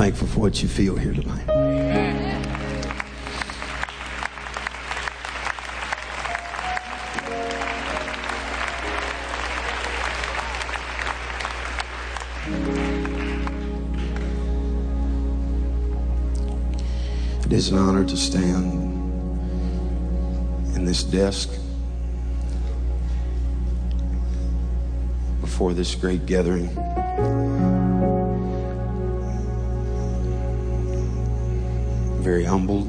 Thankful 0.00 0.28
for 0.28 0.40
what 0.40 0.62
you 0.62 0.68
feel 0.70 0.96
here 0.96 1.12
tonight? 1.12 1.44
It 17.44 17.52
is 17.52 17.68
an 17.68 17.76
honor 17.76 18.06
to 18.06 18.16
stand 18.16 18.72
in 20.76 20.86
this 20.86 21.04
desk 21.04 21.50
before 25.42 25.74
this 25.74 25.94
great 25.94 26.24
gathering. 26.24 26.74
Very 32.30 32.44
humbled. 32.44 32.86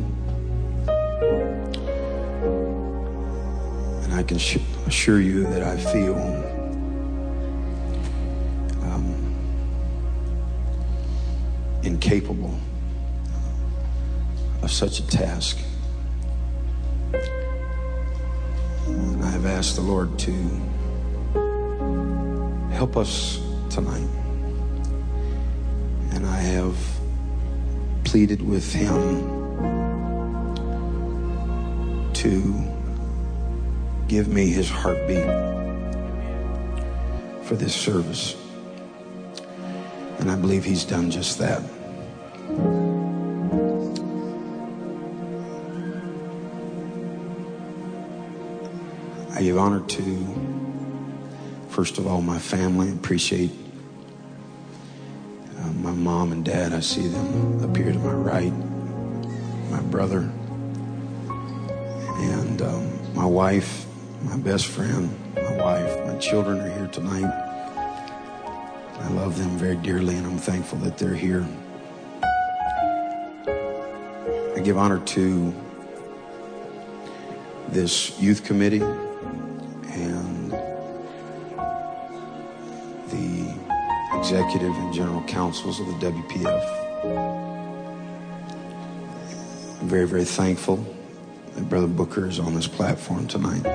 And 4.03 4.14
I 4.14 4.22
can 4.22 4.38
assure 4.38 5.20
you 5.20 5.45
that 5.45 5.64
I 5.64 5.78
feel 5.78 6.16
um, 8.83 9.16
incapable 11.81 12.56
of 14.61 14.72
such 14.72 15.00
a 15.00 15.08
task. 15.08 15.58
And 18.86 19.23
I 19.23 19.30
have 19.31 19.48
asked 19.48 19.76
the 19.76 19.81
Lord 19.81 20.20
to 20.20 20.31
help 22.76 22.95
us 22.95 23.42
tonight. 23.72 24.08
And 26.11 26.28
I 26.28 26.38
have 26.38 26.91
pleaded 28.12 28.42
with 28.45 28.73
Him 28.73 28.92
to 32.12 32.54
give 34.09 34.28
me 34.28 34.50
His 34.50 34.70
heartbeat 34.70 35.23
for 37.45 37.56
this 37.56 37.73
service. 37.73 38.36
And 40.20 40.30
I 40.30 40.36
believe 40.36 40.66
He's 40.66 40.84
done 40.84 41.09
just 41.09 41.39
that. 41.39 41.62
I 49.34 49.42
give 49.42 49.58
honor 49.58 49.80
to, 49.88 50.28
first 51.70 51.98
of 51.98 52.08
all, 52.08 52.22
my 52.22 52.39
family. 52.39 52.92
Appreciate 52.92 53.61
see 56.81 57.07
them 57.07 57.75
here 57.75 57.91
to 57.91 57.99
my 57.99 58.13
right. 58.13 58.53
My 59.69 59.81
brother. 59.81 60.31
And 62.17 62.61
um, 62.61 63.15
my 63.15 63.25
wife, 63.25 63.85
my 64.23 64.37
best 64.37 64.67
friend, 64.67 65.15
my 65.36 65.58
wife, 65.58 66.05
my 66.05 66.17
children 66.17 66.59
are 66.59 66.70
here 66.70 66.87
tonight. 66.87 67.31
I 68.99 69.09
love 69.14 69.37
them 69.37 69.58
very 69.58 69.77
dearly 69.77 70.15
and 70.15 70.25
I'm 70.25 70.37
thankful 70.37 70.80
that 70.80 70.97
they're 70.97 71.14
here. 71.14 71.47
I 74.55 74.59
give 74.64 74.77
honor 74.77 74.99
to 74.99 75.53
this 77.70 78.20
youth 78.20 78.43
committee 78.43 78.83
executive 84.31 84.73
and 84.77 84.93
general 84.93 85.21
councils 85.23 85.81
of 85.81 85.87
the 85.87 86.09
WPF. 86.09 86.64
I'm 89.81 89.89
very, 89.89 90.08
very 90.08 90.23
thankful 90.23 90.77
that 91.55 91.67
Brother 91.67 91.87
Booker 91.87 92.30
is 92.30 92.39
on 92.39 92.55
this 92.55 92.65
platform 92.65 93.27
tonight. 93.27 93.65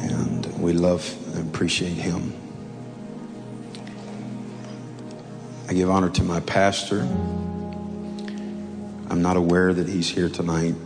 And 0.00 0.62
we 0.62 0.74
love 0.74 1.12
and 1.34 1.48
appreciate 1.52 1.94
him. 1.94 2.32
I 5.68 5.72
give 5.72 5.90
honor 5.90 6.10
to 6.10 6.22
my 6.22 6.38
pastor. 6.38 7.00
I'm 9.10 9.22
not 9.22 9.36
aware 9.36 9.74
that 9.74 9.88
he's 9.88 10.08
here 10.08 10.28
tonight, 10.28 10.76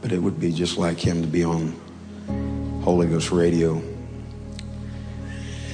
but 0.00 0.10
it 0.10 0.18
would 0.18 0.40
be 0.40 0.52
just 0.52 0.76
like 0.76 0.98
him 0.98 1.22
to 1.22 1.28
be 1.28 1.44
on 1.44 1.80
Holy 2.82 3.06
Ghost 3.06 3.30
Radio. 3.30 3.91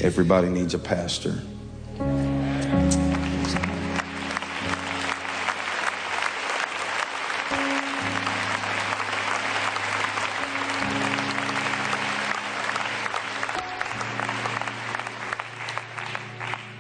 Everybody 0.01 0.49
needs 0.49 0.75
a 0.75 0.79
pastor. 0.79 1.35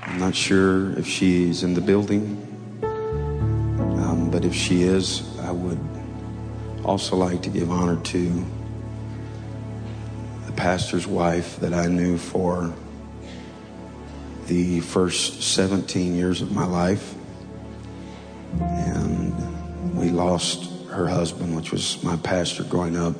I'm 0.03 0.21
not 0.21 0.37
sure 0.37 0.93
if 0.93 1.09
she's 1.09 1.65
in 1.65 1.75
the 1.75 1.81
building, 1.81 2.37
um, 2.83 4.31
but 4.31 4.45
if 4.45 4.55
she 4.55 4.83
is, 4.83 5.37
I 5.41 5.50
would 5.50 5.81
also 6.85 7.17
like 7.17 7.43
to 7.43 7.50
give 7.50 7.73
honor 7.73 8.00
to 8.00 8.47
the 10.47 10.53
pastor's 10.53 11.09
wife 11.09 11.59
that 11.59 11.75
I 11.75 11.89
knew 11.89 12.17
for 12.17 12.73
the 14.48 14.81
first 14.81 15.42
17 15.42 16.14
years 16.16 16.42
of 16.42 16.53
my 16.53 16.64
life. 16.64 17.14
And 18.60 19.94
we 19.94 20.09
lost 20.09 20.70
her 20.88 21.06
husband, 21.06 21.54
which 21.54 21.70
was 21.70 22.03
my 22.03 22.16
pastor 22.16 22.64
growing 22.64 22.97
up. 22.97 23.14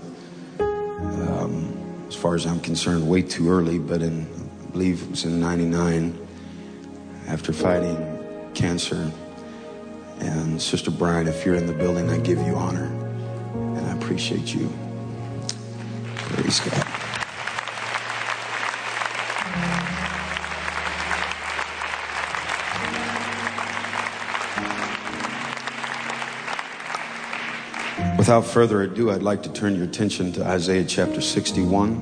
Um, 0.59 2.07
as 2.09 2.15
far 2.15 2.35
as 2.35 2.47
I'm 2.47 2.61
concerned, 2.61 3.09
way 3.09 3.23
too 3.23 3.51
early, 3.51 3.79
but 3.79 4.03
in, 4.03 4.27
I 4.67 4.71
believe 4.71 5.03
it 5.03 5.11
was 5.11 5.25
in 5.25 5.39
99 5.39 6.19
after 7.29 7.53
fighting 7.53 8.51
cancer. 8.55 9.13
And 10.21 10.61
Sister 10.61 10.91
Brian, 10.91 11.29
if 11.29 11.45
you're 11.45 11.55
in 11.55 11.67
the 11.67 11.75
building, 11.75 12.11
I 12.11 12.19
give 12.19 12.39
you 12.39 12.57
honor 12.57 12.87
and 13.55 13.87
I 13.87 13.93
appreciate 13.93 14.55
you. 14.55 14.73
Praise 16.17 16.61
God. 16.61 16.88
Without 28.29 28.45
further 28.45 28.83
ado, 28.83 29.11
I'd 29.11 29.23
like 29.23 29.43
to 29.45 29.53
turn 29.55 29.75
your 29.75 29.85
attention 29.85 30.33
to 30.33 30.45
Isaiah 30.45 30.85
chapter 30.85 31.23
61. 31.23 31.99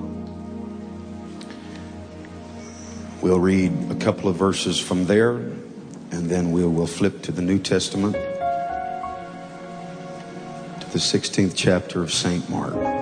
We'll 3.22 3.38
read 3.38 3.72
a 3.92 3.94
couple 3.94 4.28
of 4.28 4.34
verses 4.34 4.76
from 4.76 5.04
there, 5.06 5.34
and 5.36 6.28
then 6.28 6.50
we 6.50 6.64
will 6.64 6.88
flip 6.88 7.22
to 7.22 7.30
the 7.30 7.42
New 7.42 7.60
Testament, 7.60 8.14
to 8.14 8.20
the 10.90 10.98
16th 10.98 11.52
chapter 11.54 12.02
of 12.02 12.12
St. 12.12 12.50
Mark. 12.50 12.95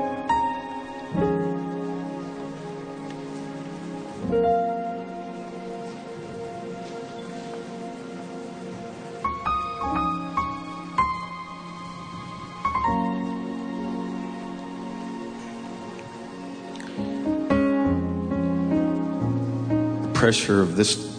Pressure 20.34 20.62
of 20.62 20.74
this 20.74 21.16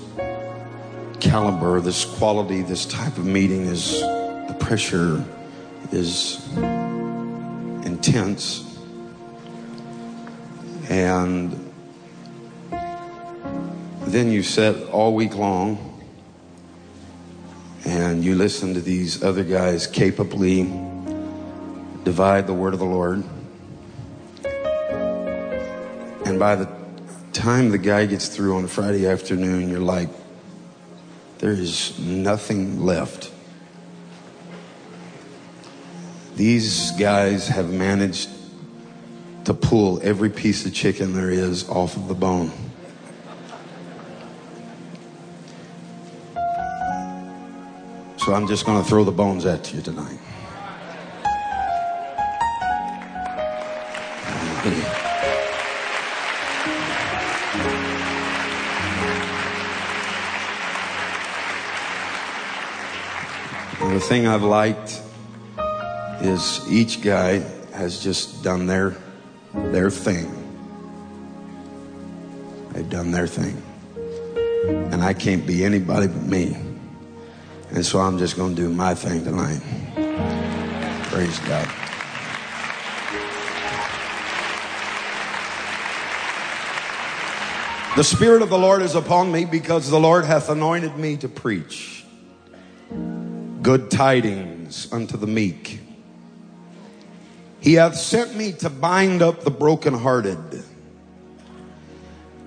caliber, 1.21 1.79
this 1.79 2.03
quality, 2.03 2.62
this 2.63 2.85
type 2.85 3.17
of 3.17 3.25
meeting 3.25 3.62
is 3.62 4.01
the 4.01 4.57
pressure 4.59 5.23
is 5.94 6.45
intense. 7.85 8.77
And 10.89 11.71
then 14.01 14.33
you 14.33 14.44
sit 14.44 14.89
all 14.89 15.15
week 15.15 15.35
long 15.35 16.03
and 17.85 18.21
you 18.21 18.35
listen 18.35 18.73
to 18.73 18.81
these 18.81 19.23
other 19.23 19.45
guys 19.45 19.88
capably 19.88 20.63
divide 22.03 22.47
the 22.47 22.53
word 22.53 22.73
of 22.73 22.79
the 22.79 22.85
Lord. 22.85 23.23
And 26.25 26.38
by 26.38 26.57
the 26.57 26.84
time 27.45 27.69
the 27.69 27.77
guy 27.77 28.07
gets 28.07 28.27
through 28.27 28.57
on 28.57 28.63
a 28.63 28.68
Friday 28.68 29.06
afternoon, 29.06 29.69
you're 29.69 29.80
like, 29.80 30.09
there 31.38 31.51
is 31.51 32.00
nothing 32.00 32.83
left. 32.83 33.31
These 36.36 36.89
guys 36.94 37.47
have 37.47 37.71
managed 37.71 38.31
to 39.44 39.53
pull 39.53 40.01
every 40.01 40.31
piece 40.31 40.65
of 40.65 40.74
chicken 40.74 41.13
there 41.13 41.30
is 41.30 41.69
off 41.69 41.95
of 41.95 42.07
the 42.07 42.15
bone. 42.15 42.51
So 48.18 48.33
I'm 48.33 48.47
just 48.47 48.65
going 48.65 48.81
to 48.81 48.89
throw 48.89 49.03
the 49.03 49.12
bones 49.12 49.45
at 49.45 49.71
you 49.71 49.83
tonight. 49.83 50.18
The 63.95 64.01
thing 64.01 64.27
I've 64.27 64.44
liked 64.44 65.01
is 66.19 66.59
each 66.69 67.01
guy 67.01 67.39
has 67.74 68.03
just 68.03 68.44
done 68.44 68.65
their 68.65 68.94
their 69.53 69.89
thing. 69.89 70.30
They've 72.71 72.89
done 72.89 73.12
their 73.12 73.25
thing. 73.25 73.62
And 74.92 75.01
I 75.01 75.13
can't 75.13 75.47
be 75.47 75.63
anybody 75.63 76.07
but 76.07 76.24
me. 76.24 76.57
And 77.71 77.86
so 77.86 78.00
I'm 78.00 78.18
just 78.18 78.36
going 78.36 78.53
to 78.53 78.62
do 78.63 78.69
my 78.69 78.95
thing 78.95 79.24
tonight. 79.24 79.62
Praise 81.09 81.39
God. 81.39 81.69
The 87.95 88.03
Spirit 88.03 88.42
of 88.42 88.50
the 88.50 88.57
Lord 88.57 88.81
is 88.81 88.95
upon 88.95 89.31
me 89.31 89.45
because 89.45 89.89
the 89.89 90.01
Lord 90.01 90.25
hath 90.25 90.50
anointed 90.50 90.97
me 90.97 91.15
to 91.15 91.30
preach 91.30 91.94
good 93.65 93.89
tidings 93.89 94.94
unto 94.94 95.17
the 95.17 95.25
meek. 95.25 95.79
He 97.62 97.73
hath 97.73 97.97
sent 97.97 98.35
me 98.35 98.51
to 98.51 98.69
bind 98.69 99.23
up 99.23 99.41
the 99.41 99.50
brokenhearted 99.50 100.63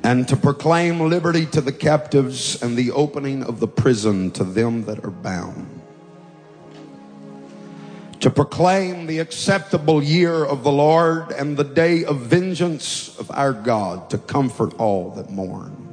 and 0.04 0.28
to 0.28 0.36
proclaim 0.36 1.00
liberty 1.00 1.44
to 1.46 1.60
the 1.60 1.72
captives 1.72 2.62
and 2.62 2.76
the 2.76 2.92
opening 2.92 3.42
of 3.42 3.58
the 3.58 3.66
prison 3.66 4.30
to 4.30 4.44
them 4.44 4.84
that 4.84 5.04
are 5.04 5.10
bound. 5.10 5.80
To 8.20 8.30
proclaim 8.30 9.08
the 9.08 9.18
acceptable 9.18 10.00
year 10.00 10.44
of 10.44 10.62
the 10.62 10.70
Lord 10.70 11.32
and 11.32 11.56
the 11.56 11.64
day 11.64 12.04
of 12.04 12.18
vengeance 12.18 13.18
of 13.18 13.28
our 13.32 13.52
God 13.52 14.08
to 14.10 14.18
comfort 14.18 14.72
all 14.78 15.10
that 15.16 15.30
mourn 15.30 15.87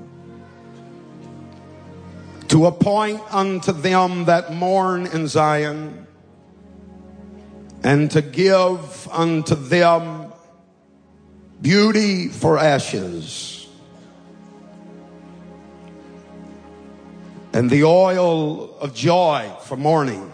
to 2.55 2.67
appoint 2.67 3.21
unto 3.33 3.73
them 3.73 4.23
that 4.23 4.53
mourn 4.53 5.07
in 5.07 5.27
Zion, 5.27 6.07
and 7.83 8.09
to 8.09 8.21
give 8.21 9.09
unto 9.09 9.55
them 9.55 10.31
beauty 11.61 12.29
for 12.29 12.57
ashes, 12.57 13.67
and 17.51 17.69
the 17.69 17.83
oil 17.83 18.77
of 18.79 18.93
joy 18.93 19.51
for 19.63 19.75
mourning, 19.75 20.31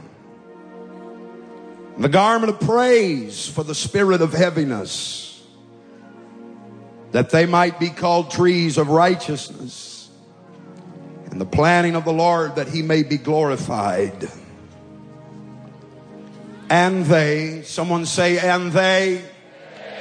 the 1.98 2.08
garment 2.08 2.54
of 2.54 2.60
praise 2.60 3.48
for 3.48 3.64
the 3.64 3.74
spirit 3.74 4.22
of 4.22 4.32
heaviness, 4.32 5.44
that 7.14 7.32
they 7.32 7.48
might 7.48 7.80
be 7.80 7.90
called 7.90 8.30
trees 8.30 8.78
of 8.78 8.90
righteousness 8.90 9.91
and 11.32 11.40
the 11.40 11.46
planning 11.46 11.96
of 11.96 12.04
the 12.04 12.14
Lord 12.14 12.56
that 12.58 12.68
he 12.68 12.82
may 12.82 13.04
be 13.04 13.18
glorified. 13.18 14.30
And 16.70 17.06
they, 17.06 17.64
someone 17.64 18.06
say, 18.06 18.38
and 18.38 18.72
they, 18.72 19.24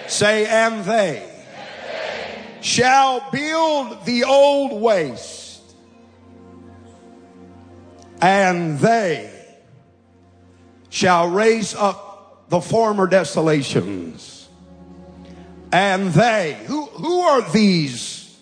say, 0.09 0.47
and 0.47 0.85
they, 0.85 1.27
shall 2.61 3.29
build 3.31 4.05
the 4.05 4.25
old 4.25 4.81
waste, 4.81 5.63
and 8.21 8.79
they 8.79 9.33
shall 10.91 11.29
raise 11.29 11.75
up 11.75 12.49
the 12.51 12.61
former 12.61 13.07
desolations. 13.07 14.49
And 15.73 16.13
they, 16.13 16.61
who, 16.67 16.87
who 16.87 17.21
are 17.21 17.51
these 17.53 18.37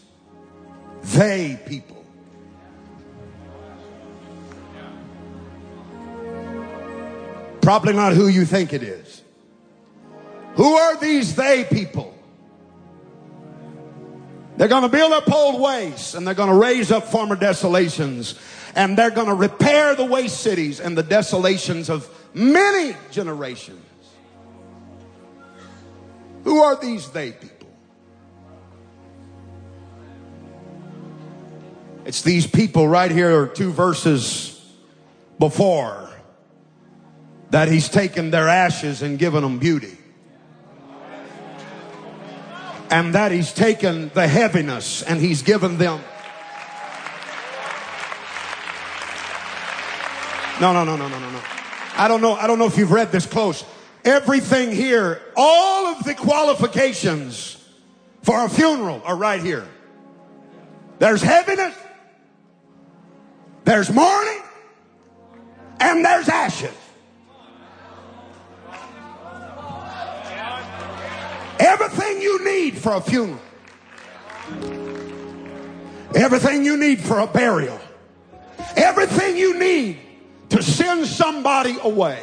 they 1.03 1.61
people? 1.67 1.98
Probably 7.69 7.93
not 7.93 8.15
who 8.15 8.29
you 8.29 8.47
think 8.47 8.73
it 8.73 8.83
is. 8.83 9.21
Who 10.55 10.73
are 10.73 10.97
these 10.97 11.35
they 11.35 11.65
people? 11.65 12.17
They're 14.57 14.69
going 14.69 14.85
to 14.85 14.89
build 14.89 15.13
up 15.13 15.31
old 15.31 15.61
wastes 15.61 16.15
and 16.15 16.27
they're 16.27 16.33
going 16.33 16.49
to 16.49 16.55
raise 16.55 16.91
up 16.91 17.09
former 17.09 17.37
desolations 17.37 18.37
and 18.75 18.97
they're 18.97 19.11
going 19.11 19.27
to 19.27 19.35
repair 19.35 19.95
the 19.95 20.07
waste 20.07 20.41
cities 20.41 20.81
and 20.81 20.97
the 20.97 21.03
desolations 21.03 21.91
of 21.91 22.09
many 22.33 22.97
generations. 23.11 23.85
Who 26.45 26.63
are 26.63 26.75
these 26.75 27.11
they 27.11 27.33
people? 27.33 27.69
It's 32.07 32.23
these 32.23 32.47
people 32.47 32.89
right 32.89 33.11
here, 33.11 33.47
two 33.47 33.73
verses 33.73 34.59
before 35.39 36.08
that 37.51 37.69
he's 37.69 37.89
taken 37.89 38.31
their 38.31 38.49
ashes 38.49 39.03
and 39.03 39.19
given 39.19 39.43
them 39.43 39.59
beauty. 39.59 39.97
And 42.91 43.15
that 43.15 43.33
he's 43.33 43.53
taken 43.53 44.11
the 44.15 44.27
heaviness 44.27 45.03
and 45.03 45.21
he's 45.21 45.43
given 45.43 45.79
them. 45.79 46.01
No, 50.61 50.73
no, 50.73 50.85
no, 50.85 50.97
no, 50.97 51.09
no, 51.09 51.19
no, 51.19 51.31
no. 51.31 51.41
I 51.97 52.09
don't 52.09 52.21
know. 52.21 52.33
I 52.33 52.47
don't 52.47 52.59
know 52.59 52.67
if 52.67 52.77
you've 52.79 52.93
read 52.93 53.13
this 53.13 53.27
close. 53.27 53.65
Everything 54.05 54.73
here, 54.73 55.21
all 55.37 55.87
of 55.87 56.05
the 56.05 56.15
qualifications 56.15 57.63
for 58.23 58.45
a 58.45 58.49
funeral 58.49 59.03
are 59.05 59.17
right 59.17 59.43
here. 59.43 59.67
There's 60.99 61.23
heaviness, 61.23 61.77
there's 63.65 63.91
mourning, 63.91 64.43
and 65.79 66.05
there's 66.05 66.29
ashes. 66.29 66.75
Everything 71.59 72.23
you 72.23 72.45
need 72.45 72.79
for 72.79 72.95
a 72.95 73.01
funeral. 73.01 73.41
Everything 76.15 76.65
you 76.65 76.77
need 76.77 77.01
for 77.01 77.19
a 77.19 77.27
burial. 77.27 77.79
Everything 78.77 79.37
you 79.37 79.59
need 79.59 79.99
to 80.51 80.63
send 80.63 81.07
somebody 81.07 81.77
away. 81.83 82.23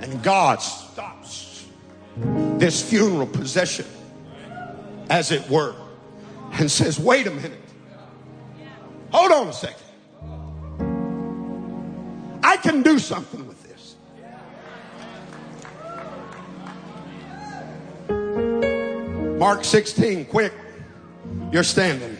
And 0.00 0.22
God 0.22 0.62
stops 0.62 1.66
this 2.58 2.88
funeral 2.88 3.26
procession, 3.26 3.86
as 5.08 5.32
it 5.32 5.48
were, 5.48 5.74
and 6.52 6.70
says, 6.70 6.98
wait 6.98 7.26
a 7.26 7.30
minute. 7.30 7.58
Hold 9.12 9.32
on 9.32 9.48
a 9.48 9.52
second. 9.52 9.86
I 12.42 12.56
can 12.56 12.82
do 12.82 12.98
something 12.98 13.49
Mark 19.40 19.64
16, 19.64 20.26
quick. 20.26 20.52
You're 21.50 21.62
standing. 21.62 22.14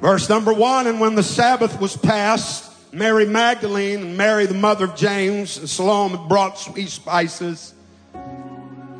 Verse 0.00 0.28
number 0.28 0.52
one, 0.52 0.88
and 0.88 0.98
when 0.98 1.14
the 1.14 1.22
Sabbath 1.22 1.80
was 1.80 1.96
past, 1.96 2.72
Mary 2.92 3.24
Magdalene 3.24 4.00
and 4.00 4.16
Mary, 4.16 4.46
the 4.46 4.54
mother 4.54 4.86
of 4.86 4.96
James, 4.96 5.58
and 5.58 5.70
Salome 5.70 6.18
brought 6.26 6.58
sweet 6.58 6.88
spices, 6.88 7.72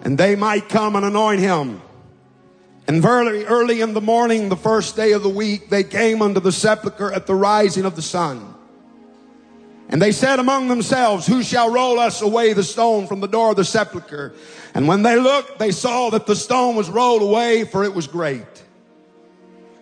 and 0.05 0.17
they 0.17 0.37
might 0.37 0.69
come 0.69 0.95
and 0.95 1.05
anoint 1.05 1.41
him. 1.41 1.83
And 2.87 3.03
very 3.03 3.45
early 3.45 3.81
in 3.81 3.95
the 3.95 4.01
morning, 4.01 4.51
the 4.51 4.57
first 4.57 4.95
day 4.95 5.11
of 5.11 5.25
the 5.25 5.29
week, 5.29 5.71
they 5.71 5.83
came 5.83 6.23
unto 6.23 6.39
the 6.39 6.53
sepulchre 6.53 7.13
at 7.13 7.27
the 7.27 7.35
rising 7.35 7.85
of 7.85 7.97
the 7.97 8.03
sun. 8.03 8.54
And 9.89 10.01
they 10.01 10.13
said 10.13 10.39
among 10.39 10.69
themselves, 10.69 11.27
Who 11.27 11.43
shall 11.43 11.71
roll 11.71 11.99
us 11.99 12.23
away 12.23 12.53
the 12.53 12.65
stone 12.65 13.07
from 13.07 13.21
the 13.21 13.29
door 13.29 13.51
of 13.51 13.57
the 13.57 13.65
sepulchre? 13.65 14.33
And 14.75 14.89
when 14.89 15.03
they 15.03 15.19
looked, 15.19 15.59
they 15.59 15.71
saw 15.71 16.11
that 16.11 16.27
the 16.27 16.37
stone 16.37 16.75
was 16.75 16.91
rolled 16.91 17.23
away, 17.23 17.65
for 17.65 17.85
it 17.85 17.95
was 17.95 18.07
great. 18.07 18.65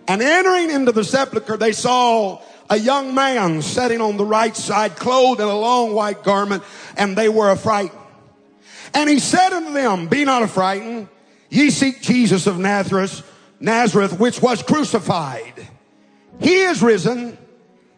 And 0.08 0.20
entering 0.20 0.70
into 0.70 0.92
the 0.92 1.04
sepulchre, 1.04 1.56
they 1.56 1.72
saw 1.72 2.42
a 2.68 2.76
young 2.76 3.14
man 3.14 3.62
sitting 3.62 4.00
on 4.00 4.16
the 4.16 4.24
right 4.24 4.56
side, 4.56 4.96
clothed 4.96 5.40
in 5.40 5.46
a 5.46 5.56
long 5.56 5.94
white 5.94 6.24
garment, 6.24 6.62
and 6.96 7.16
they 7.16 7.28
were 7.28 7.50
affrighted. 7.50 7.96
And 8.94 9.08
he 9.08 9.18
said 9.18 9.52
unto 9.52 9.72
them, 9.72 10.08
Be 10.08 10.24
not 10.24 10.42
affrighted. 10.42 11.08
Ye 11.48 11.70
seek 11.70 12.02
Jesus 12.02 12.46
of 12.46 12.58
Nazareth, 12.58 13.30
Nazareth, 13.60 14.18
which 14.18 14.42
was 14.42 14.62
crucified. 14.62 15.68
He 16.40 16.62
is 16.62 16.82
risen. 16.82 17.38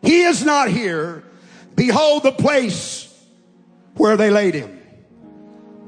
He 0.03 0.23
is 0.23 0.45
not 0.45 0.69
here 0.69 1.24
Behold 1.75 2.23
the 2.23 2.33
place 2.33 3.13
where 3.97 4.17
they 4.17 4.31
laid 4.31 4.55
him. 4.55 4.81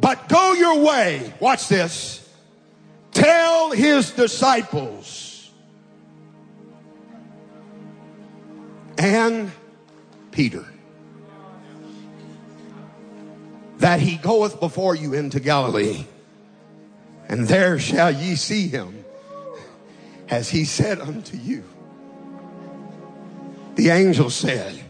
But 0.01 0.29
go 0.29 0.53
your 0.53 0.81
way. 0.81 1.33
Watch 1.41 1.69
this. 1.69 2.23
Tell 3.13 3.71
his 3.71 4.11
disciples 4.11 5.51
and 8.99 9.51
Peter. 10.31 10.65
That 13.79 14.01
he 14.01 14.17
goeth 14.17 14.59
before 14.59 14.95
you 14.95 15.15
into 15.15 15.39
Galilee, 15.39 16.05
and 17.29 17.47
there 17.47 17.79
shall 17.79 18.11
ye 18.11 18.35
see 18.35 18.69
him, 18.69 19.05
as 20.29 20.49
he 20.49 20.65
said 20.65 21.01
unto 21.01 21.37
you. 21.37 21.63
The 23.75 23.91
angel 23.91 24.31
said, 24.31 24.83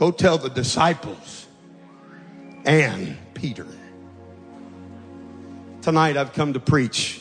Go 0.00 0.10
tell 0.10 0.38
the 0.38 0.48
disciples 0.48 1.46
and 2.64 3.18
Peter. 3.34 3.66
Tonight 5.82 6.16
I've 6.16 6.32
come 6.32 6.54
to 6.54 6.58
preach. 6.58 7.20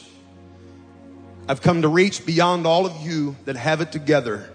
I've 1.50 1.62
come 1.62 1.82
to 1.82 1.90
reach 1.90 2.26
beyond 2.26 2.66
all 2.66 2.86
of 2.86 2.96
you 3.06 3.36
that 3.44 3.58
have 3.58 3.82
it 3.82 3.92
together, 3.92 4.50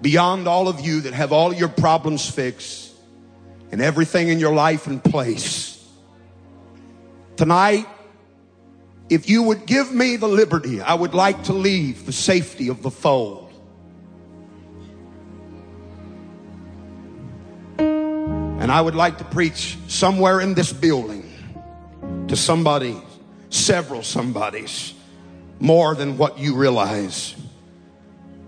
beyond 0.00 0.48
all 0.48 0.68
of 0.68 0.80
you 0.80 1.02
that 1.02 1.12
have 1.12 1.32
all 1.32 1.52
your 1.52 1.68
problems 1.68 2.26
fixed 2.26 2.94
and 3.70 3.82
everything 3.82 4.28
in 4.28 4.40
your 4.40 4.54
life 4.54 4.86
in 4.86 5.00
place. 5.00 5.86
Tonight, 7.36 7.86
if 9.10 9.28
you 9.28 9.42
would 9.42 9.66
give 9.66 9.92
me 9.92 10.16
the 10.16 10.28
liberty, 10.28 10.80
I 10.80 10.94
would 10.94 11.12
like 11.12 11.44
to 11.44 11.52
leave 11.52 12.06
the 12.06 12.12
safety 12.12 12.68
of 12.68 12.80
the 12.80 12.90
fold. 12.90 13.47
And 18.58 18.72
I 18.72 18.80
would 18.80 18.94
like 18.94 19.18
to 19.18 19.24
preach 19.24 19.78
somewhere 19.86 20.40
in 20.40 20.54
this 20.54 20.72
building 20.72 21.32
to 22.28 22.36
somebody, 22.36 23.00
several 23.50 24.02
somebodies, 24.02 24.94
more 25.60 25.94
than 25.94 26.18
what 26.18 26.38
you 26.38 26.56
realize 26.56 27.34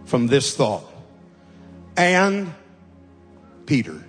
from 0.05 0.27
this 0.27 0.57
thought. 0.57 0.85
And 1.97 2.53
Peter. 3.67 4.03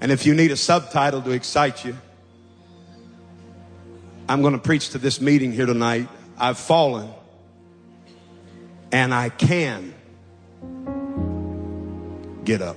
And 0.00 0.10
if 0.10 0.24
you 0.24 0.34
need 0.34 0.50
a 0.50 0.56
subtitle 0.56 1.20
to 1.22 1.30
excite 1.30 1.84
you, 1.84 1.94
I'm 4.28 4.40
going 4.40 4.54
to 4.54 4.58
preach 4.58 4.90
to 4.90 4.98
this 4.98 5.20
meeting 5.20 5.52
here 5.52 5.66
tonight. 5.66 6.08
I've 6.38 6.58
fallen 6.58 7.10
and 8.92 9.12
I 9.12 9.28
can 9.28 9.94
get 12.50 12.62
up. 12.62 12.76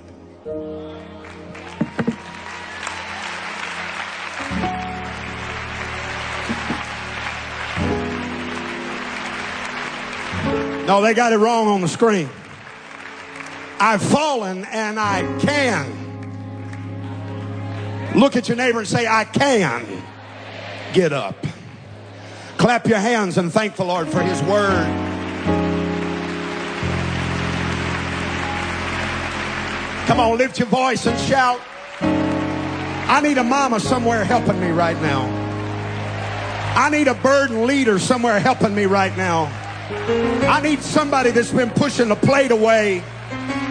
No, 10.86 11.02
they 11.02 11.16
got 11.16 11.34
it 11.34 11.38
wrong 11.38 11.68
on 11.70 11.82
the 11.82 11.88
screen. 11.88 12.30
I've 13.80 14.04
fallen 14.04 14.64
and 14.66 15.00
I 15.00 15.22
can. 15.40 16.02
Look 18.16 18.36
at 18.36 18.48
your 18.48 18.58
neighbor 18.58 18.78
and 18.78 18.88
say, 18.88 19.08
I 19.08 19.24
can 19.24 19.88
get 20.94 21.14
up. 21.14 21.48
Clap 22.58 22.86
your 22.86 23.00
hands 23.00 23.40
and 23.40 23.52
thank 23.52 23.76
the 23.76 23.86
Lord 23.86 24.08
for 24.08 24.22
his 24.22 24.40
word. 24.44 25.13
Come 30.06 30.20
on, 30.20 30.38
lift 30.38 30.60
your 30.60 30.68
voice 30.68 31.06
and 31.06 31.20
shout. 31.20 31.62
I 32.02 33.22
need 33.22 33.38
a 33.38 33.44
mama 33.44 33.80
somewhere 33.80 34.26
helping 34.26 34.60
me 34.60 34.70
right 34.70 35.00
now. 35.02 35.26
I 36.76 36.90
need 36.90 37.08
a 37.08 37.14
burden 37.14 37.66
leader 37.66 38.00
somewhere 38.00 38.40
helping 38.40 38.76
me 38.76 38.86
right 38.86 39.16
now. 39.16 39.46
I 40.50 40.60
need 40.62 40.82
somebody 40.82 41.32
that's 41.32 41.52
been 41.52 41.70
pushing 41.70 42.10
the 42.10 42.16
plate 42.16 42.52
away, 42.52 43.04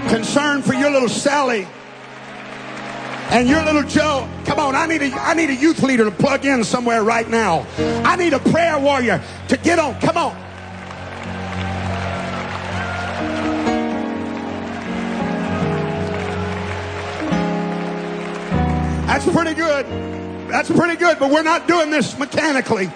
concerned 0.08 0.64
for 0.64 0.74
your 0.74 0.90
little 0.90 1.08
Sally 1.08 1.66
and 3.30 3.48
your 3.48 3.64
little 3.64 3.82
Joe. 3.82 4.28
Come 4.44 4.58
on, 4.58 4.74
I 4.74 4.86
need 4.86 5.02
a 5.02 5.12
I 5.14 5.34
need 5.34 5.50
a 5.50 5.54
youth 5.54 5.82
leader 5.82 6.04
to 6.04 6.10
plug 6.10 6.44
in 6.44 6.64
somewhere 6.64 7.02
right 7.02 7.28
now. 7.28 7.66
I 8.04 8.16
need 8.16 8.32
a 8.32 8.38
prayer 8.38 8.78
warrior 8.78 9.22
to 9.48 9.56
get 9.56 9.78
on. 9.78 9.98
Come 10.00 10.16
on. 10.16 10.51
That's 19.12 19.30
pretty 19.30 19.52
good. 19.52 19.84
That's 20.50 20.70
pretty 20.70 20.96
good, 20.96 21.18
but 21.18 21.30
we're 21.30 21.42
not 21.42 21.68
doing 21.68 21.90
this 21.90 22.18
mechanically. 22.18 22.90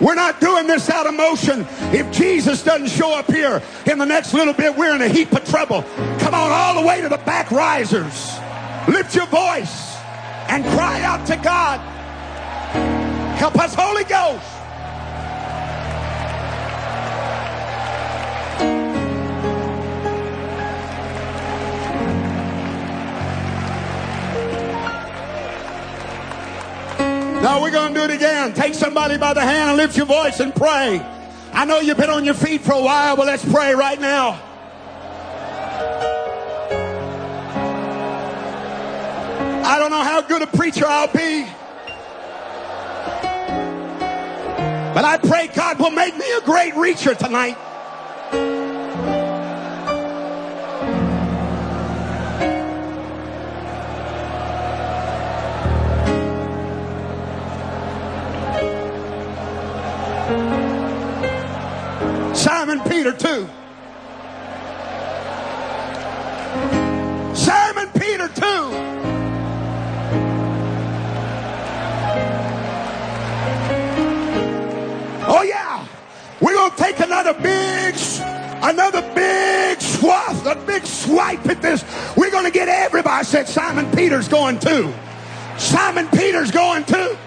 We're 0.00 0.16
not 0.16 0.40
doing 0.40 0.66
this 0.66 0.90
out 0.90 1.06
of 1.06 1.14
motion. 1.14 1.64
If 1.94 2.10
Jesus 2.10 2.64
doesn't 2.64 2.88
show 2.88 3.16
up 3.16 3.30
here 3.30 3.62
in 3.86 3.96
the 3.96 4.04
next 4.04 4.34
little 4.34 4.52
bit, 4.52 4.76
we're 4.76 4.92
in 4.96 5.00
a 5.00 5.06
heap 5.06 5.30
of 5.30 5.48
trouble. 5.48 5.82
Come 6.18 6.34
on, 6.34 6.50
all 6.50 6.80
the 6.80 6.84
way 6.84 7.00
to 7.02 7.08
the 7.08 7.18
back 7.18 7.52
risers. 7.52 8.36
Lift 8.88 9.14
your 9.14 9.26
voice 9.26 9.94
and 10.48 10.64
cry 10.74 11.02
out 11.02 11.24
to 11.28 11.36
God. 11.36 11.78
Help 13.38 13.56
us, 13.56 13.72
Holy 13.72 14.02
Ghost. 14.02 14.59
No, 27.42 27.62
we're 27.62 27.70
going 27.70 27.94
to 27.94 28.00
do 28.00 28.04
it 28.04 28.10
again. 28.10 28.52
Take 28.52 28.74
somebody 28.74 29.16
by 29.16 29.32
the 29.32 29.40
hand 29.40 29.70
and 29.70 29.76
lift 29.78 29.96
your 29.96 30.04
voice 30.04 30.40
and 30.40 30.54
pray. 30.54 31.00
I 31.52 31.64
know 31.64 31.80
you've 31.80 31.96
been 31.96 32.10
on 32.10 32.24
your 32.24 32.34
feet 32.34 32.60
for 32.60 32.72
a 32.72 32.80
while, 32.82 33.16
but 33.16 33.26
let's 33.26 33.44
pray 33.50 33.74
right 33.74 33.98
now. 33.98 34.38
I 39.64 39.78
don't 39.78 39.90
know 39.90 40.02
how 40.02 40.20
good 40.20 40.42
a 40.42 40.46
preacher 40.46 40.84
I'll 40.86 41.06
be. 41.06 41.46
But 44.92 45.04
I 45.04 45.16
pray 45.16 45.48
God 45.54 45.78
will 45.78 45.92
make 45.92 46.16
me 46.18 46.30
a 46.32 46.42
great 46.42 46.74
reacher 46.74 47.16
tonight. 47.16 47.56
Simon 62.40 62.80
Peter, 62.88 63.12
too. 63.12 63.46
Simon 67.34 67.90
Peter, 67.92 68.28
too. 68.28 68.62
Oh, 75.28 75.42
yeah. 75.46 75.86
We're 76.40 76.54
to 76.70 76.76
take 76.78 77.00
another 77.00 77.34
big, 77.34 77.94
another 78.62 79.02
big 79.14 79.78
swath, 79.82 80.46
a 80.46 80.54
big 80.64 80.86
swipe 80.86 81.46
at 81.46 81.60
this. 81.60 81.84
We're 82.16 82.30
to 82.46 82.50
get 82.50 82.70
everybody. 82.70 83.26
Said 83.26 83.48
Simon 83.48 83.94
Peter's 83.94 84.28
going 84.28 84.58
too. 84.60 84.94
Simon 85.58 86.08
Peter's 86.08 86.50
going 86.50 86.84
too. 86.84 87.18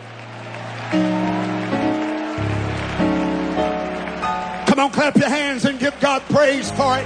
Come 4.74 4.86
on, 4.86 4.92
clap 4.92 5.15
your 5.18 5.30
hands 5.30 5.65
and 5.65 5.77
give 5.77 5.94
God 6.00 6.24
praise 6.30 6.72
for 6.72 6.98
it. 6.98 7.06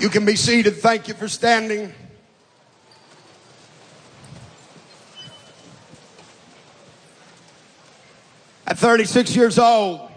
You 0.00 0.08
can 0.08 0.24
be 0.24 0.36
seated. 0.36 0.76
Thank 0.76 1.08
you 1.08 1.12
for 1.12 1.28
standing. 1.28 1.92
At 8.66 8.78
36 8.78 9.36
years 9.36 9.58
old, 9.58 10.07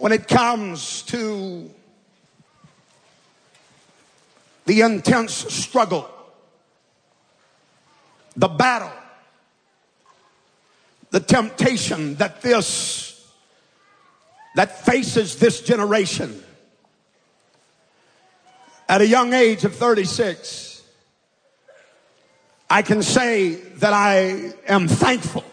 when 0.00 0.12
it 0.12 0.26
comes 0.26 1.02
to 1.02 1.70
the 4.64 4.80
intense 4.80 5.34
struggle, 5.34 6.10
the 8.34 8.48
battle, 8.48 8.90
the 11.10 11.20
temptation 11.20 12.14
that 12.14 12.40
this 12.40 13.30
that 14.56 14.84
faces 14.84 15.36
this 15.36 15.60
generation. 15.60 16.42
At 18.88 19.02
a 19.02 19.06
young 19.06 19.34
age 19.34 19.64
of 19.64 19.74
36 19.74 20.82
I 22.70 22.82
can 22.82 23.02
say 23.02 23.54
that 23.54 23.92
I 23.92 24.52
am 24.66 24.88
thankful 24.88 25.44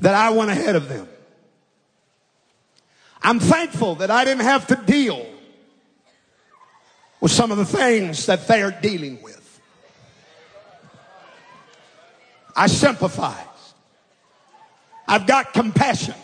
that 0.00 0.14
I 0.14 0.30
went 0.30 0.50
ahead 0.50 0.76
of 0.76 0.88
them 0.88 1.08
I'm 3.24 3.40
thankful 3.40 3.94
that 3.96 4.10
I 4.10 4.26
didn't 4.26 4.44
have 4.44 4.66
to 4.66 4.76
deal 4.76 5.26
with 7.22 7.32
some 7.32 7.50
of 7.50 7.56
the 7.56 7.64
things 7.64 8.26
that 8.26 8.46
they 8.46 8.62
are 8.62 8.70
dealing 8.70 9.22
with. 9.22 9.60
I 12.54 12.66
sympathize. 12.66 13.38
I've 15.08 15.26
got 15.26 15.54
compassion. 15.54 16.14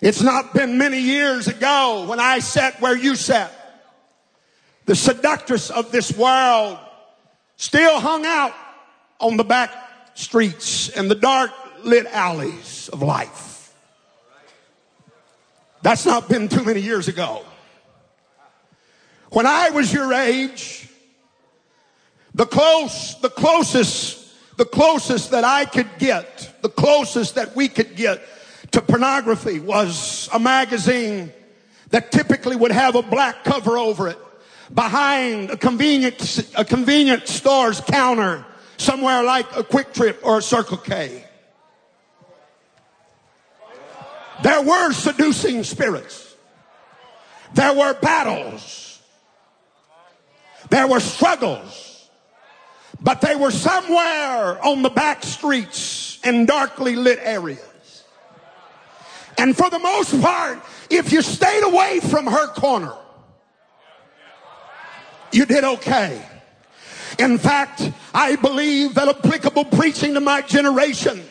It's 0.00 0.22
not 0.22 0.54
been 0.54 0.78
many 0.78 1.00
years 1.00 1.48
ago 1.48 2.06
when 2.08 2.20
I 2.20 2.38
sat 2.38 2.80
where 2.80 2.96
you 2.96 3.16
sat. 3.16 3.52
The 4.84 4.94
seductress 4.94 5.70
of 5.70 5.90
this 5.90 6.16
world 6.16 6.78
still 7.56 7.98
hung 7.98 8.24
out 8.24 8.54
on 9.18 9.36
the 9.36 9.44
back 9.44 9.72
streets 10.14 10.88
and 10.90 11.10
the 11.10 11.16
dark 11.16 11.50
lit 11.82 12.06
alleys 12.06 12.88
of 12.92 13.02
life. 13.02 13.47
That's 15.82 16.04
not 16.04 16.28
been 16.28 16.48
too 16.48 16.64
many 16.64 16.80
years 16.80 17.08
ago. 17.08 17.44
When 19.30 19.46
I 19.46 19.70
was 19.70 19.92
your 19.92 20.12
age, 20.12 20.88
the 22.34 22.46
close, 22.46 23.20
the 23.20 23.28
closest, 23.28 24.56
the 24.56 24.64
closest 24.64 25.30
that 25.30 25.44
I 25.44 25.64
could 25.64 25.88
get, 25.98 26.52
the 26.62 26.68
closest 26.68 27.34
that 27.34 27.54
we 27.54 27.68
could 27.68 27.94
get 27.94 28.22
to 28.72 28.80
pornography 28.80 29.60
was 29.60 30.28
a 30.32 30.38
magazine 30.38 31.32
that 31.90 32.12
typically 32.12 32.56
would 32.56 32.72
have 32.72 32.94
a 32.94 33.02
black 33.02 33.44
cover 33.44 33.78
over 33.78 34.08
it 34.08 34.18
behind 34.74 35.50
a 35.50 35.56
convenient, 35.56 36.50
a 36.56 36.64
convenient 36.64 37.28
store's 37.28 37.80
counter 37.80 38.44
somewhere 38.76 39.22
like 39.22 39.46
a 39.56 39.62
QuikTrip 39.62 40.18
or 40.22 40.38
a 40.38 40.42
Circle 40.42 40.78
K. 40.78 41.24
There 44.42 44.62
were 44.62 44.92
seducing 44.92 45.64
spirits. 45.64 46.36
There 47.54 47.72
were 47.72 47.94
battles. 47.94 49.00
There 50.70 50.86
were 50.86 51.00
struggles. 51.00 52.08
But 53.00 53.20
they 53.20 53.36
were 53.36 53.50
somewhere 53.50 54.64
on 54.64 54.82
the 54.82 54.90
back 54.90 55.22
streets 55.24 56.18
in 56.24 56.46
darkly 56.46 56.96
lit 56.96 57.20
areas. 57.22 58.04
And 59.36 59.56
for 59.56 59.70
the 59.70 59.78
most 59.78 60.20
part, 60.20 60.58
if 60.90 61.12
you 61.12 61.22
stayed 61.22 61.62
away 61.62 62.00
from 62.00 62.26
her 62.26 62.48
corner, 62.48 62.94
you 65.30 65.46
did 65.46 65.62
okay. 65.62 66.20
In 67.18 67.38
fact, 67.38 67.90
I 68.12 68.36
believe 68.36 68.94
that 68.94 69.08
applicable 69.08 69.66
preaching 69.66 70.14
to 70.14 70.20
my 70.20 70.42
generation 70.42 71.22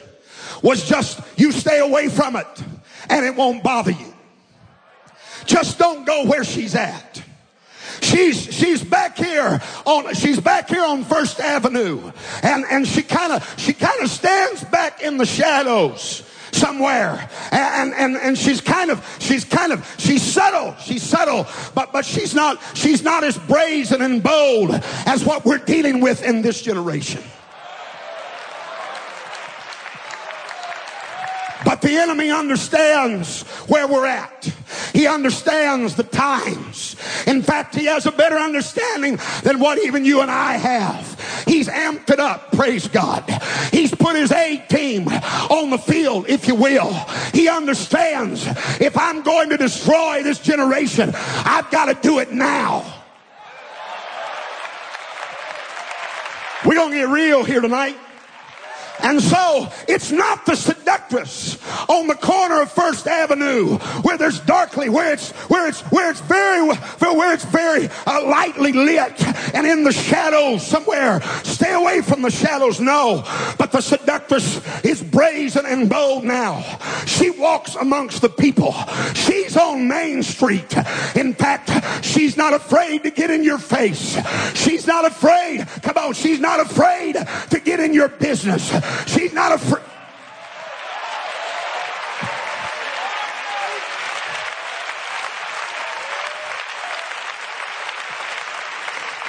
was 0.62 0.88
just 0.88 1.20
you 1.38 1.52
stay 1.52 1.80
away 1.80 2.08
from 2.08 2.36
it 2.36 2.64
and 3.10 3.26
it 3.26 3.36
won't 3.36 3.64
bother 3.64 3.92
you. 3.92 4.14
Just 5.46 5.80
don't 5.80 6.06
go 6.06 6.26
where 6.26 6.44
she's 6.44 6.76
at. 6.76 7.24
She's 8.02 8.54
she's 8.54 8.84
back 8.84 9.18
here 9.18 9.60
on 9.86 10.14
she's 10.14 10.40
back 10.40 10.70
here 10.70 10.84
on 10.84 11.04
First 11.04 11.40
Avenue 11.40 12.12
and 12.44 12.64
and 12.70 12.88
she 12.88 13.02
kind 13.02 13.34
of 13.34 13.56
she 13.58 13.74
kind 13.74 14.02
of 14.02 14.10
stands 14.10 14.64
back 14.66 15.02
in 15.02 15.18
the 15.18 15.26
shadows 15.26 16.24
somewhere 16.52 17.30
and, 17.52 17.94
and 17.94 18.16
and 18.18 18.38
she's 18.38 18.62
kind 18.62 18.92
of 18.92 19.04
she's 19.20 19.44
kind 19.44 19.72
of 19.72 19.96
she's 19.98 20.22
subtle 20.22 20.76
she's 20.80 21.04
subtle 21.04 21.46
but 21.76 21.92
but 21.92 22.06
she's 22.06 22.34
not 22.34 22.62
she's 22.76 23.04
not 23.04 23.24
as 23.24 23.38
brazen 23.40 24.02
and 24.02 24.24
bold 24.24 24.72
as 25.06 25.26
what 25.26 25.46
we're 25.46 25.58
dealing 25.58 26.00
with 26.00 26.24
in 26.24 26.42
this 26.42 26.62
generation 26.62 27.22
But 31.80 31.90
the 31.90 31.98
enemy 31.98 32.32
understands 32.32 33.44
where 33.68 33.88
we're 33.88 34.08
at. 34.08 34.52
He 34.94 35.06
understands 35.06 35.94
the 35.94 36.02
times. 36.02 36.96
In 37.28 37.44
fact, 37.44 37.76
he 37.76 37.86
has 37.86 38.08
a 38.08 38.12
better 38.12 38.36
understanding 38.36 39.20
than 39.44 39.60
what 39.60 39.78
even 39.78 40.04
you 40.04 40.22
and 40.22 40.32
I 40.32 40.54
have. 40.54 41.44
He's 41.46 41.68
amped 41.68 42.10
it 42.10 42.20
up, 42.20 42.52
praise 42.52 42.88
God. 42.88 43.24
He's 43.72 43.94
put 43.94 44.16
his 44.16 44.32
A 44.32 44.58
team 44.70 45.08
on 45.08 45.70
the 45.70 45.78
field, 45.78 46.28
if 46.28 46.48
you 46.48 46.56
will. 46.56 46.92
He 47.32 47.48
understands 47.48 48.48
if 48.82 48.98
I'm 48.98 49.22
going 49.22 49.52
to 49.52 49.58
destroy 49.58 50.24
this 50.24 50.40
generation, 50.40 51.12
I've 51.14 51.70
got 51.70 51.86
to 51.86 52.08
do 52.08 52.18
it 52.18 52.32
now. 52.32 52.92
We're 56.66 56.74
going 56.74 56.92
to 56.94 56.98
get 56.98 57.10
real 57.10 57.44
here 57.44 57.62
tonight. 57.62 57.98
And 59.04 59.22
so 59.22 59.72
it's 59.88 60.12
not 60.12 60.46
the 60.46 60.56
seductress 60.56 61.58
on 61.88 62.08
the 62.08 62.16
corner 62.16 62.62
of 62.62 62.72
First 62.72 63.08
Avenue 63.08 63.78
where 64.02 64.18
there's 64.18 64.40
darkly, 64.42 64.90
where 64.90 65.14
it's 65.14 65.32
where 65.50 65.68
it's 65.68 65.82
where 65.92 66.10
it's 66.10 66.22
very 66.22 66.68
where 66.68 67.34
it's 67.34 67.46
very 67.46 67.90
uh, 68.06 68.24
lightly 68.26 68.72
lit 68.74 69.24
and 69.54 69.66
in 69.66 69.84
the 69.84 69.92
shadows 69.92 70.66
somewhere. 70.66 71.22
Stay 71.44 71.74
away 71.74 72.02
from 72.02 72.22
the 72.22 72.32
shadows. 72.32 72.80
No, 72.80 73.24
but 73.58 73.72
the 73.72 73.82
seductress 73.82 74.62
is 74.84 75.02
brazen 75.04 75.66
and 75.66 75.90
bold 75.90 76.24
now. 76.24 76.62
She 77.06 77.30
walks 77.30 77.76
amongst 77.76 78.22
the 78.22 78.30
people. 78.30 78.74
She's 79.14 79.56
on 79.58 79.88
Main 79.88 80.24
Street. 80.24 80.76
In 81.16 81.34
fact, 81.34 81.72
she's 82.06 82.38
not 82.38 82.54
afraid 82.54 83.04
to 83.04 83.12
get 83.12 83.30
in 83.30 83.44
your 83.44 83.58
face. 83.58 84.18
She's 84.56 84.88
not 84.88 85.06
afraid. 85.06 85.68
Come 85.82 85.98
on, 85.98 86.14
she's 86.14 86.40
not 86.40 86.60
afraid 86.60 87.16
to 87.50 87.60
get 87.60 87.80
in 87.80 87.94
your 87.94 88.10
business. 88.10 88.72
She's 89.06 89.34
not 89.34 89.54
afraid. 89.54 89.84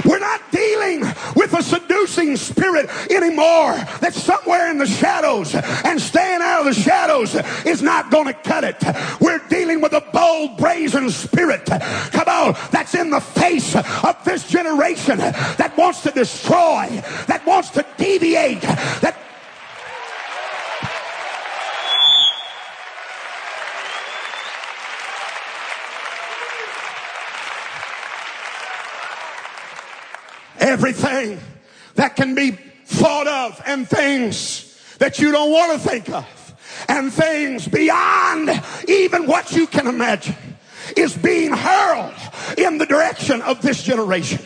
We're 0.04 0.20
not 0.20 0.40
dealing 0.50 1.00
with 1.36 1.52
a 1.52 1.62
seducing 1.62 2.36
spirit 2.36 2.88
anymore 3.10 3.74
that's 4.00 4.22
somewhere 4.22 4.70
in 4.70 4.78
the 4.78 4.86
shadows 4.86 5.54
and 5.54 6.00
staying 6.00 6.40
out 6.40 6.60
of 6.60 6.64
the 6.64 6.72
shadows 6.72 7.34
is 7.66 7.82
not 7.82 8.10
going 8.10 8.26
to 8.26 8.32
cut 8.32 8.64
it. 8.64 8.76
We're 9.20 9.40
dealing 9.48 9.82
with 9.82 9.92
a 9.92 10.00
bold, 10.12 10.56
brazen 10.56 11.10
spirit. 11.10 11.66
Come 11.66 12.28
on, 12.28 12.56
that's 12.70 12.94
in 12.94 13.10
the 13.10 13.20
face 13.20 13.76
of 13.76 14.16
this 14.24 14.48
generation 14.48 15.18
that 15.18 15.74
wants 15.76 16.02
to 16.04 16.10
destroy, 16.10 16.86
that 17.26 17.42
wants 17.46 17.70
to 17.70 17.84
deviate, 17.98 18.62
that 18.62 19.16
everything 30.60 31.40
that 31.94 32.16
can 32.16 32.34
be 32.34 32.52
thought 32.84 33.26
of 33.26 33.60
and 33.66 33.88
things 33.88 34.96
that 34.98 35.18
you 35.18 35.32
don't 35.32 35.50
want 35.50 35.80
to 35.80 35.88
think 35.88 36.08
of 36.10 36.26
and 36.88 37.12
things 37.12 37.66
beyond 37.68 38.50
even 38.88 39.26
what 39.26 39.52
you 39.52 39.66
can 39.66 39.86
imagine 39.86 40.36
is 40.96 41.16
being 41.16 41.52
hurled 41.52 42.14
in 42.56 42.78
the 42.78 42.86
direction 42.86 43.42
of 43.42 43.60
this 43.62 43.82
generation. 43.82 44.44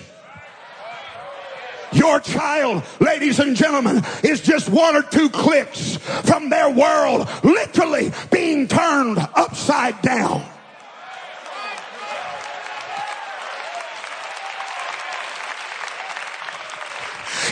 Your 1.92 2.20
child, 2.20 2.84
ladies 3.00 3.38
and 3.38 3.54
gentlemen, 3.54 4.02
is 4.24 4.40
just 4.40 4.70
one 4.70 4.96
or 4.96 5.02
two 5.02 5.28
clicks 5.28 5.96
from 5.96 6.48
their 6.48 6.70
world 6.70 7.28
literally 7.44 8.12
being 8.30 8.66
turned 8.66 9.18
upside 9.18 10.00
down. 10.00 10.44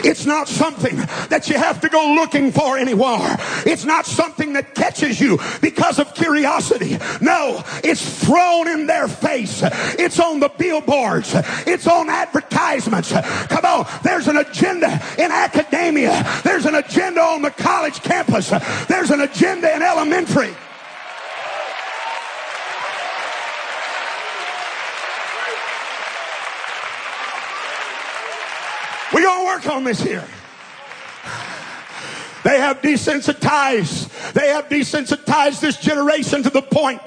It's 0.03 0.25
not 0.25 0.47
something 0.47 0.97
that 1.29 1.49
you 1.49 1.57
have 1.57 1.81
to 1.81 1.89
go 1.89 2.15
looking 2.15 2.51
for 2.51 2.77
anymore. 2.77 3.19
It's 3.65 3.85
not 3.85 4.05
something 4.05 4.53
that 4.53 4.75
catches 4.75 5.19
you 5.19 5.39
because 5.61 5.99
of 5.99 6.13
curiosity. 6.13 6.97
No, 7.21 7.63
it's 7.83 8.23
thrown 8.23 8.67
in 8.67 8.87
their 8.87 9.07
face. 9.07 9.61
It's 9.63 10.19
on 10.19 10.39
the 10.39 10.49
billboards. 10.49 11.33
It's 11.65 11.87
on 11.87 12.09
advertisements. 12.09 13.11
Come 13.11 13.65
on. 13.65 13.87
There's 14.03 14.27
an 14.27 14.37
agenda 14.37 15.01
in 15.17 15.31
academia. 15.31 16.41
There's 16.43 16.65
an 16.65 16.75
agenda 16.75 17.21
on 17.21 17.41
the 17.41 17.51
college 17.51 18.01
campus. 18.01 18.49
There's 18.87 19.11
an 19.11 19.21
agenda 19.21 19.73
in 19.75 19.81
elementary. 19.81 20.55
We're 29.21 29.27
going 29.27 29.61
to 29.61 29.67
work 29.67 29.75
on 29.75 29.83
this 29.83 30.01
here. 30.01 30.25
They 32.43 32.59
have 32.59 32.81
desensitized. 32.81 34.33
They 34.33 34.49
have 34.49 34.67
desensitized 34.69 35.59
this 35.59 35.77
generation 35.77 36.43
to 36.43 36.49
the 36.49 36.61
point, 36.61 37.01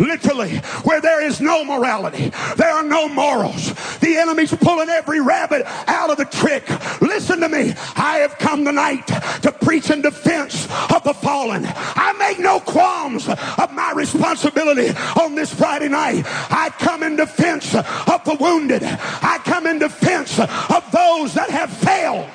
literally, 0.00 0.58
where 0.84 1.00
there 1.00 1.22
is 1.22 1.40
no 1.40 1.64
morality. 1.64 2.32
There 2.56 2.70
are 2.70 2.82
no 2.82 3.08
morals. 3.08 3.72
The 4.00 4.16
enemy's 4.16 4.54
pulling 4.54 4.88
every 4.88 5.20
rabbit 5.20 5.62
out 5.88 6.10
of 6.10 6.16
the 6.16 6.24
trick. 6.24 6.68
Listen 7.00 7.40
to 7.40 7.48
me. 7.48 7.74
I 7.96 8.18
have 8.18 8.38
come 8.38 8.64
tonight 8.64 9.06
to 9.42 9.52
preach 9.52 9.90
in 9.90 10.02
defense 10.02 10.64
of 10.94 11.04
the 11.04 11.14
fallen. 11.14 11.64
I 11.66 12.14
make 12.18 12.38
no 12.38 12.60
qualms 12.60 13.28
of 13.28 13.72
my 13.72 13.92
responsibility 13.94 14.90
on 15.20 15.34
this 15.34 15.52
Friday 15.52 15.88
night. 15.88 16.24
I 16.26 16.70
come 16.78 17.02
in 17.02 17.16
defense 17.16 17.74
of 17.74 18.24
the 18.24 18.36
wounded. 18.40 18.82
I 18.84 19.40
come 19.44 19.66
in 19.66 19.78
defense 19.78 20.38
of 20.38 20.90
those 20.92 21.34
that 21.34 21.50
have 21.50 21.70
failed. 21.70 22.28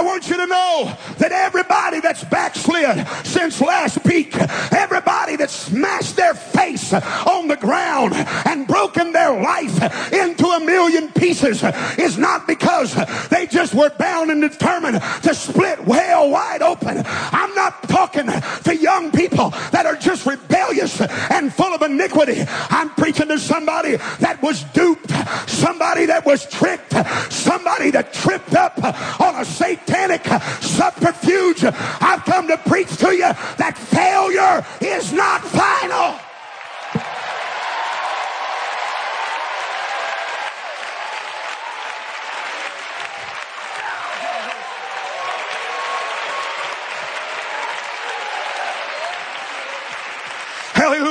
I 0.00 0.02
want 0.02 0.30
you 0.30 0.36
to 0.38 0.46
know 0.46 0.96
that 1.18 1.30
everybody 1.30 2.00
that's 2.00 2.24
backslid 2.24 3.06
since 3.22 3.60
last 3.60 4.02
week, 4.06 4.34
everybody 4.72 5.36
that 5.36 5.50
smashed 5.50 6.16
their 6.16 6.32
face 6.32 6.94
on 6.94 7.48
the 7.48 7.56
ground 7.56 8.14
and 8.46 8.66
broken 8.66 9.12
their 9.12 9.38
life 9.38 10.10
into 10.10 10.46
a 10.46 10.60
million 10.60 11.12
pieces 11.12 11.62
is 11.98 12.16
not 12.16 12.46
because 12.46 12.94
they 13.28 13.46
just 13.46 13.74
were 13.74 13.90
bound 13.98 14.30
and 14.30 14.40
determined 14.40 15.02
to 15.22 15.34
split 15.34 15.84
whale 15.84 16.30
wide 16.30 16.62
open. 16.62 17.02
I'm 17.04 17.54
not 17.54 17.82
talking 17.82 18.24
to 18.64 18.74
young 18.74 19.12
people 19.12 19.50
that 19.70 19.84
are 19.84 19.96
just 19.96 20.24
rebellious 20.24 20.98
and 21.30 21.52
full 21.52 21.74
of 21.74 21.82
iniquity. 21.82 22.42
I'm 22.70 22.88
preaching 22.94 23.28
to 23.28 23.38
somebody 23.38 23.96
that 24.20 24.40
was 24.40 24.64
duped, 24.72 25.10
somebody 25.46 26.06
that 26.06 26.24
was 26.24 26.46
tricked, 26.46 26.94
somebody 27.30 27.90
that 27.90 28.14
tripped 28.14 28.54
up 28.54 28.82
on 29.20 29.34
a 29.34 29.44
Satan 29.44 29.89
satanic 29.90 30.30
uh, 30.30 30.38
subterfuge. 30.60 31.64
I've 31.64 32.24
come 32.24 32.46
to 32.48 32.56
preach 32.58 32.96
to 32.98 33.12
you 33.12 33.32
that 33.58 33.76
failure 33.76 34.64
is 34.80 35.12
not 35.12 35.42
final. 35.42 36.18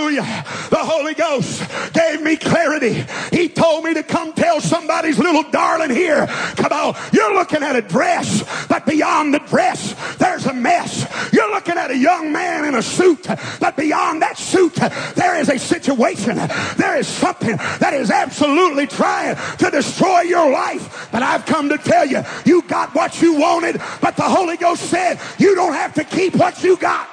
Hallelujah. 0.09 0.45
The 0.71 0.77
Holy 0.77 1.13
Ghost 1.13 1.93
gave 1.93 2.21
me 2.21 2.35
clarity. 2.35 3.05
He 3.31 3.47
told 3.47 3.83
me 3.83 3.93
to 3.93 4.01
come 4.01 4.33
tell 4.33 4.59
somebody's 4.59 5.19
little 5.19 5.43
darling 5.51 5.91
here. 5.91 6.25
Come 6.55 6.71
on. 6.71 6.95
You're 7.13 7.33
looking 7.35 7.61
at 7.61 7.75
a 7.75 7.81
dress, 7.81 8.43
but 8.67 8.87
beyond 8.87 9.35
the 9.35 9.39
dress, 9.39 9.93
there's 10.17 10.47
a 10.47 10.53
mess. 10.53 11.05
You're 11.31 11.51
looking 11.51 11.77
at 11.77 11.91
a 11.91 11.97
young 11.97 12.31
man 12.31 12.65
in 12.65 12.73
a 12.75 12.81
suit, 12.81 13.27
but 13.59 13.77
beyond 13.77 14.23
that 14.23 14.37
suit, 14.37 14.75
there 15.15 15.39
is 15.39 15.49
a 15.49 15.59
situation. 15.59 16.37
There 16.77 16.97
is 16.97 17.07
something 17.07 17.57
that 17.57 17.93
is 17.93 18.09
absolutely 18.09 18.87
trying 18.87 19.35
to 19.57 19.69
destroy 19.69 20.21
your 20.21 20.51
life. 20.51 21.09
But 21.11 21.21
I've 21.21 21.45
come 21.45 21.69
to 21.69 21.77
tell 21.77 22.05
you, 22.05 22.23
you 22.45 22.63
got 22.63 22.95
what 22.95 23.21
you 23.21 23.35
wanted, 23.35 23.79
but 24.01 24.15
the 24.15 24.23
Holy 24.23 24.57
Ghost 24.57 24.83
said 24.89 25.19
you 25.37 25.53
don't 25.53 25.73
have 25.73 25.93
to 25.95 26.03
keep 26.03 26.35
what 26.35 26.63
you 26.63 26.77
got. 26.77 27.07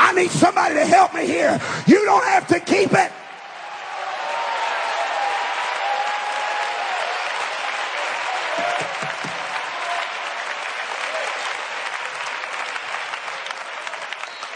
I 0.00 0.12
need 0.12 0.30
somebody 0.30 0.74
to 0.76 0.86
help 0.86 1.12
me 1.12 1.26
here. 1.26 1.60
You 1.86 2.04
don't 2.04 2.24
have 2.24 2.46
to 2.48 2.60
keep 2.60 2.92
it. 2.92 3.12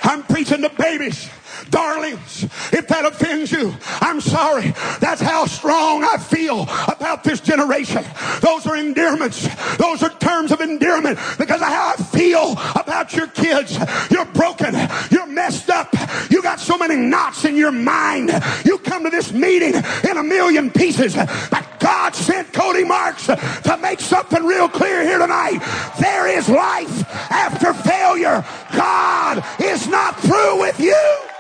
I'm 0.05 0.22
preaching 0.24 0.62
to 0.62 0.68
babies 0.68 1.28
darlings, 1.70 2.44
if 2.72 2.88
that 2.88 3.05
offends 3.05 3.53
you, 3.53 3.75
I'm 4.01 4.20
sorry. 4.20 4.75
That's 5.01 5.20
how 5.20 5.46
strong 5.46 6.05
I 6.05 6.16
feel 6.18 6.62
about 6.62 7.25
this 7.25 7.40
generation. 7.40 8.05
Those 8.40 8.66
are 8.66 8.77
endearments. 8.77 9.48
Those 9.77 10.03
are 10.03 10.11
terms 10.11 10.53
of 10.53 10.61
endearment 10.61 11.18
because 11.38 11.61
of 11.61 11.68
how 11.68 11.94
I 11.96 12.03
feel 12.03 12.53
about 12.75 13.14
your 13.14 13.27
kids. 13.29 13.79
You're 14.11 14.25
broken. 14.27 14.75
You're 15.11 15.27
messed 15.27 15.70
up. 15.70 15.94
You 16.31 16.42
got 16.42 16.61
so 16.61 16.77
many 16.79 16.96
knots 16.96 17.44
in 17.44 17.57
your 17.57 17.72
mind. 17.72 18.31
You 18.64 18.79
come 18.79 19.05
to 19.05 19.11
this 19.11 19.33
meeting 19.33 19.75
in 20.09 20.16
a 20.16 20.22
million 20.22 20.70
pieces. 20.70 21.14
But 21.14 21.66
God 21.81 22.14
sent 22.14 22.53
Cody 22.53 22.85
Marks 22.85 23.27
to 23.27 23.79
make 23.81 24.01
something 24.01 24.44
real 24.44 24.68
clear 24.68 25.03
here 25.03 25.18
tonight. 25.18 25.59
There 26.01 26.29
is 26.29 26.48
life 26.48 27.11
after 27.31 27.75
failure. 27.75 28.44
God 28.75 29.44
is 29.61 29.88
not 29.88 30.18
through 30.20 30.61
with 30.61 30.79
you. 30.79 31.32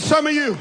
Seen 0.00 0.08
some 0.08 0.26
of 0.26 0.32
you 0.32 0.56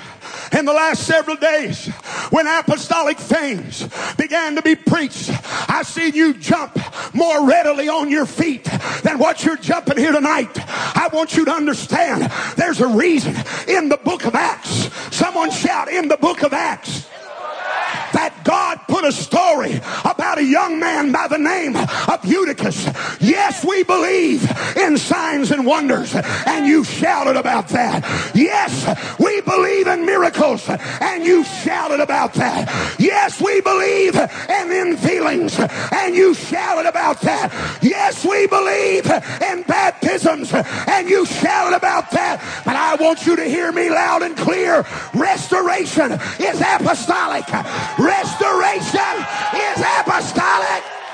in 0.58 0.66
the 0.66 0.74
last 0.74 1.06
several 1.06 1.36
days 1.36 1.88
when 2.30 2.48
apostolic 2.48 3.18
things 3.18 3.88
began 4.16 4.56
to 4.56 4.62
be 4.62 4.76
preached. 4.76 5.32
I 5.70 5.84
see 5.84 6.10
you 6.10 6.34
jump 6.34 6.78
more 7.14 7.48
readily 7.48 7.90
on 7.90 8.10
your 8.10 8.26
feet 8.26 8.66
than 9.04 9.18
what 9.18 9.44
you're 9.44 9.58
jumping 9.58 9.98
here 9.98 10.12
tonight. 10.12 10.52
I 10.58 11.10
want 11.12 11.36
you 11.36 11.46
to 11.46 11.52
understand 11.52 12.32
there's 12.56 12.82
a 12.82 12.88
reason 12.88 13.36
in 13.68 13.90
the 13.90 13.98
book 13.98 14.26
of 14.26 14.36
Acts. 14.36 14.90
Someone 15.16 15.52
shout 15.52 15.90
in 15.90 16.08
the 16.08 16.18
book 16.18 16.44
of 16.44 16.54
Acts 16.54 17.10
that 18.14 18.34
God 18.44 18.80
a 19.06 19.12
story 19.12 19.80
about 20.04 20.38
a 20.38 20.44
young 20.44 20.80
man 20.80 21.12
by 21.12 21.28
the 21.28 21.38
name 21.38 21.76
of 21.76 22.26
Eutychus. 22.26 22.86
Yes, 23.22 23.64
we 23.64 23.84
believe 23.84 24.50
in 24.76 24.98
signs 24.98 25.52
and 25.52 25.66
wonders, 25.66 26.16
and 26.16 26.66
you 26.66 26.84
shouted 26.84 27.36
about 27.36 27.70
that. 27.70 28.04
Yes, 28.36 29.18
we 29.20 29.42
believe 29.42 29.88
in 29.88 30.06
miracles, 30.06 30.68
and 30.68 31.24
you 31.24 31.44
shouted 31.44 32.00
about 32.00 32.34
that. 32.34 32.98
Yes, 33.00 33.42
we 33.42 33.62
believe 33.62 34.16
in 34.16 34.72
in 34.72 34.98
feelings, 34.98 35.58
and 35.60 36.16
you 36.16 36.34
shouted 36.34 36.88
about 36.88 37.22
that. 37.22 37.52
Yes, 37.82 38.26
we 38.26 38.48
believe 38.48 39.06
in 39.42 39.64
baptisms, 39.64 40.54
and 40.54 41.10
you 41.10 41.26
shouted 41.26 41.76
about 41.76 42.12
that. 42.12 42.42
But 42.66 42.76
I 42.76 42.96
want 42.96 43.26
you 43.26 43.36
to 43.36 43.44
hear 43.44 43.72
me 43.72 43.90
loud 43.90 44.24
and 44.24 44.36
clear. 44.36 44.86
Restoration 45.14 46.14
is 46.40 46.62
apostolic. 46.62 47.48
Restoration 47.98 48.95
is 48.98 49.84
apostolic. 50.00 51.05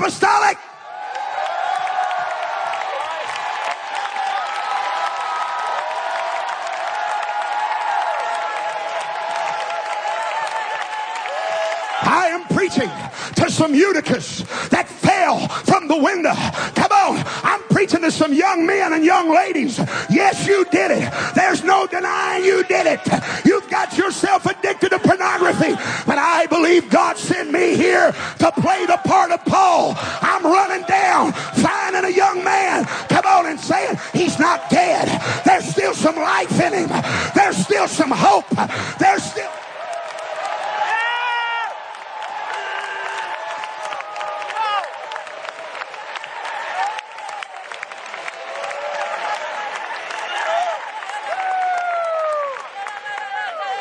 Apostolic. 0.00 0.56
I 12.02 12.28
am 12.32 12.44
preaching 12.44 12.88
to 13.36 13.50
some 13.50 13.74
Eutychus 13.74 14.44
that 14.70 14.88
fell 14.88 15.46
from 15.48 15.86
the 15.86 15.98
window. 15.98 16.32
Come 16.74 16.92
on. 16.92 17.22
I'm 17.44 17.60
preaching 17.64 18.00
to 18.00 18.10
some 18.10 18.32
young 18.32 18.66
men 18.66 18.94
and 18.94 19.04
young 19.04 19.34
ladies. 19.34 19.78
Yes, 20.08 20.46
you 20.46 20.64
did 20.70 20.90
it. 20.90 21.12
There's 21.34 21.62
no 21.62 21.86
denying 21.86 22.44
you 22.44 22.64
did 22.64 22.86
it. 22.86 23.00
You've 23.44 23.68
got 23.68 23.96
yourself 23.98 24.46
addicted 24.46 24.90
to 24.90 24.98
pornography 24.98 25.74
believe 26.50 26.90
God 26.90 27.16
sent 27.16 27.50
me 27.50 27.76
here 27.76 28.12
to 28.40 28.52
play 28.52 28.84
the 28.84 28.98
part 29.06 29.30
of 29.30 29.42
Paul. 29.46 29.94
I'm 29.96 30.44
running 30.44 30.84
down, 30.86 31.32
finding 31.32 32.04
a 32.04 32.14
young 32.14 32.44
man. 32.44 32.84
Come 33.08 33.24
on 33.24 33.46
and 33.46 33.58
saying, 33.58 33.96
he's 34.12 34.38
not 34.38 34.68
dead. 34.68 35.08
There's 35.44 35.64
still 35.64 35.94
some 35.94 36.16
life 36.16 36.52
in 36.60 36.72
him. 36.72 36.88
There's 37.34 37.56
still 37.56 37.88
some 37.88 38.10
hope. 38.10 38.48
There's 38.98 39.22
still... 39.22 39.50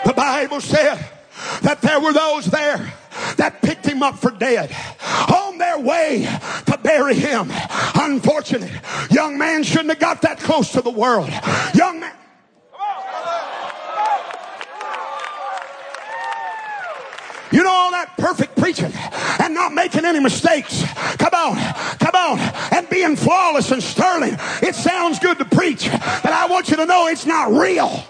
The 0.05 0.13
Bible 0.13 0.61
said 0.61 1.08
that 1.61 1.81
there 1.81 1.99
were 1.99 2.13
those 2.13 2.45
there 2.45 2.93
that 3.37 3.61
picked 3.61 3.85
him 3.85 4.03
up 4.03 4.17
for 4.17 4.31
dead 4.31 4.75
on 5.33 5.57
their 5.57 5.79
way 5.79 6.27
to 6.65 6.79
bury 6.81 7.15
him. 7.15 7.51
Unfortunate. 7.95 8.71
Young 9.11 9.37
man 9.37 9.63
shouldn't 9.63 9.89
have 9.89 9.99
got 9.99 10.21
that 10.23 10.39
close 10.39 10.71
to 10.73 10.81
the 10.81 10.91
world. 10.91 11.29
Young 11.73 11.99
man. 11.99 12.13
You 17.51 17.63
know 17.63 17.71
all 17.71 17.91
that 17.91 18.15
perfect 18.17 18.55
preaching 18.55 18.91
and 19.39 19.55
not 19.55 19.73
making 19.73 20.05
any 20.05 20.19
mistakes. 20.19 20.83
Come 21.17 21.33
on, 21.33 21.55
come 21.97 22.13
on, 22.13 22.39
and 22.71 22.87
being 22.89 23.15
flawless 23.15 23.71
and 23.71 23.81
sterling. 23.81 24.37
It 24.61 24.75
sounds 24.75 25.17
good 25.17 25.39
to 25.39 25.45
preach, 25.45 25.89
but 25.89 26.31
I 26.31 26.45
want 26.47 26.69
you 26.69 26.77
to 26.77 26.85
know 26.85 27.07
it's 27.07 27.25
not 27.25 27.51
real. 27.51 28.03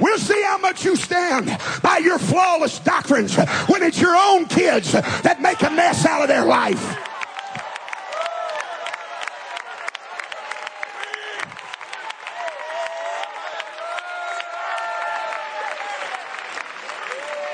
We'll 0.00 0.18
see 0.18 0.42
how 0.42 0.58
much 0.58 0.84
you 0.84 0.96
stand 0.96 1.46
by 1.82 1.98
your 1.98 2.18
flawless 2.18 2.78
doctrines 2.80 3.36
when 3.66 3.82
it's 3.82 4.00
your 4.00 4.14
own 4.14 4.46
kids 4.46 4.92
that 4.92 5.40
make 5.40 5.62
a 5.62 5.70
mess 5.70 6.04
out 6.04 6.22
of 6.22 6.28
their 6.28 6.44
life. 6.44 7.15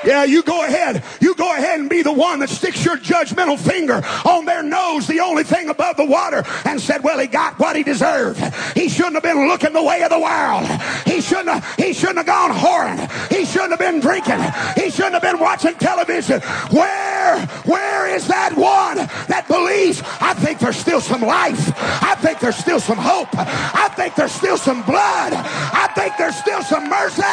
Yeah, 0.05 0.23
you 0.23 0.43
go 0.43 0.65
ahead. 0.65 1.03
You 1.21 1.35
go 1.35 1.51
ahead 1.53 1.79
and 1.79 1.89
be 1.89 2.01
the 2.01 2.11
one 2.11 2.39
that 2.39 2.49
sticks 2.49 2.83
your 2.83 2.97
judgmental 2.97 3.57
finger 3.57 4.01
on 4.25 4.45
their 4.45 4.63
nose, 4.63 5.07
the 5.07 5.19
only 5.19 5.43
thing 5.43 5.69
above 5.69 5.97
the 5.97 6.05
water, 6.05 6.43
and 6.65 6.79
said, 6.79 7.03
Well, 7.03 7.19
he 7.19 7.27
got 7.27 7.57
what 7.59 7.75
he 7.75 7.83
deserved. 7.83 8.39
He 8.75 8.89
shouldn't 8.89 9.15
have 9.15 9.23
been 9.23 9.47
looking 9.47 9.73
the 9.73 9.83
way 9.83 10.03
of 10.03 10.09
the 10.09 10.19
world. 10.19 10.67
He 11.05 11.21
shouldn't 11.21 11.49
have, 11.49 11.75
he 11.75 11.93
shouldn't 11.93 12.17
have 12.17 12.25
gone 12.25 12.51
whoring. 12.51 12.99
He 13.31 13.45
shouldn't 13.45 13.71
have 13.71 13.79
been 13.79 13.99
drinking. 13.99 14.39
He 14.75 14.89
shouldn't 14.89 15.13
have 15.13 15.21
been 15.21 15.39
watching 15.39 15.75
television. 15.75 16.41
Where, 16.71 17.45
where 17.65 18.07
is 18.07 18.27
that 18.27 18.55
one 18.55 18.97
that 19.27 19.47
believes? 19.47 20.01
I 20.19 20.33
think 20.33 20.59
there's 20.59 20.77
still 20.77 21.01
some 21.01 21.21
life. 21.21 21.71
I 22.03 22.15
think 22.15 22.39
there's 22.39 22.57
still 22.57 22.79
some 22.79 22.97
hope. 22.97 23.29
I 23.33 23.89
think 23.95 24.15
there's 24.15 24.31
still 24.31 24.57
some 24.57 24.83
blood. 24.83 25.33
I 25.33 25.91
think 25.95 26.15
there's 26.17 26.35
still 26.35 26.61
some 26.63 26.89
mercy. 26.89 27.23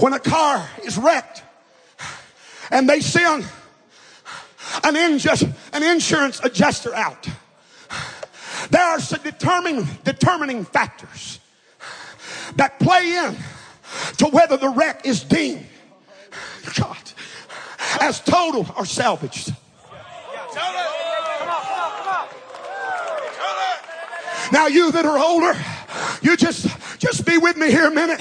When 0.00 0.12
a 0.12 0.18
car 0.18 0.68
is 0.84 0.96
wrecked 0.96 1.42
and 2.70 2.88
they 2.88 3.00
send 3.00 3.46
an, 4.84 4.96
injust, 4.96 5.46
an 5.72 5.82
insurance 5.82 6.40
adjuster 6.40 6.94
out, 6.94 7.28
there 8.70 8.82
are 8.82 9.00
some 9.00 9.22
determining, 9.22 9.86
determining 10.04 10.64
factors 10.64 11.40
that 12.56 12.78
play 12.78 13.16
in 13.16 13.36
to 14.18 14.26
whether 14.26 14.56
the 14.56 14.68
wreck 14.68 15.06
is 15.06 15.22
deemed 15.22 15.66
God, 16.74 16.96
as 18.00 18.20
total 18.20 18.66
or 18.76 18.86
salvaged. 18.86 19.54
Now, 24.52 24.66
you 24.66 24.90
that 24.92 25.04
are 25.04 25.18
older, 25.18 25.58
you 26.22 26.36
just 26.36 26.66
just 26.98 27.24
be 27.24 27.38
with 27.38 27.56
me 27.56 27.70
here 27.70 27.86
a 27.86 27.90
minute. 27.90 28.20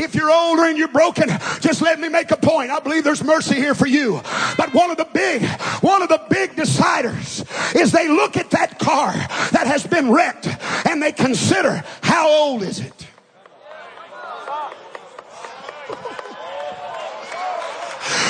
If 0.00 0.14
you're 0.14 0.30
older 0.30 0.64
and 0.64 0.78
you're 0.78 0.88
broken, 0.88 1.28
just 1.60 1.82
let 1.82 2.00
me 2.00 2.08
make 2.08 2.30
a 2.30 2.36
point. 2.36 2.70
I 2.70 2.80
believe 2.80 3.04
there's 3.04 3.22
mercy 3.22 3.56
here 3.56 3.74
for 3.74 3.86
you. 3.86 4.20
But 4.56 4.72
one 4.72 4.90
of 4.90 4.96
the 4.96 5.08
big, 5.12 5.44
one 5.82 6.00
of 6.02 6.08
the 6.08 6.22
big 6.30 6.56
deciders 6.56 7.44
is 7.76 7.92
they 7.92 8.08
look 8.08 8.38
at 8.38 8.50
that 8.50 8.78
car 8.78 9.12
that 9.12 9.66
has 9.66 9.86
been 9.86 10.10
wrecked 10.10 10.48
and 10.86 11.02
they 11.02 11.12
consider 11.12 11.84
how 12.00 12.28
old 12.28 12.62
is 12.62 12.80
it? 12.80 13.06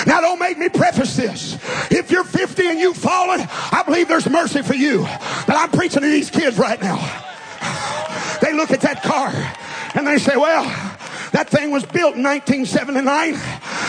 Now, 0.06 0.20
don't 0.20 0.38
make 0.40 0.59
me 0.59 0.68
preface 0.68 1.14
this. 1.14 1.54
If 1.90 2.11
you're 2.11 2.24
50 2.24 2.66
and 2.66 2.80
you've 2.80 2.96
fallen, 2.96 3.46
I 3.70 3.85
believe 3.85 4.09
there's 4.09 4.28
mercy 4.28 4.62
for 4.62 4.74
you. 4.74 5.06
But 5.46 5.56
I'm 5.56 5.70
preaching 5.70 6.02
to 6.02 6.09
these 6.09 6.30
kids 6.30 6.59
right 6.59 6.80
now. 6.80 6.96
They 8.42 8.54
look 8.54 8.72
at 8.72 8.80
that 8.80 9.02
car 9.02 9.30
and 9.94 10.06
they 10.06 10.18
say, 10.18 10.37
well, 10.37 10.89
that 11.32 11.48
thing 11.48 11.70
was 11.70 11.84
built 11.84 12.16
in 12.16 12.22
1979. 12.22 13.32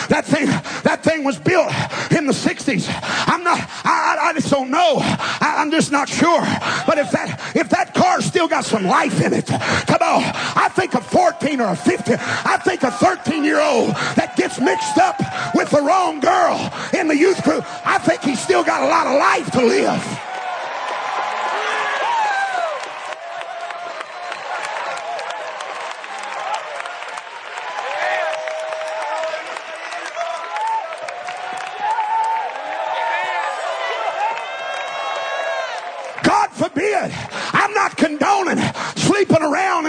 That 0.08 0.24
thing, 0.24 0.46
that 0.82 1.02
thing 1.02 1.24
was 1.24 1.38
built 1.38 1.68
in 2.10 2.26
the 2.26 2.32
60s. 2.32 2.86
I'm 3.26 3.42
not, 3.44 3.58
I, 3.84 4.18
I 4.22 4.32
just 4.34 4.50
don't 4.50 4.70
know. 4.70 4.98
I, 5.00 5.56
I'm 5.58 5.70
just 5.70 5.92
not 5.92 6.08
sure. 6.08 6.42
But 6.86 6.98
if 6.98 7.10
that, 7.12 7.52
if 7.54 7.68
that 7.70 7.94
car 7.94 8.20
still 8.20 8.48
got 8.48 8.64
some 8.64 8.84
life 8.84 9.20
in 9.20 9.32
it, 9.32 9.46
come 9.46 10.02
on. 10.02 10.22
I 10.56 10.68
think 10.74 10.94
a 10.94 11.00
14 11.00 11.60
or 11.60 11.72
a 11.72 11.76
15, 11.76 12.16
I 12.18 12.58
think 12.58 12.82
a 12.82 12.90
13 12.90 13.44
year 13.44 13.60
old 13.60 13.90
that 14.16 14.34
gets 14.36 14.60
mixed 14.60 14.98
up 14.98 15.20
with 15.54 15.70
the 15.70 15.80
wrong 15.80 16.20
girl 16.20 16.72
in 16.94 17.08
the 17.08 17.16
youth 17.16 17.42
group, 17.42 17.64
I 17.86 17.98
think 17.98 18.22
he's 18.22 18.40
still 18.40 18.64
got 18.64 18.82
a 18.82 18.86
lot 18.86 19.06
of 19.06 19.18
life 19.18 19.50
to 19.52 19.66
live. 19.66 20.31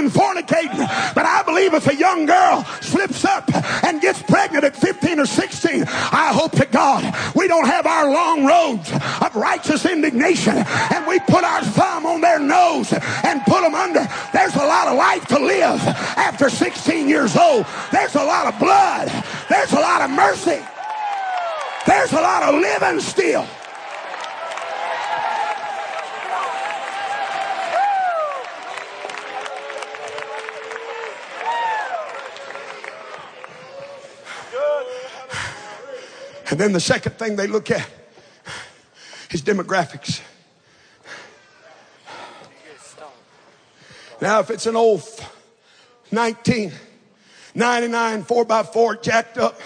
And 0.04 0.12
fornicating, 0.12 0.78
but 1.16 1.26
I 1.26 1.44
believe 1.44 1.74
if 1.74 1.88
a 1.88 1.96
young 1.96 2.26
girl 2.26 2.64
slips 2.82 3.24
up 3.24 3.50
and 3.84 4.02
gets 4.02 4.22
pregnant 4.22 4.64
at 4.66 4.76
15 4.76 5.20
or 5.20 5.26
16, 5.26 5.84
I 5.88 6.32
hope 6.34 6.52
to 6.54 6.66
God 6.66 7.04
we 7.36 7.48
don't 7.48 7.66
have 7.66 7.86
our 7.86 8.12
long 8.12 8.46
roads 8.46 8.92
of 8.92 9.36
righteous 9.36 9.86
indignation 9.86 10.56
and 10.58 11.08
we 11.08 11.20
put 11.22 11.44
our 11.44 11.62
thumb 11.64 12.06
on 12.06 12.22
their 12.22 12.40
nose 12.40 12.94
and 13.24 13.42
put 13.46 13.62
them 13.62 13.76
under. 13.76 14.08
There's 14.34 14.56
a 14.56 14.66
lot 14.66 14.88
of 14.88 14.98
life 14.98 15.26
to 15.28 15.40
live 15.40 15.80
after 16.18 16.50
16 16.50 17.08
years 17.08 17.38
old. 17.38 17.66
There's 17.92 18.16
a 18.16 18.24
lot 18.24 18.54
of 18.54 18.60
blood. 18.60 19.08
There's 19.50 19.72
a 19.72 19.80
lot 19.80 20.02
of 20.02 20.12
mercy. 20.12 20.62
There's 21.88 22.12
a 22.12 22.22
lot 22.22 22.44
of 22.44 22.56
living 22.56 23.00
still. 23.00 23.48
And 36.54 36.62
then 36.62 36.72
the 36.72 36.80
second 36.80 37.14
thing 37.14 37.36
they 37.36 37.48
look 37.48 37.72
at 37.72 37.90
is 39.32 39.42
demographics. 39.42 40.22
Now, 44.22 44.40
if 44.40 44.52
it's 44.52 44.68
an 44.68 44.76
old 44.76 45.02
1999 46.12 48.24
4x4 48.24 49.02
jacked 49.02 49.40
up, 49.40 49.60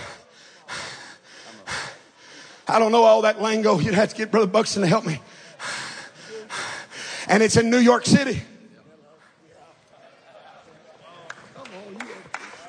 I 2.70 2.80
don't 2.80 2.94
know 2.94 3.04
all 3.04 3.24
that 3.24 3.42
lingo. 3.42 3.80
You'd 3.80 3.94
have 3.94 4.12
to 4.12 4.16
get 4.16 4.32
Brother 4.32 4.48
Buxton 4.48 4.82
to 4.82 4.88
help 4.88 5.06
me. 5.06 5.20
And 7.28 7.44
it's 7.44 7.58
in 7.58 7.70
New 7.70 7.80
York 7.80 8.06
City. 8.06 8.42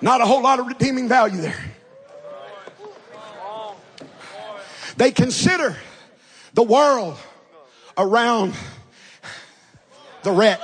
Not 0.03 0.21
a 0.21 0.27
whole 0.27 0.43
lot 0.43 0.59
of 0.59 0.67
redeeming 0.67 1.09
value 1.09 1.41
there. 1.41 1.68
They 4.99 5.13
consider 5.13 5.77
the 6.55 6.65
world 6.65 7.17
around 7.97 8.53
the 10.25 10.33
wreck. 10.33 10.61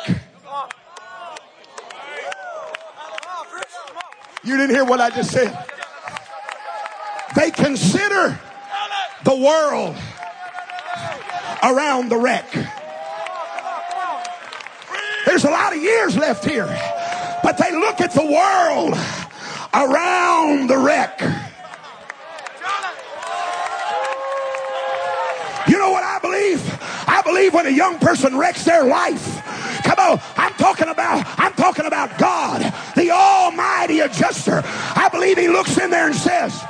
You 4.42 4.56
didn't 4.56 4.74
hear 4.74 4.84
what 4.84 5.00
I 5.00 5.10
just 5.10 5.30
said. 5.30 5.56
They 7.36 7.52
consider 7.52 8.36
the 9.22 9.36
world 9.36 9.96
around 11.62 12.08
the 12.08 12.16
wreck. 12.16 12.50
There's 15.26 15.44
a 15.44 15.50
lot 15.50 15.76
of 15.76 15.80
years 15.80 16.16
left 16.16 16.44
here. 16.44 16.66
but 17.44 17.58
they 17.58 17.70
look 17.70 18.00
at 18.00 18.10
the 18.12 18.24
world 18.24 18.98
around 19.74 20.66
the 20.66 20.78
wreck. 20.78 21.20
You 25.68 25.78
know 25.78 25.90
what 25.90 26.04
I 26.04 26.18
believe? 26.20 26.60
I 27.06 27.22
believe 27.50 27.54
when 27.54 27.66
a 27.66 27.76
young 27.76 27.98
person 27.98 28.36
wrecks 28.38 28.64
their 28.64 28.84
life, 28.84 29.42
come 29.84 29.98
on, 29.98 30.20
I'm 30.36 30.54
talking 30.54 30.88
about, 30.88 31.24
I'm 31.38 31.52
talking 31.52 31.84
about 31.84 32.16
God, 32.18 32.62
the 32.96 33.10
almighty 33.10 34.00
adjuster. 34.00 34.62
I 34.64 35.08
believe 35.12 35.36
he 35.36 35.48
looks 35.48 35.76
in 35.76 35.90
there 35.90 36.06
and 36.06 36.14
says, 36.14 36.64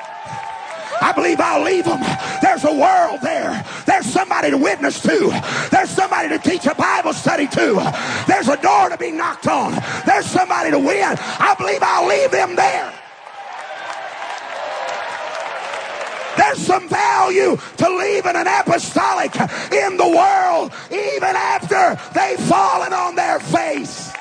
I 1.00 1.12
believe 1.14 1.38
I'll 1.38 1.62
leave 1.62 1.84
them. 1.84 2.00
There's 2.42 2.64
a 2.64 2.72
world 2.72 3.20
there. 3.20 3.64
There's 3.86 4.06
somebody 4.06 4.50
to 4.50 4.58
witness 4.58 5.00
to. 5.02 5.30
There's 5.70 5.90
somebody 5.90 6.28
to 6.30 6.38
teach 6.38 6.66
a 6.66 6.74
Bible 6.74 7.12
study 7.12 7.46
to. 7.48 7.94
There's 8.26 8.48
a 8.48 8.56
door 8.56 8.88
to 8.88 8.96
be 8.96 9.12
knocked 9.12 9.46
on. 9.46 9.80
There's 10.06 10.26
somebody 10.26 10.70
to 10.70 10.78
win. 10.78 11.16
I 11.18 11.54
believe 11.56 11.82
I'll 11.82 12.08
leave 12.08 12.30
them 12.30 12.56
there. 12.56 13.03
There's 16.36 16.58
some 16.58 16.88
value 16.88 17.56
to 17.76 17.88
leaving 17.88 18.36
an 18.36 18.46
apostolic 18.46 19.34
in 19.72 19.96
the 19.96 20.08
world 20.08 20.72
even 20.90 21.36
after 21.36 21.98
they've 22.14 22.40
fallen 22.40 22.92
on 22.92 23.14
their 23.14 23.40
face. 23.40 24.12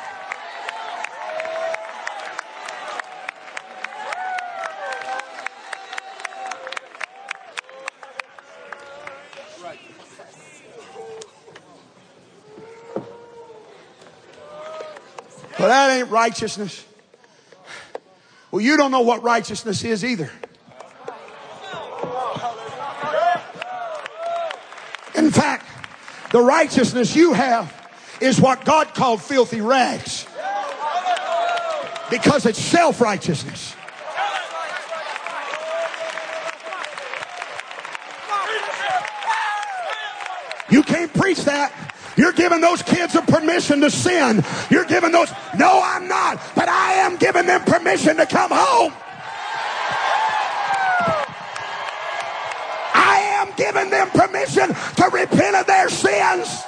Well, 15.64 15.70
that 15.70 15.98
ain't 15.98 16.10
righteousness. 16.10 16.86
Well, 18.52 18.60
you 18.60 18.76
don't 18.76 18.92
know 18.92 19.00
what 19.00 19.24
righteousness 19.24 19.82
is 19.86 20.04
either. 20.04 20.30
In 25.16 25.32
fact, 25.32 25.66
the 26.34 26.42
righteousness 26.42 27.16
you 27.16 27.32
have 27.32 27.72
is 28.20 28.42
what 28.42 28.66
God 28.66 28.96
called 28.96 29.22
filthy 29.22 29.62
rags 29.62 30.26
because 32.10 32.48
it's 32.48 32.60
self 32.60 33.00
righteousness. 33.00 33.76
You 40.72 40.82
can't 40.82 41.14
preach 41.14 41.44
that. 41.46 41.72
You're 42.18 42.34
giving 42.34 42.62
those 42.62 42.82
kids 42.82 43.14
a 43.14 43.22
permission 43.22 43.82
to 43.82 43.92
sin. 43.92 44.44
You're 44.72 44.86
giving 44.86 45.12
those, 45.12 45.32
no, 45.56 45.82
I'm 45.84 46.08
not, 46.08 46.42
but 46.56 46.68
I 46.68 46.94
am 46.94 47.18
giving 47.18 47.46
them 47.46 47.62
permission 47.62 48.18
to 48.18 48.26
come 48.26 48.50
home. 48.52 48.92
Am 53.60 53.90
them 53.90 54.10
permission 54.10 54.68
to 54.68 55.10
repent 55.12 55.56
of 55.56 55.68
their 55.68 55.90
sins. 55.90 56.64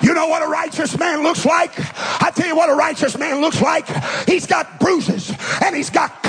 You 0.00 0.14
know 0.14 0.28
what 0.28 0.42
a 0.42 0.46
righteous 0.46 0.96
man 0.98 1.22
looks 1.22 1.44
like? 1.44 1.72
I 2.22 2.30
tell 2.34 2.46
you 2.46 2.56
what 2.56 2.70
a 2.70 2.74
righteous 2.74 3.18
man 3.18 3.40
looks 3.40 3.60
like. 3.60 3.86
He's 4.26 4.46
got 4.46 4.78
bruises 4.78 5.32
and 5.62 5.74
he's 5.74 5.90
got 5.90 6.22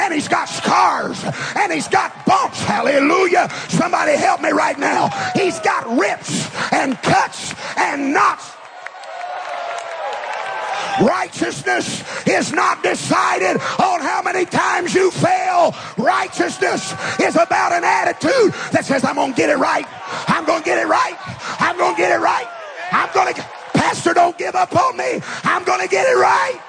and 0.00 0.12
he's 0.12 0.28
got 0.28 0.46
scars 0.46 1.22
and 1.56 1.72
he's 1.72 1.88
got 1.88 2.12
bumps. 2.26 2.60
Hallelujah. 2.60 3.48
Somebody 3.68 4.16
help 4.16 4.40
me 4.40 4.50
right 4.50 4.78
now. 4.78 5.08
He's 5.34 5.58
got 5.60 5.86
rips 5.98 6.48
and 6.72 6.96
cuts 7.02 7.54
and 7.76 8.12
knots. 8.12 8.56
Righteousness 11.00 12.02
is 12.26 12.52
not 12.52 12.82
decided 12.82 13.60
on 13.78 14.00
how 14.00 14.22
many 14.24 14.46
times 14.46 14.94
you 14.94 15.10
fail. 15.10 15.74
Righteousness 15.98 16.94
is 17.20 17.36
about 17.36 17.72
an 17.72 17.84
attitude 17.84 18.54
that 18.72 18.84
says, 18.84 19.04
I'm 19.04 19.16
going 19.16 19.32
to 19.32 19.36
get 19.36 19.50
it 19.50 19.58
right. 19.58 19.84
I'm 20.26 20.46
going 20.46 20.62
to 20.62 20.64
get 20.64 20.78
it 20.78 20.88
right. 20.88 21.16
I'm 21.60 21.76
going 21.76 21.94
to 21.94 22.00
get 22.00 22.12
it 22.12 22.22
right. 22.22 22.46
I'm 22.92 23.12
going 23.12 23.34
to, 23.34 23.42
Pastor, 23.74 24.14
don't 24.14 24.38
give 24.38 24.54
up 24.54 24.74
on 24.74 24.96
me. 24.96 25.20
I'm 25.44 25.64
going 25.64 25.82
to 25.82 25.88
get 25.88 26.06
it 26.06 26.16
right. 26.16 26.60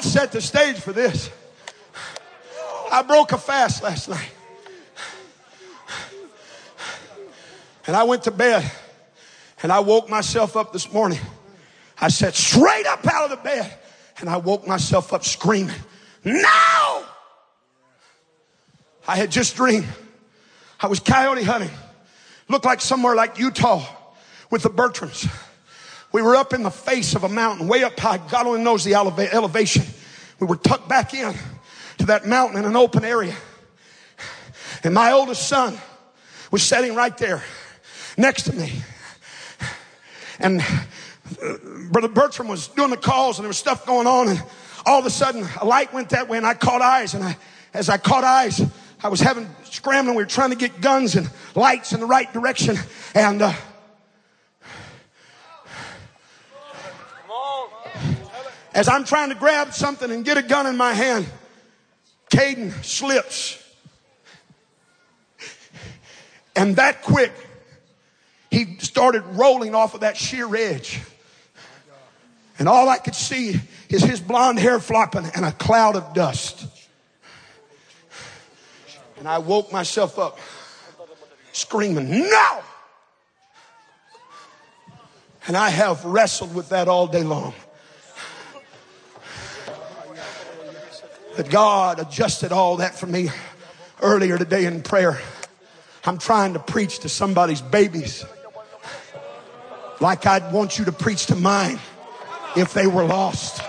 God 0.00 0.08
set 0.08 0.32
the 0.32 0.40
stage 0.40 0.78
for 0.78 0.94
this. 0.94 1.30
I 2.90 3.02
broke 3.02 3.32
a 3.32 3.38
fast 3.38 3.82
last 3.82 4.08
night. 4.08 4.30
And 7.86 7.94
I 7.94 8.04
went 8.04 8.24
to 8.24 8.30
bed 8.30 8.70
and 9.62 9.70
I 9.70 9.80
woke 9.80 10.08
myself 10.08 10.56
up 10.56 10.72
this 10.72 10.90
morning. 10.90 11.18
I 12.00 12.08
sat 12.08 12.34
straight 12.34 12.86
up 12.86 13.06
out 13.06 13.24
of 13.24 13.30
the 13.30 13.44
bed 13.44 13.78
and 14.20 14.30
I 14.30 14.38
woke 14.38 14.66
myself 14.66 15.12
up 15.12 15.22
screaming, 15.22 15.76
No! 16.24 17.04
I 19.06 19.16
had 19.16 19.30
just 19.30 19.54
dreamed. 19.54 19.88
I 20.80 20.86
was 20.86 21.00
coyote 21.00 21.42
hunting. 21.42 21.70
Looked 22.48 22.64
like 22.64 22.80
somewhere 22.80 23.14
like 23.14 23.38
Utah 23.38 23.84
with 24.50 24.62
the 24.62 24.70
Bertrams. 24.70 25.28
We 26.12 26.22
were 26.22 26.34
up 26.34 26.52
in 26.52 26.62
the 26.62 26.70
face 26.70 27.14
of 27.14 27.24
a 27.24 27.28
mountain, 27.28 27.68
way 27.68 27.84
up 27.84 27.98
high. 27.98 28.18
God 28.18 28.46
only 28.46 28.62
knows 28.62 28.84
the 28.84 28.92
eleva- 28.92 29.32
elevation. 29.32 29.84
We 30.40 30.46
were 30.46 30.56
tucked 30.56 30.88
back 30.88 31.14
in 31.14 31.34
to 31.98 32.06
that 32.06 32.26
mountain 32.26 32.58
in 32.58 32.64
an 32.64 32.76
open 32.76 33.04
area. 33.04 33.36
And 34.82 34.94
my 34.94 35.12
oldest 35.12 35.46
son 35.46 35.78
was 36.50 36.62
sitting 36.62 36.94
right 36.94 37.16
there 37.18 37.42
next 38.16 38.44
to 38.44 38.52
me. 38.54 38.72
And 40.40 40.60
uh, 40.60 41.58
Brother 41.90 42.08
Bertram 42.08 42.48
was 42.48 42.68
doing 42.68 42.90
the 42.90 42.96
calls 42.96 43.38
and 43.38 43.44
there 43.44 43.50
was 43.50 43.58
stuff 43.58 43.86
going 43.86 44.06
on. 44.06 44.28
And 44.28 44.42
all 44.86 44.98
of 44.98 45.06
a 45.06 45.10
sudden, 45.10 45.46
a 45.60 45.64
light 45.64 45.92
went 45.92 46.10
that 46.10 46.28
way 46.28 46.38
and 46.38 46.46
I 46.46 46.54
caught 46.54 46.82
eyes. 46.82 47.14
And 47.14 47.22
I, 47.22 47.36
as 47.74 47.88
I 47.88 47.98
caught 47.98 48.24
eyes, 48.24 48.60
I 49.02 49.08
was 49.08 49.20
having 49.20 49.48
scrambling. 49.64 50.16
We 50.16 50.22
were 50.22 50.28
trying 50.28 50.50
to 50.50 50.56
get 50.56 50.80
guns 50.80 51.14
and 51.14 51.30
lights 51.54 51.92
in 51.92 52.00
the 52.00 52.06
right 52.06 52.32
direction. 52.32 52.76
And, 53.14 53.42
uh, 53.42 53.52
as 58.74 58.88
I'm 58.88 59.04
trying 59.04 59.30
to 59.30 59.34
grab 59.34 59.72
something 59.72 60.10
and 60.10 60.24
get 60.24 60.36
a 60.36 60.42
gun 60.42 60.66
in 60.66 60.76
my 60.76 60.92
hand, 60.92 61.26
Caden 62.30 62.84
slips. 62.84 63.62
And 66.54 66.76
that 66.76 67.02
quick, 67.02 67.32
he 68.50 68.76
started 68.78 69.22
rolling 69.22 69.74
off 69.74 69.94
of 69.94 70.00
that 70.00 70.16
sheer 70.16 70.54
edge. 70.54 71.00
And 72.58 72.68
all 72.68 72.88
I 72.88 72.98
could 72.98 73.14
see 73.14 73.58
is 73.88 74.02
his 74.02 74.20
blonde 74.20 74.58
hair 74.58 74.78
flopping 74.78 75.26
and 75.34 75.44
a 75.44 75.52
cloud 75.52 75.96
of 75.96 76.12
dust. 76.12 76.66
And 79.18 79.26
I 79.26 79.38
woke 79.38 79.72
myself 79.72 80.18
up 80.18 80.38
screaming, 81.52 82.10
No! 82.10 82.62
And 85.46 85.56
I 85.56 85.70
have 85.70 86.04
wrestled 86.04 86.54
with 86.54 86.68
that 86.68 86.86
all 86.86 87.06
day 87.06 87.22
long. 87.22 87.54
But 91.36 91.48
God 91.48 92.00
adjusted 92.00 92.52
all 92.52 92.78
that 92.78 92.94
for 92.94 93.06
me 93.06 93.30
earlier 94.02 94.36
today 94.36 94.64
in 94.64 94.82
prayer. 94.82 95.20
I'm 96.04 96.18
trying 96.18 96.54
to 96.54 96.58
preach 96.58 97.00
to 97.00 97.08
somebody's 97.08 97.62
babies 97.62 98.24
like 100.00 100.26
I'd 100.26 100.52
want 100.52 100.78
you 100.78 100.86
to 100.86 100.92
preach 100.92 101.26
to 101.26 101.36
mine 101.36 101.78
if 102.56 102.72
they 102.72 102.86
were 102.86 103.04
lost. 103.04 103.62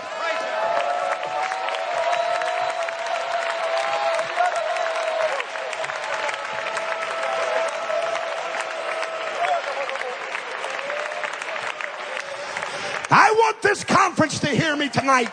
I 13.14 13.30
want 13.36 13.62
this 13.62 13.84
conference 13.84 14.40
to 14.40 14.48
hear 14.48 14.74
me 14.74 14.88
tonight. 14.88 15.30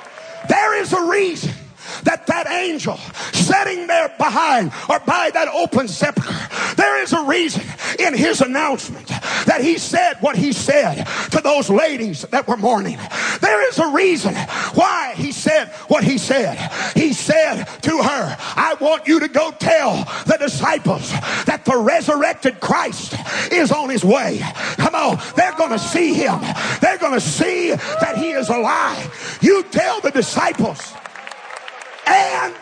There 0.49 0.81
is 0.81 0.91
a 0.93 1.07
reason 1.09 1.53
that 2.29 2.47
angel 2.47 2.97
sitting 3.33 3.87
there 3.87 4.09
behind 4.17 4.71
or 4.87 4.99
by 4.99 5.29
that 5.33 5.47
open 5.49 5.87
sepulcher, 5.87 6.75
there 6.75 7.01
is 7.01 7.13
a 7.13 7.23
reason 7.23 7.63
in 7.99 8.13
his 8.13 8.41
announcement 8.41 9.07
that 9.07 9.59
he 9.61 9.77
said 9.77 10.15
what 10.21 10.35
he 10.35 10.53
said 10.53 11.05
to 11.31 11.41
those 11.41 11.69
ladies 11.69 12.21
that 12.29 12.47
were 12.47 12.57
mourning. 12.57 12.97
There 13.41 13.67
is 13.69 13.79
a 13.79 13.87
reason 13.89 14.33
why 14.75 15.13
he 15.15 15.31
said 15.31 15.69
what 15.87 16.03
he 16.03 16.17
said. 16.17 16.57
He 16.95 17.13
said 17.13 17.65
to 17.81 17.97
her, 17.97 18.37
I 18.39 18.75
want 18.79 19.07
you 19.07 19.19
to 19.19 19.27
go 19.27 19.51
tell 19.51 19.95
the 20.25 20.37
disciples 20.39 21.11
that 21.45 21.63
the 21.65 21.77
resurrected 21.77 22.59
Christ 22.59 23.15
is 23.51 23.71
on 23.71 23.89
his 23.89 24.05
way. 24.05 24.39
Come 24.77 24.95
on, 24.95 25.19
they're 25.35 25.55
going 25.55 25.71
to 25.71 25.79
see 25.79 26.13
him. 26.13 26.39
They're 26.81 26.97
going 26.97 27.13
to 27.13 27.21
see 27.21 27.71
that 27.71 28.17
he 28.17 28.31
is 28.31 28.49
alive. 28.49 29.39
You 29.41 29.63
tell 29.63 30.01
the 30.01 30.11
disciples 30.11 30.93
and 32.09 32.55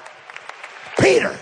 Peter. 0.99 1.37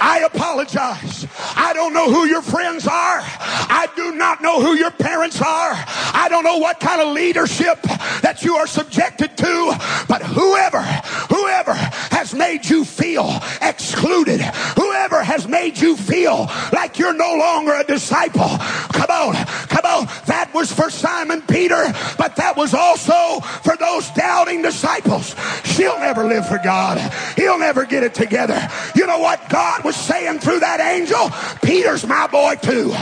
I 0.00 0.20
apologize. 0.20 1.26
I 1.56 1.72
don't 1.72 1.92
know 1.92 2.10
who 2.10 2.26
your 2.26 2.42
friends 2.42 2.86
are. 2.86 3.20
I 3.20 3.88
do 3.96 4.14
not 4.14 4.42
know 4.42 4.60
who 4.60 4.74
your 4.74 4.90
parents 4.90 5.40
are. 5.40 5.72
I 6.14 6.26
don't 6.30 6.44
know 6.44 6.58
what 6.58 6.80
kind 6.80 7.00
of 7.00 7.08
leadership 7.08 7.82
that 8.22 8.42
you 8.42 8.56
are 8.56 8.66
subjected 8.66 9.36
to. 9.36 9.76
But 10.08 10.22
whoever, 10.22 10.82
whoever 10.82 11.74
has 11.74 12.34
made 12.34 12.68
you 12.68 12.84
feel 12.84 13.40
excluded, 13.60 14.40
whoever 14.40 15.22
has 15.22 15.46
made 15.46 15.78
you 15.78 15.96
feel 15.96 16.48
like 16.72 16.98
you're 16.98 17.14
no 17.14 17.34
longer 17.36 17.74
a 17.74 17.84
disciple, 17.84 18.48
come 18.92 19.10
on, 19.10 19.34
come 19.66 19.84
on. 19.84 20.06
That 20.26 20.50
was 20.54 20.72
for 20.72 20.90
Simon 20.90 21.42
Peter, 21.42 21.92
but 22.16 22.36
that 22.36 22.56
was 22.56 22.74
also 22.74 23.40
for 23.40 23.76
those 23.76 24.10
doubting 24.10 24.62
disciples. 24.62 25.34
She'll 25.64 25.98
never 25.98 26.24
live 26.24 26.46
for 26.46 26.58
God. 26.58 26.98
He'll 27.36 27.58
never 27.58 27.84
get 27.84 28.02
it 28.02 28.14
together. 28.14 28.60
You 28.94 29.06
know 29.06 29.18
what 29.18 29.48
God 29.48 29.84
was 29.88 29.96
saying 29.96 30.38
through 30.38 30.60
that 30.60 30.80
angel? 30.80 31.30
Peter's 31.62 32.06
my 32.06 32.26
boy 32.26 32.56
too. 32.56 32.92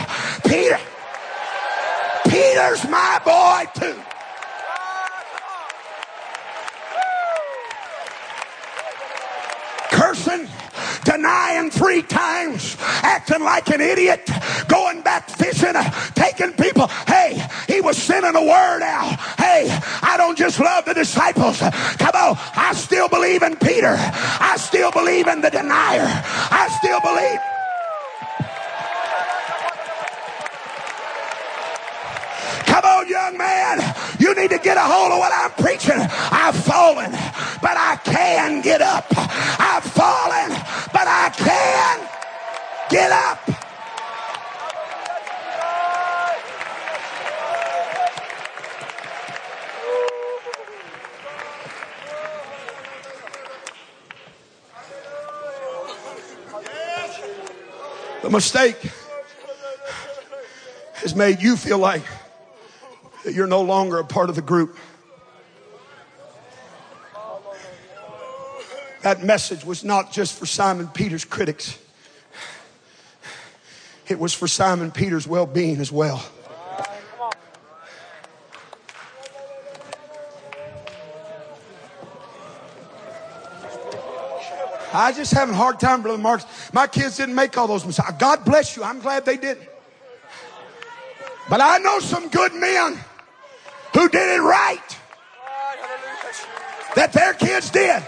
Peter. 0.48 0.78
Peter's 2.30 2.88
my 2.88 3.20
boy 3.24 3.64
too. 3.74 4.00
Cursing 9.90 10.48
denying 11.06 11.70
three 11.70 12.02
times, 12.02 12.76
acting 12.80 13.42
like 13.42 13.68
an 13.70 13.80
idiot, 13.80 14.28
going 14.68 15.00
back 15.02 15.30
fishing, 15.30 15.74
taking 16.14 16.52
people. 16.52 16.88
Hey, 17.06 17.40
he 17.68 17.80
was 17.80 17.96
sending 17.96 18.34
a 18.34 18.42
word 18.42 18.82
out. 18.82 19.18
Hey, 19.38 19.68
I 20.02 20.16
don't 20.16 20.36
just 20.36 20.58
love 20.58 20.84
the 20.84 20.94
disciples. 20.94 21.58
Come 21.58 22.14
on, 22.14 22.36
I 22.56 22.72
still 22.74 23.08
believe 23.08 23.42
in 23.42 23.56
Peter. 23.56 23.94
I 23.96 24.56
still 24.58 24.90
believe 24.90 25.28
in 25.28 25.40
the 25.40 25.50
denier. 25.50 26.06
I 26.06 26.68
still 26.80 27.00
believe. 27.00 27.55
Come 32.76 32.84
on, 32.84 33.08
young 33.08 33.38
man. 33.38 33.94
You 34.18 34.34
need 34.34 34.50
to 34.50 34.58
get 34.58 34.76
a 34.76 34.82
hold 34.82 35.10
of 35.10 35.18
what 35.18 35.32
I'm 35.32 35.50
preaching. 35.64 35.96
I've 35.96 36.54
fallen, 36.54 37.10
but 37.62 37.74
I 37.74 37.98
can 38.04 38.60
get 38.60 38.82
up. 38.82 39.06
I've 39.16 39.82
fallen, 39.82 40.50
but 40.92 41.08
I 41.08 41.30
can 41.34 42.06
get 42.90 43.12
up. 43.12 43.46
The 58.20 58.28
mistake 58.28 58.76
has 60.96 61.14
made 61.14 61.40
you 61.40 61.56
feel 61.56 61.78
like 61.78 62.02
you're 63.36 63.46
no 63.46 63.60
longer 63.60 63.98
a 63.98 64.04
part 64.04 64.30
of 64.30 64.34
the 64.34 64.42
group. 64.42 64.76
That 69.02 69.22
message 69.22 69.64
was 69.64 69.84
not 69.84 70.10
just 70.10 70.36
for 70.36 70.46
Simon 70.46 70.88
Peter's 70.88 71.24
critics, 71.24 71.78
it 74.08 74.18
was 74.18 74.32
for 74.32 74.48
Simon 74.48 74.90
Peter's 74.90 75.28
well 75.28 75.46
being 75.46 75.80
as 75.80 75.92
well. 75.92 76.24
I 84.92 85.12
just 85.12 85.34
having 85.34 85.54
a 85.54 85.58
hard 85.58 85.78
time, 85.78 86.00
Brother 86.00 86.16
Marks. 86.16 86.46
My 86.72 86.86
kids 86.86 87.18
didn't 87.18 87.34
make 87.34 87.58
all 87.58 87.66
those 87.66 87.84
mistakes. 87.84 88.12
God 88.18 88.46
bless 88.46 88.76
you. 88.76 88.82
I'm 88.82 89.00
glad 89.00 89.26
they 89.26 89.36
didn't. 89.36 89.68
But 91.50 91.60
I 91.60 91.76
know 91.78 92.00
some 92.00 92.28
good 92.28 92.54
men 92.54 92.98
who 93.96 94.10
did 94.10 94.28
it 94.28 94.42
right 94.42 94.98
that 96.96 97.14
their 97.14 97.32
kids 97.32 97.70
did. 97.70 98.02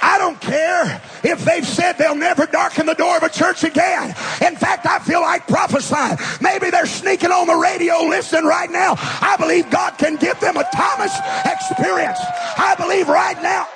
I 0.00 0.18
don't 0.18 0.40
care 0.40 1.02
if 1.24 1.44
they've 1.44 1.66
said 1.66 1.94
they'll 1.98 2.14
never 2.14 2.46
darken 2.46 2.86
the 2.86 2.94
door 2.94 3.16
of 3.16 3.24
a 3.24 3.28
church 3.28 3.64
again. 3.64 4.10
In 4.46 4.54
fact, 4.54 4.86
I 4.86 5.00
feel 5.00 5.20
like 5.20 5.48
prophesying. 5.48 6.16
Maybe 6.40 6.70
they're 6.70 6.86
sneaking 6.86 7.32
on 7.32 7.48
the 7.48 7.56
radio 7.56 8.04
listening 8.04 8.44
right 8.44 8.70
now. 8.70 8.94
I 8.98 9.34
believe 9.36 9.68
God 9.68 9.98
can 9.98 10.14
give 10.14 10.38
them 10.38 10.56
a 10.58 10.64
Thomas 10.72 11.12
experience. 11.44 12.20
I 12.56 12.76
believe 12.78 13.08
right 13.08 13.40
now. 13.42 13.66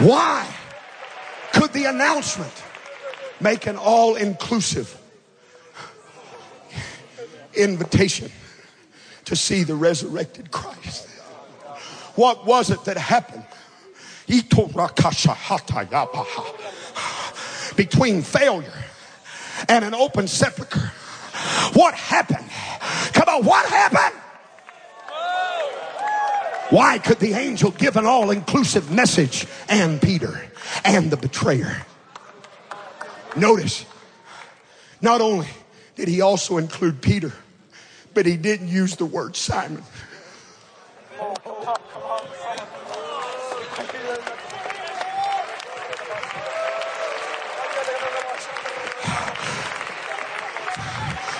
Why 0.00 0.48
could 1.52 1.74
the 1.74 1.84
announcement 1.84 2.52
make 3.38 3.66
an 3.66 3.76
all 3.76 4.16
inclusive 4.16 4.98
invitation 7.54 8.30
to 9.26 9.36
see 9.36 9.62
the 9.62 9.74
resurrected 9.74 10.50
Christ? 10.50 11.06
What 12.14 12.46
was 12.46 12.70
it 12.70 12.84
that 12.84 12.96
happened? 12.96 13.44
Between 17.76 18.22
failure 18.22 18.84
and 19.68 19.84
an 19.84 19.94
open 19.94 20.28
sepulchre. 20.28 20.92
What 21.74 21.94
happened? 21.94 22.48
Come 23.12 23.28
on, 23.28 23.44
what 23.44 23.68
happened? 23.68 24.19
Why 26.70 26.98
could 26.98 27.18
the 27.18 27.34
angel 27.34 27.72
give 27.72 27.96
an 27.96 28.06
all 28.06 28.30
inclusive 28.30 28.92
message 28.92 29.46
and 29.68 30.00
Peter 30.00 30.40
and 30.84 31.10
the 31.10 31.16
betrayer? 31.16 31.84
Notice, 33.36 33.84
not 35.02 35.20
only 35.20 35.48
did 35.96 36.06
he 36.06 36.20
also 36.20 36.58
include 36.58 37.02
Peter, 37.02 37.32
but 38.14 38.24
he 38.24 38.36
didn't 38.36 38.68
use 38.68 38.94
the 38.94 39.04
word 39.04 39.34
Simon. 39.34 39.82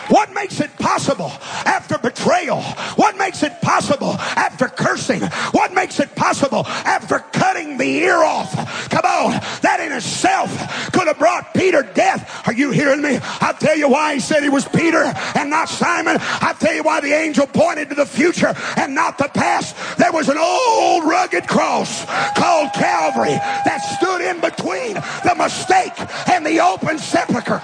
What 0.08 0.34
makes 0.34 0.60
it 0.60 0.69
possible 0.80 1.30
after 1.64 1.98
betrayal? 1.98 2.60
What 2.96 3.16
makes 3.16 3.42
it 3.42 3.60
possible 3.60 4.14
after 4.36 4.66
cursing? 4.66 5.22
What 5.52 5.72
makes 5.72 6.00
it 6.00 6.14
possible 6.16 6.66
after 6.66 7.18
cutting 7.18 7.76
the 7.78 7.84
ear 7.84 8.16
off? 8.16 8.52
Come 8.90 9.04
on, 9.04 9.32
that 9.62 9.80
in 9.80 9.92
itself 9.92 10.50
could 10.92 11.06
have 11.06 11.18
brought 11.18 11.54
Peter 11.54 11.82
death. 11.82 12.46
Are 12.46 12.52
you 12.52 12.70
hearing 12.70 13.02
me? 13.02 13.18
I'll 13.40 13.54
tell 13.54 13.76
you 13.76 13.88
why 13.88 14.14
he 14.14 14.20
said 14.20 14.42
he 14.42 14.48
was 14.48 14.66
Peter 14.68 15.12
and 15.36 15.50
not 15.50 15.68
Simon. 15.68 16.16
I'll 16.20 16.54
tell 16.54 16.74
you 16.74 16.82
why 16.82 17.00
the 17.00 17.12
angel 17.12 17.46
pointed 17.46 17.90
to 17.90 17.94
the 17.94 18.06
future 18.06 18.54
and 18.76 18.94
not 18.94 19.18
the 19.18 19.28
past. 19.28 19.76
There 19.98 20.12
was 20.12 20.28
an 20.28 20.38
old 20.38 21.04
rugged 21.04 21.46
cross 21.46 22.04
called 22.34 22.72
Calvary 22.72 23.30
that 23.30 23.78
stood 23.78 24.20
in 24.22 24.40
between 24.40 24.94
the 24.94 25.34
mistake 25.36 25.92
and 26.28 26.44
the 26.44 26.60
open 26.60 26.98
sepulchre 26.98 27.62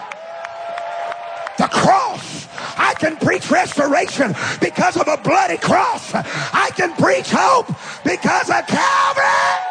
the 1.58 1.68
cross. 1.68 2.36
I 2.59 2.94
can 2.98 3.16
preach 3.16 3.50
restoration 3.50 4.34
because 4.61 4.96
of 4.96 5.09
a 5.09 5.16
bloody 5.16 5.59
cross. 5.59 6.14
I 6.14 6.70
can 6.76 6.92
preach 6.94 7.30
hope 7.30 7.66
because 8.04 8.50
of 8.50 8.66
Calvary. 8.66 9.62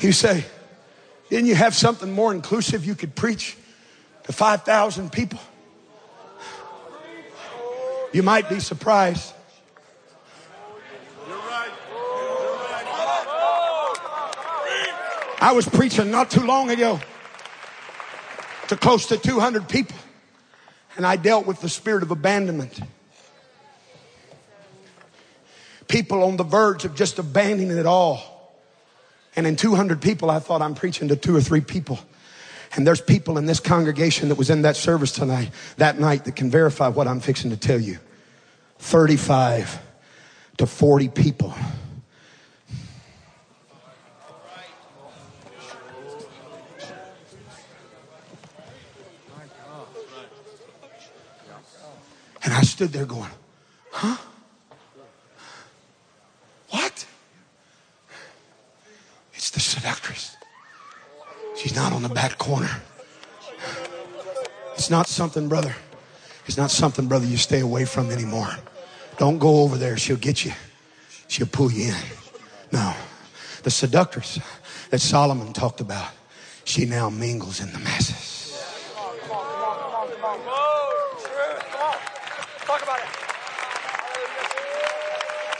You 0.00 0.12
say, 0.12 0.46
didn't 1.28 1.46
you 1.46 1.54
have 1.54 1.74
something 1.74 2.10
more 2.10 2.32
inclusive 2.32 2.86
you 2.86 2.94
could 2.94 3.14
preach 3.14 3.56
to 4.24 4.32
5,000 4.32 5.12
people? 5.12 5.38
You 8.12 8.22
might 8.22 8.48
be 8.48 8.58
surprised. 8.58 9.34
I 15.42 15.52
was 15.52 15.66
preaching 15.66 16.10
not 16.10 16.30
too 16.30 16.44
long 16.44 16.70
ago 16.70 17.00
to 18.68 18.76
close 18.76 19.06
to 19.06 19.16
200 19.16 19.68
people, 19.68 19.96
and 20.96 21.06
I 21.06 21.16
dealt 21.16 21.46
with 21.46 21.60
the 21.60 21.68
spirit 21.68 22.02
of 22.02 22.10
abandonment. 22.10 22.80
People 25.88 26.22
on 26.24 26.36
the 26.36 26.44
verge 26.44 26.84
of 26.84 26.94
just 26.94 27.18
abandoning 27.18 27.76
it 27.76 27.86
all. 27.86 28.62
And 29.34 29.46
in 29.46 29.56
200 29.56 30.00
people, 30.00 30.30
I 30.30 30.40
thought 30.40 30.62
I'm 30.62 30.74
preaching 30.74 31.08
to 31.08 31.16
two 31.16 31.34
or 31.34 31.40
three 31.40 31.60
people. 31.60 31.98
And 32.76 32.86
there's 32.86 33.00
people 33.00 33.36
in 33.36 33.46
this 33.46 33.60
congregation 33.60 34.28
that 34.28 34.36
was 34.36 34.50
in 34.50 34.62
that 34.62 34.76
service 34.76 35.12
tonight, 35.12 35.50
that 35.76 35.98
night, 35.98 36.24
that 36.24 36.36
can 36.36 36.50
verify 36.50 36.88
what 36.88 37.08
I'm 37.08 37.20
fixing 37.20 37.50
to 37.50 37.56
tell 37.56 37.80
you. 37.80 37.98
35 38.78 39.80
to 40.58 40.66
40 40.66 41.08
people 41.08 41.54
And 52.42 52.58
I 52.58 52.62
stood 52.62 52.90
there 52.90 53.06
going, 53.06 53.30
huh? 53.92 54.16
What? 56.70 57.06
It's 59.34 59.50
the 59.50 59.60
seductress. 59.60 60.36
She's 61.56 61.74
not 61.74 61.92
on 61.92 62.02
the 62.02 62.08
back 62.08 62.38
corner. 62.38 62.70
It's 64.74 64.90
not 64.90 65.08
something, 65.08 65.48
brother. 65.48 65.74
It's 66.46 66.56
not 66.56 66.70
something, 66.70 67.06
brother, 67.06 67.26
you 67.26 67.36
stay 67.36 67.60
away 67.60 67.84
from 67.84 68.10
anymore. 68.10 68.48
Don't 69.18 69.38
go 69.38 69.62
over 69.62 69.76
there. 69.76 69.96
She'll 69.96 70.16
get 70.16 70.44
you. 70.44 70.52
She'll 71.28 71.46
pull 71.46 71.70
you 71.70 71.88
in. 71.88 71.94
No. 72.72 72.94
The 73.62 73.70
seductress 73.70 74.40
that 74.88 75.00
Solomon 75.00 75.52
talked 75.52 75.80
about, 75.80 76.08
she 76.64 76.86
now 76.86 77.10
mingles 77.10 77.60
in 77.60 77.72
the 77.72 77.78
masses. 77.78 78.38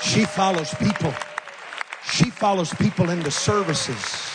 She 0.02 0.24
follows 0.24 0.74
people. 0.74 1.14
She 2.10 2.30
follows 2.30 2.74
people 2.74 3.10
into 3.10 3.30
services. 3.30 4.29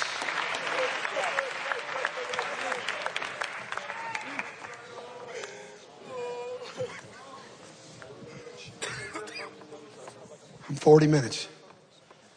I'm 10.68 10.76
40 10.76 11.08
minutes. 11.08 11.48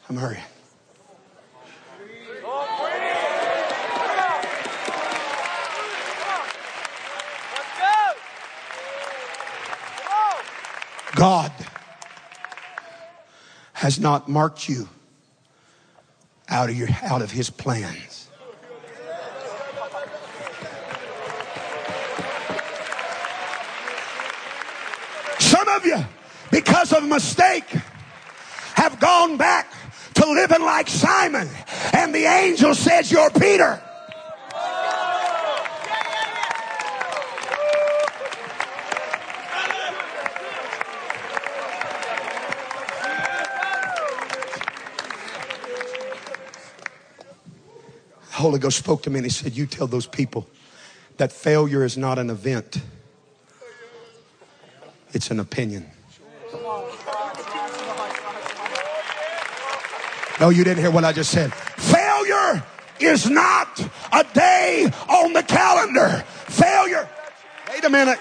I'm 0.08 0.16
hurrying. 0.16 0.42
God 11.14 11.50
has 13.72 13.98
not 13.98 14.28
marked 14.28 14.68
you 14.68 14.88
out 16.48 16.70
of 16.70 16.76
your 16.76 16.88
out 17.02 17.22
of 17.22 17.30
his 17.32 17.50
plans. 17.50 18.28
Some 25.40 25.68
of 25.68 25.84
you, 25.84 26.04
because 26.52 26.92
of 26.92 27.02
mistake, 27.02 27.64
gone 29.00 29.36
back 29.36 29.72
to 30.14 30.26
living 30.26 30.62
like 30.62 30.88
Simon, 30.88 31.48
and 31.92 32.14
the 32.14 32.24
angel 32.24 32.74
says 32.74 33.10
you're 33.10 33.30
Peter. 33.30 33.80
Holy 48.38 48.60
Ghost 48.60 48.78
spoke 48.78 49.02
to 49.02 49.10
me 49.10 49.18
and 49.18 49.26
he 49.26 49.30
said, 49.30 49.56
You 49.56 49.66
tell 49.66 49.88
those 49.88 50.06
people 50.06 50.46
that 51.16 51.32
failure 51.32 51.84
is 51.84 51.98
not 51.98 52.20
an 52.20 52.30
event, 52.30 52.80
it's 55.12 55.32
an 55.32 55.40
opinion. 55.40 55.90
No, 60.40 60.50
you 60.50 60.62
didn't 60.62 60.82
hear 60.82 60.90
what 60.90 61.04
I 61.04 61.12
just 61.12 61.30
said. 61.30 61.52
Failure 61.52 62.62
is 63.00 63.28
not 63.28 63.80
a 64.12 64.24
day 64.34 64.90
on 65.08 65.32
the 65.32 65.42
calendar. 65.42 66.24
Failure. 66.46 67.08
Wait 67.70 67.84
a 67.84 67.90
minute. 67.90 68.18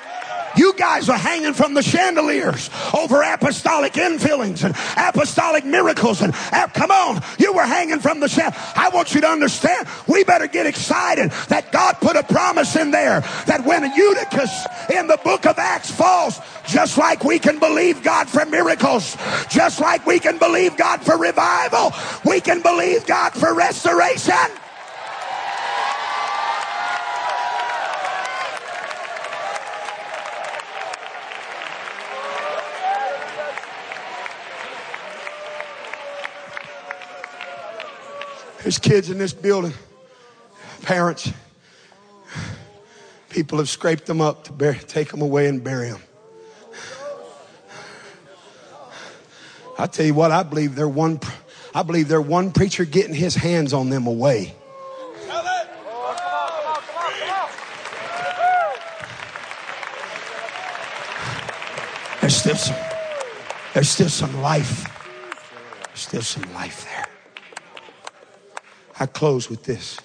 You 0.58 0.74
guys 0.74 1.08
are 1.08 1.18
hanging 1.18 1.54
from 1.54 1.76
the 1.76 1.84
chandeliers 1.84 2.72
over 2.98 3.22
apostolic 3.22 3.94
infillings 3.94 4.64
and 4.64 4.76
apostolic 4.98 5.64
miracles. 5.64 6.22
And 6.22 6.34
uh, 6.52 6.68
come 6.74 6.90
on, 6.90 7.22
you 7.38 7.54
were 7.54 7.66
hanging 7.66 8.00
from 8.00 8.20
the 8.20 8.28
chandelier. 8.28 8.60
I 8.76 8.90
want 8.90 9.14
you 9.14 9.22
to 9.22 9.28
understand, 9.28 9.88
we 10.08 10.24
better 10.24 10.48
get 10.48 10.66
excited 10.66 11.30
that 11.50 11.72
God 11.72 11.98
put 12.02 12.16
a 12.16 12.24
promise 12.24 12.76
in 12.76 12.90
there 12.90 13.22
that 13.46 13.66
when 13.66 13.84
Eutychus 13.84 14.66
in 14.90 15.06
the 15.06 15.20
book 15.24 15.46
of 15.46 15.60
Acts 15.60 15.92
falls, 15.92 16.40
just 16.68 16.98
like 16.98 17.24
we 17.24 17.40
can 17.40 17.60
believe 17.60 18.04
God 18.04 18.30
for 18.30 18.46
miracles, 18.46 19.16
just 19.50 19.80
like 19.80 20.06
we 20.06 20.20
can 20.20 20.38
believe 20.38 20.76
God 20.78 21.02
for 21.02 21.18
revival, 21.18 21.94
we 22.26 22.42
can 22.42 22.62
believe 22.62 23.06
God 23.08 23.34
for 23.34 23.54
restoration. 23.54 24.36
There's 38.64 38.80
kids 38.80 39.10
in 39.10 39.18
this 39.18 39.32
building, 39.32 39.74
parents. 40.82 41.32
People 43.30 43.60
have 43.60 43.70
scraped 43.70 44.08
them 44.08 44.20
up 44.20 44.44
to 44.44 44.74
take 44.88 45.10
them 45.10 45.22
away 45.22 45.48
and 45.48 45.64
bury 45.64 45.90
them. 45.90 46.02
I 49.80 49.86
tell 49.88 50.06
you 50.06 50.14
what, 50.14 50.32
I 50.32 50.44
believe 50.44 50.76
they're 50.76 50.88
one. 50.88 51.20
I 51.74 51.84
believe 51.84 52.08
they're 52.08 52.22
one 52.22 52.52
preacher 52.52 52.86
getting 52.86 53.14
his 53.14 53.36
hands 53.36 53.74
on 53.74 53.90
them 53.90 54.08
away. 54.08 54.56
There's 62.22 62.36
still 62.36 62.56
some. 62.56 62.76
There's 63.74 63.90
still 63.90 64.10
some 64.10 64.42
life. 64.42 64.86
There's 65.86 66.00
still 66.00 66.22
some 66.24 66.52
life 66.54 66.84
there. 66.86 67.06
I 69.00 69.06
close 69.06 69.50
with 69.50 69.64
this. 69.64 70.00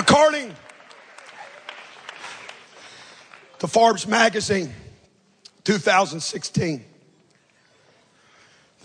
According 0.00 0.56
to 3.58 3.66
Forbes 3.68 4.06
magazine, 4.06 4.72
2016. 5.64 6.82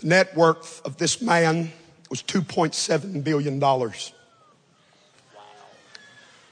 The 0.00 0.06
net 0.06 0.36
worth 0.36 0.84
of 0.84 0.98
this 0.98 1.22
man 1.22 1.72
was 2.10 2.22
$2.7 2.22 3.24
billion. 3.24 3.64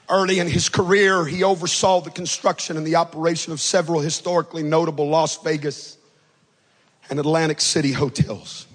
Early 0.09 0.39
in 0.39 0.47
his 0.47 0.67
career, 0.69 1.25
he 1.25 1.43
oversaw 1.43 2.01
the 2.01 2.09
construction 2.09 2.75
and 2.75 2.87
the 2.87 2.95
operation 2.95 3.53
of 3.53 3.61
several 3.61 3.99
historically 3.99 4.63
notable 4.63 5.07
Las 5.07 5.37
Vegas 5.43 5.95
and 7.11 7.19
Atlantic 7.19 7.61
City 7.61 7.91
hotels. 7.91 8.65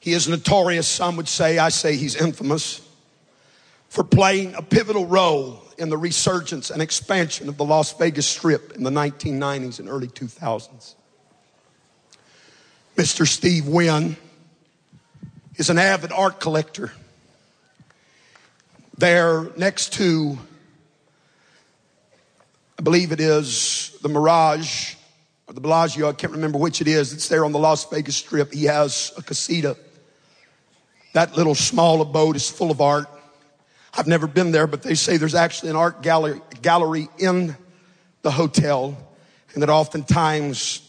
He 0.00 0.12
is 0.12 0.28
notorious, 0.28 0.86
some 0.86 1.16
would 1.16 1.28
say, 1.28 1.56
I 1.56 1.70
say 1.70 1.96
he's 1.96 2.14
infamous 2.14 2.82
for 3.94 4.02
playing 4.02 4.52
a 4.56 4.62
pivotal 4.62 5.06
role 5.06 5.62
in 5.78 5.88
the 5.88 5.96
resurgence 5.96 6.70
and 6.70 6.82
expansion 6.82 7.48
of 7.48 7.56
the 7.56 7.64
Las 7.64 7.96
Vegas 7.96 8.26
Strip 8.26 8.72
in 8.72 8.82
the 8.82 8.90
1990s 8.90 9.78
and 9.78 9.88
early 9.88 10.08
2000s. 10.08 10.96
Mr. 12.96 13.24
Steve 13.24 13.68
Wynn 13.68 14.16
is 15.54 15.70
an 15.70 15.78
avid 15.78 16.10
art 16.10 16.40
collector. 16.40 16.90
There, 18.98 19.52
next 19.56 19.92
to, 19.92 20.38
I 22.76 22.82
believe 22.82 23.12
it 23.12 23.20
is 23.20 23.96
the 24.02 24.08
Mirage 24.08 24.96
or 25.46 25.54
the 25.54 25.60
Bellagio, 25.60 26.08
I 26.08 26.14
can't 26.14 26.32
remember 26.32 26.58
which 26.58 26.80
it 26.80 26.88
is. 26.88 27.12
It's 27.12 27.28
there 27.28 27.44
on 27.44 27.52
the 27.52 27.60
Las 27.60 27.88
Vegas 27.90 28.16
Strip. 28.16 28.52
He 28.52 28.64
has 28.64 29.12
a 29.16 29.22
casita. 29.22 29.76
That 31.12 31.36
little 31.36 31.54
small 31.54 32.00
abode 32.00 32.34
is 32.34 32.50
full 32.50 32.72
of 32.72 32.80
art. 32.80 33.08
I've 33.96 34.08
never 34.08 34.26
been 34.26 34.50
there, 34.50 34.66
but 34.66 34.82
they 34.82 34.94
say 34.94 35.16
there's 35.18 35.36
actually 35.36 35.70
an 35.70 35.76
art 35.76 36.02
gallery, 36.02 36.40
gallery 36.62 37.08
in 37.18 37.56
the 38.22 38.30
hotel, 38.30 38.96
and 39.52 39.62
that 39.62 39.70
oftentimes 39.70 40.80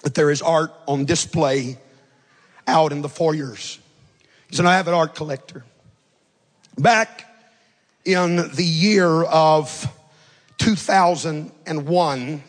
that 0.00 0.14
there 0.14 0.30
is 0.30 0.40
art 0.40 0.72
on 0.88 1.04
display 1.04 1.76
out 2.66 2.90
in 2.92 3.02
the 3.02 3.08
foyers. 3.08 3.78
He's 4.48 4.60
an 4.60 4.66
avid 4.66 4.94
art 4.94 5.14
collector. 5.14 5.64
Back 6.78 7.26
in 8.04 8.36
the 8.36 8.64
year 8.64 9.22
of 9.24 9.86
2001, 10.58 12.42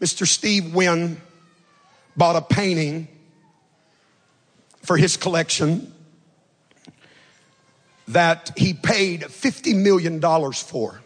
Mr. 0.00 0.26
Steve 0.26 0.74
Wynn 0.74 1.20
bought 2.16 2.36
a 2.36 2.40
painting 2.40 3.08
for 4.82 4.96
his 4.96 5.16
collection 5.16 5.92
that 8.08 8.52
he 8.56 8.74
paid 8.74 9.22
$50 9.22 9.76
million 9.76 10.20
for. 10.52 11.00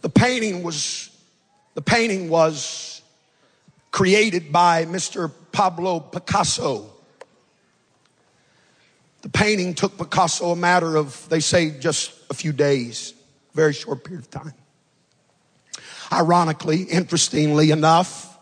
The 0.00 0.08
painting 0.08 0.62
was, 0.62 1.10
the 1.74 1.82
painting 1.82 2.28
was 2.28 3.02
created 3.90 4.52
by 4.52 4.84
Mr. 4.86 5.30
Pablo 5.52 6.00
Picasso. 6.00 6.90
The 9.22 9.28
painting 9.28 9.74
took 9.74 9.96
Picasso 9.96 10.50
a 10.50 10.56
matter 10.56 10.96
of, 10.96 11.26
they 11.28 11.40
say, 11.40 11.70
just 11.78 12.12
a 12.28 12.34
few 12.34 12.52
days, 12.52 13.14
very 13.54 13.72
short 13.72 14.04
period 14.04 14.24
of 14.24 14.30
time. 14.30 14.52
Ironically, 16.12 16.82
interestingly 16.82 17.70
enough, 17.70 18.38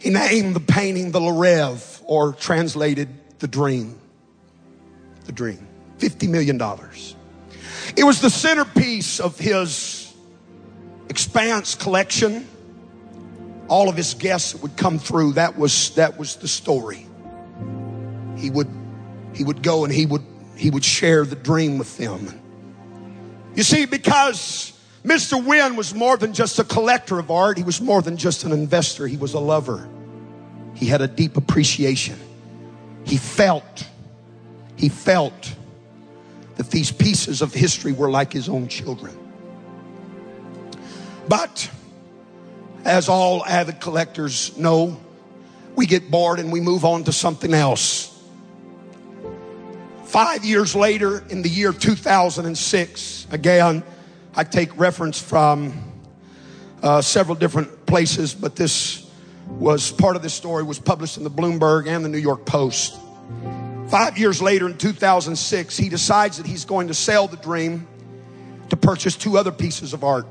he 0.00 0.10
named 0.10 0.56
the 0.56 0.60
painting 0.60 1.12
the 1.12 1.20
Le 1.20 1.32
Rêve, 1.32 2.02
or 2.06 2.32
translated 2.32 3.08
the 3.38 3.46
dream 3.46 3.99
the 5.30 5.36
dream. 5.36 5.64
$50 5.98 6.28
million. 6.28 6.60
It 7.96 8.04
was 8.04 8.20
the 8.20 8.30
centerpiece 8.30 9.20
of 9.20 9.38
his 9.38 10.12
expanse 11.08 11.76
collection. 11.76 12.48
All 13.68 13.88
of 13.88 13.96
his 13.96 14.14
guests 14.14 14.56
would 14.56 14.76
come 14.76 14.98
through. 14.98 15.34
That 15.34 15.56
was, 15.56 15.94
that 15.94 16.18
was 16.18 16.36
the 16.36 16.48
story. 16.48 17.06
He 18.36 18.50
would, 18.50 18.68
he 19.32 19.44
would 19.44 19.62
go 19.62 19.84
and 19.84 19.92
he 19.92 20.04
would, 20.06 20.24
he 20.56 20.70
would 20.70 20.84
share 20.84 21.24
the 21.24 21.36
dream 21.36 21.78
with 21.78 21.96
them. 21.96 22.40
You 23.54 23.62
see, 23.62 23.86
because 23.86 24.72
Mr. 25.04 25.44
Wynn 25.44 25.76
was 25.76 25.94
more 25.94 26.16
than 26.16 26.32
just 26.32 26.58
a 26.58 26.64
collector 26.64 27.20
of 27.20 27.30
art, 27.30 27.56
he 27.56 27.64
was 27.64 27.80
more 27.80 28.02
than 28.02 28.16
just 28.16 28.42
an 28.42 28.50
investor, 28.50 29.06
he 29.06 29.16
was 29.16 29.34
a 29.34 29.40
lover. 29.40 29.88
He 30.74 30.86
had 30.86 31.02
a 31.02 31.08
deep 31.08 31.36
appreciation. 31.36 32.18
He 33.04 33.16
felt 33.16 33.86
he 34.80 34.88
felt 34.88 35.54
that 36.56 36.70
these 36.70 36.90
pieces 36.90 37.42
of 37.42 37.52
history 37.52 37.92
were 37.92 38.10
like 38.10 38.32
his 38.32 38.48
own 38.48 38.66
children. 38.66 39.14
But 41.28 41.70
as 42.86 43.10
all 43.10 43.44
avid 43.44 43.78
collectors 43.78 44.56
know, 44.56 44.98
we 45.76 45.84
get 45.84 46.10
bored 46.10 46.40
and 46.40 46.50
we 46.50 46.60
move 46.60 46.86
on 46.86 47.04
to 47.04 47.12
something 47.12 47.52
else. 47.52 48.06
Five 50.06 50.46
years 50.46 50.74
later, 50.74 51.24
in 51.28 51.42
the 51.42 51.50
year 51.50 51.74
2006, 51.74 53.26
again, 53.30 53.82
I 54.34 54.44
take 54.44 54.76
reference 54.78 55.20
from 55.20 55.74
uh, 56.82 57.02
several 57.02 57.34
different 57.34 57.84
places, 57.84 58.32
but 58.32 58.56
this 58.56 59.10
was 59.46 59.92
part 59.92 60.16
of 60.16 60.22
this 60.22 60.32
story 60.32 60.62
was 60.62 60.78
published 60.78 61.18
in 61.18 61.24
the 61.24 61.30
Bloomberg 61.30 61.86
and 61.86 62.02
the 62.02 62.08
New 62.08 62.18
York 62.18 62.46
Post. 62.46 62.96
Five 63.90 64.18
years 64.18 64.40
later, 64.40 64.68
in 64.68 64.78
2006, 64.78 65.76
he 65.76 65.88
decides 65.88 66.36
that 66.36 66.46
he's 66.46 66.64
going 66.64 66.86
to 66.88 66.94
sell 66.94 67.26
the 67.26 67.36
dream 67.36 67.88
to 68.68 68.76
purchase 68.76 69.16
two 69.16 69.36
other 69.36 69.50
pieces 69.50 69.92
of 69.92 70.04
art. 70.04 70.28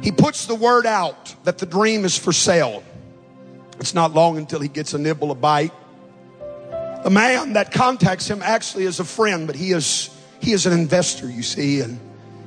He 0.00 0.12
puts 0.12 0.46
the 0.46 0.54
word 0.54 0.86
out 0.86 1.34
that 1.42 1.58
the 1.58 1.66
dream 1.66 2.04
is 2.04 2.16
for 2.16 2.32
sale. 2.32 2.84
It's 3.80 3.94
not 3.94 4.14
long 4.14 4.38
until 4.38 4.60
he 4.60 4.68
gets 4.68 4.94
a 4.94 4.98
nibble, 4.98 5.32
a 5.32 5.34
bite. 5.34 5.72
The 7.02 7.10
man 7.10 7.54
that 7.54 7.72
contacts 7.72 8.30
him 8.30 8.42
actually 8.42 8.84
is 8.84 9.00
a 9.00 9.04
friend, 9.04 9.48
but 9.48 9.56
he 9.56 9.72
is, 9.72 10.08
he 10.38 10.52
is 10.52 10.66
an 10.66 10.72
investor, 10.72 11.28
you 11.28 11.42
see, 11.42 11.80
and 11.80 11.98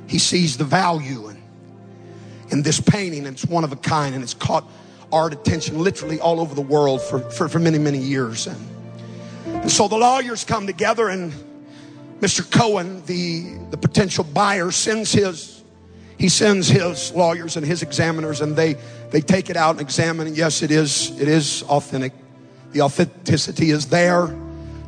he 0.06 0.18
sees 0.18 0.56
the 0.56 0.64
value 0.64 1.28
in, 1.28 1.42
in 2.48 2.62
this 2.62 2.80
painting. 2.80 3.26
It's 3.26 3.44
one 3.44 3.64
of 3.64 3.72
a 3.72 3.76
kind, 3.76 4.14
and 4.14 4.24
it's 4.24 4.32
caught 4.32 4.66
art 5.12 5.34
attention 5.34 5.78
literally 5.78 6.20
all 6.20 6.40
over 6.40 6.54
the 6.54 6.62
world 6.62 7.02
for, 7.02 7.18
for, 7.18 7.50
for 7.50 7.58
many, 7.58 7.78
many 7.78 7.98
years. 7.98 8.46
And 8.46 8.73
and 9.64 9.72
so 9.72 9.88
the 9.88 9.96
lawyers 9.96 10.44
come 10.44 10.66
together 10.66 11.08
and 11.08 11.32
Mr. 12.20 12.48
Cohen, 12.50 13.02
the, 13.06 13.56
the 13.70 13.78
potential 13.78 14.22
buyer, 14.22 14.70
sends 14.70 15.10
his, 15.10 15.64
he 16.18 16.28
sends 16.28 16.68
his 16.68 17.12
lawyers 17.12 17.56
and 17.56 17.64
his 17.64 17.80
examiners 17.80 18.42
and 18.42 18.54
they, 18.54 18.74
they 19.10 19.22
take 19.22 19.48
it 19.48 19.56
out 19.56 19.70
and 19.70 19.80
examine 19.80 20.26
it. 20.26 20.34
Yes, 20.34 20.60
it 20.60 20.70
is, 20.70 21.18
it 21.18 21.28
is 21.28 21.62
authentic. 21.62 22.12
The 22.72 22.82
authenticity 22.82 23.70
is 23.70 23.86
there. 23.86 24.26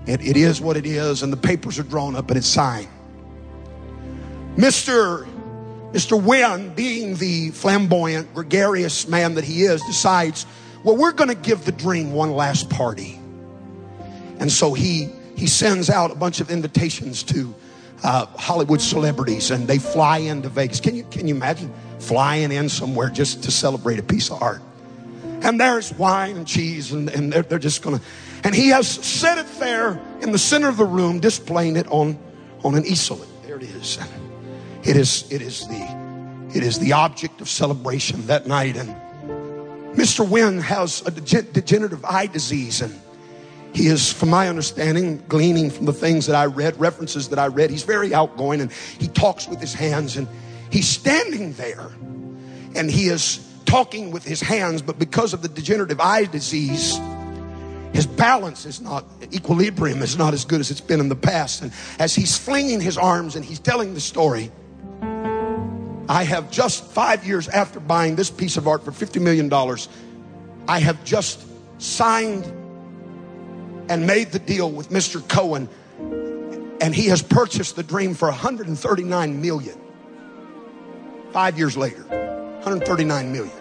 It, 0.06 0.20
it 0.20 0.36
is 0.36 0.60
what 0.60 0.76
it 0.76 0.84
is 0.84 1.22
and 1.22 1.32
the 1.32 1.38
papers 1.38 1.78
are 1.78 1.82
drawn 1.82 2.14
up 2.14 2.28
and 2.28 2.36
it's 2.36 2.46
signed. 2.46 2.88
Mr. 4.56 5.26
Mr. 5.92 6.22
Wynn, 6.22 6.74
being 6.74 7.16
the 7.16 7.48
flamboyant, 7.52 8.34
gregarious 8.34 9.08
man 9.08 9.36
that 9.36 9.44
he 9.44 9.62
is, 9.62 9.80
decides, 9.84 10.44
well, 10.84 10.98
we're 10.98 11.12
going 11.12 11.30
to 11.30 11.34
give 11.34 11.64
the 11.64 11.72
dream 11.72 12.12
one 12.12 12.32
last 12.32 12.68
party. 12.68 13.18
And 14.38 14.50
so 14.50 14.72
he, 14.74 15.08
he 15.36 15.46
sends 15.46 15.90
out 15.90 16.10
a 16.10 16.14
bunch 16.14 16.40
of 16.40 16.50
invitations 16.50 17.22
to 17.24 17.54
uh, 18.02 18.26
Hollywood 18.26 18.80
celebrities 18.80 19.50
and 19.50 19.66
they 19.66 19.78
fly 19.78 20.18
into 20.18 20.48
Vegas. 20.48 20.80
Can 20.80 20.94
you, 20.94 21.04
can 21.04 21.28
you 21.28 21.34
imagine 21.34 21.72
flying 21.98 22.52
in 22.52 22.68
somewhere 22.68 23.10
just 23.10 23.42
to 23.44 23.50
celebrate 23.50 23.98
a 23.98 24.02
piece 24.02 24.30
of 24.30 24.42
art? 24.42 24.60
And 25.42 25.60
there's 25.60 25.92
wine 25.94 26.36
and 26.36 26.46
cheese 26.46 26.92
and, 26.92 27.08
and 27.10 27.32
they're, 27.32 27.42
they're 27.42 27.58
just 27.58 27.82
gonna, 27.82 28.00
and 28.44 28.54
he 28.54 28.68
has 28.68 28.88
set 28.88 29.38
it 29.38 29.46
there 29.58 30.00
in 30.20 30.32
the 30.32 30.38
center 30.38 30.68
of 30.68 30.76
the 30.76 30.84
room, 30.84 31.20
displaying 31.20 31.76
it 31.76 31.86
on, 31.88 32.18
on 32.64 32.74
an 32.74 32.84
easel. 32.84 33.16
There 33.44 33.56
it 33.56 33.62
is. 33.62 33.98
It 34.84 34.96
is, 34.96 35.26
it 35.30 35.42
is 35.42 35.66
the, 35.66 36.50
it 36.54 36.62
is 36.62 36.78
the 36.78 36.92
object 36.92 37.40
of 37.40 37.48
celebration 37.48 38.26
that 38.26 38.46
night. 38.46 38.76
And 38.76 38.94
Mr. 39.96 40.28
Wynn 40.28 40.58
has 40.60 41.02
a 41.06 41.10
degenerative 41.10 42.04
eye 42.04 42.26
disease 42.26 42.82
and 42.82 42.98
he 43.76 43.88
is, 43.88 44.10
from 44.10 44.30
my 44.30 44.48
understanding, 44.48 45.22
gleaning 45.28 45.68
from 45.68 45.84
the 45.84 45.92
things 45.92 46.24
that 46.28 46.34
I 46.34 46.46
read, 46.46 46.80
references 46.80 47.28
that 47.28 47.38
I 47.38 47.48
read, 47.48 47.68
he's 47.68 47.82
very 47.82 48.14
outgoing 48.14 48.62
and 48.62 48.72
he 48.72 49.06
talks 49.06 49.46
with 49.46 49.60
his 49.60 49.74
hands 49.74 50.16
and 50.16 50.26
he's 50.70 50.88
standing 50.88 51.52
there 51.52 51.90
and 52.74 52.90
he 52.90 53.08
is 53.08 53.46
talking 53.66 54.12
with 54.12 54.24
his 54.24 54.40
hands, 54.40 54.80
but 54.80 54.98
because 54.98 55.34
of 55.34 55.42
the 55.42 55.48
degenerative 55.48 56.00
eye 56.00 56.24
disease, 56.24 56.98
his 57.92 58.06
balance 58.06 58.64
is 58.64 58.80
not, 58.80 59.04
equilibrium 59.30 60.00
is 60.00 60.16
not 60.16 60.32
as 60.32 60.46
good 60.46 60.60
as 60.60 60.70
it's 60.70 60.80
been 60.80 60.98
in 60.98 61.10
the 61.10 61.14
past. 61.14 61.60
And 61.60 61.70
as 61.98 62.14
he's 62.14 62.38
flinging 62.38 62.80
his 62.80 62.96
arms 62.96 63.36
and 63.36 63.44
he's 63.44 63.58
telling 63.58 63.92
the 63.92 64.00
story, 64.00 64.50
I 66.08 66.24
have 66.24 66.50
just 66.50 66.82
five 66.82 67.26
years 67.26 67.46
after 67.48 67.78
buying 67.78 68.16
this 68.16 68.30
piece 68.30 68.56
of 68.56 68.66
art 68.66 68.86
for 68.86 68.90
$50 68.90 69.20
million, 69.20 69.52
I 70.66 70.78
have 70.78 71.04
just 71.04 71.46
signed 71.78 72.50
and 73.88 74.06
made 74.06 74.32
the 74.32 74.38
deal 74.38 74.70
with 74.70 74.90
Mr. 74.90 75.26
Cohen, 75.28 75.68
and 76.80 76.94
he 76.94 77.06
has 77.06 77.22
purchased 77.22 77.76
the 77.76 77.82
dream 77.82 78.14
for 78.14 78.28
139 78.28 79.40
million. 79.40 79.80
Five 81.32 81.58
years 81.58 81.76
later, 81.76 82.02
139 82.04 83.32
million. 83.32 83.56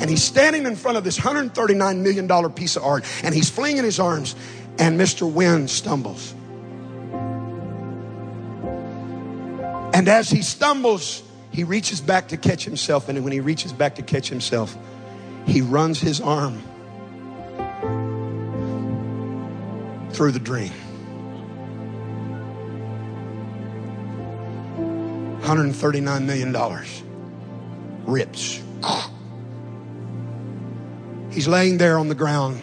And 0.00 0.08
he's 0.08 0.22
standing 0.22 0.64
in 0.66 0.76
front 0.76 0.96
of 0.96 1.04
this 1.04 1.18
139 1.18 2.02
million 2.02 2.26
dollar 2.26 2.48
piece 2.48 2.76
of 2.76 2.84
art, 2.84 3.04
and 3.24 3.34
he's 3.34 3.50
flinging 3.50 3.84
his 3.84 3.98
arms, 3.98 4.36
and 4.78 4.98
Mr. 4.98 5.30
Wynn 5.30 5.66
stumbles. 5.68 6.34
And 9.94 10.08
as 10.08 10.30
he 10.30 10.42
stumbles, 10.42 11.22
he 11.50 11.64
reaches 11.64 12.00
back 12.00 12.28
to 12.28 12.36
catch 12.36 12.64
himself, 12.64 13.08
and 13.08 13.24
when 13.24 13.32
he 13.32 13.40
reaches 13.40 13.72
back 13.72 13.96
to 13.96 14.02
catch 14.02 14.28
himself, 14.28 14.76
he 15.46 15.60
runs 15.60 15.98
his 15.98 16.20
arm 16.20 16.62
through 20.18 20.32
the 20.32 20.40
dream. 20.40 20.72
139 25.38 26.26
million 26.26 26.50
dollars 26.50 27.04
rips. 28.04 28.60
He's 31.30 31.46
laying 31.46 31.78
there 31.78 31.98
on 31.98 32.08
the 32.08 32.16
ground, 32.16 32.60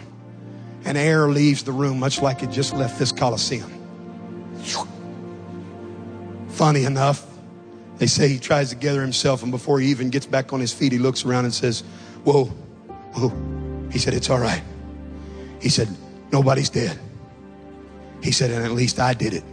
and 0.84 0.98
air 0.98 1.30
leaves 1.30 1.62
the 1.62 1.72
room, 1.72 1.98
much 1.98 2.20
like 2.20 2.42
it 2.42 2.50
just 2.50 2.74
left 2.74 2.98
this 2.98 3.10
Coliseum. 3.10 3.72
Funny 6.50 6.84
enough, 6.84 7.26
they 7.96 8.06
say 8.06 8.28
he 8.28 8.38
tries 8.38 8.68
to 8.68 8.76
gather 8.76 9.00
himself, 9.00 9.42
and 9.42 9.50
before 9.50 9.80
he 9.80 9.88
even 9.88 10.10
gets 10.10 10.26
back 10.26 10.52
on 10.52 10.60
his 10.60 10.74
feet, 10.74 10.92
he 10.92 10.98
looks 10.98 11.24
around 11.24 11.46
and 11.46 11.54
says, 11.54 11.80
Whoa, 12.24 12.44
whoa. 13.14 13.88
He 13.90 13.98
said, 13.98 14.12
It's 14.12 14.28
all 14.28 14.40
right. 14.40 14.62
He 15.62 15.70
said, 15.70 15.88
Nobody's 16.30 16.68
dead. 16.68 17.00
He 18.22 18.32
said, 18.32 18.50
And 18.50 18.64
at 18.64 18.72
least 18.72 18.98
I 18.98 19.14
did 19.14 19.32
it, 19.32 19.44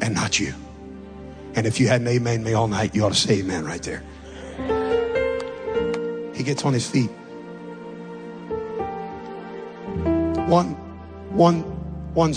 and 0.00 0.14
not 0.14 0.38
you. 0.38 0.54
And 1.54 1.66
if 1.66 1.78
you 1.78 1.88
hadn't 1.88 2.08
amen 2.08 2.42
me 2.42 2.52
all 2.52 2.68
night, 2.68 2.94
you 2.94 3.04
ought 3.04 3.12
to 3.12 3.18
say 3.18 3.38
amen 3.40 3.64
right 3.64 3.82
there. 3.82 4.02
He 6.34 6.42
gets 6.42 6.64
on 6.64 6.72
his 6.72 6.88
feet. 6.88 7.10
One, 10.48 10.72
one, 11.30 11.62
one, 12.14 12.32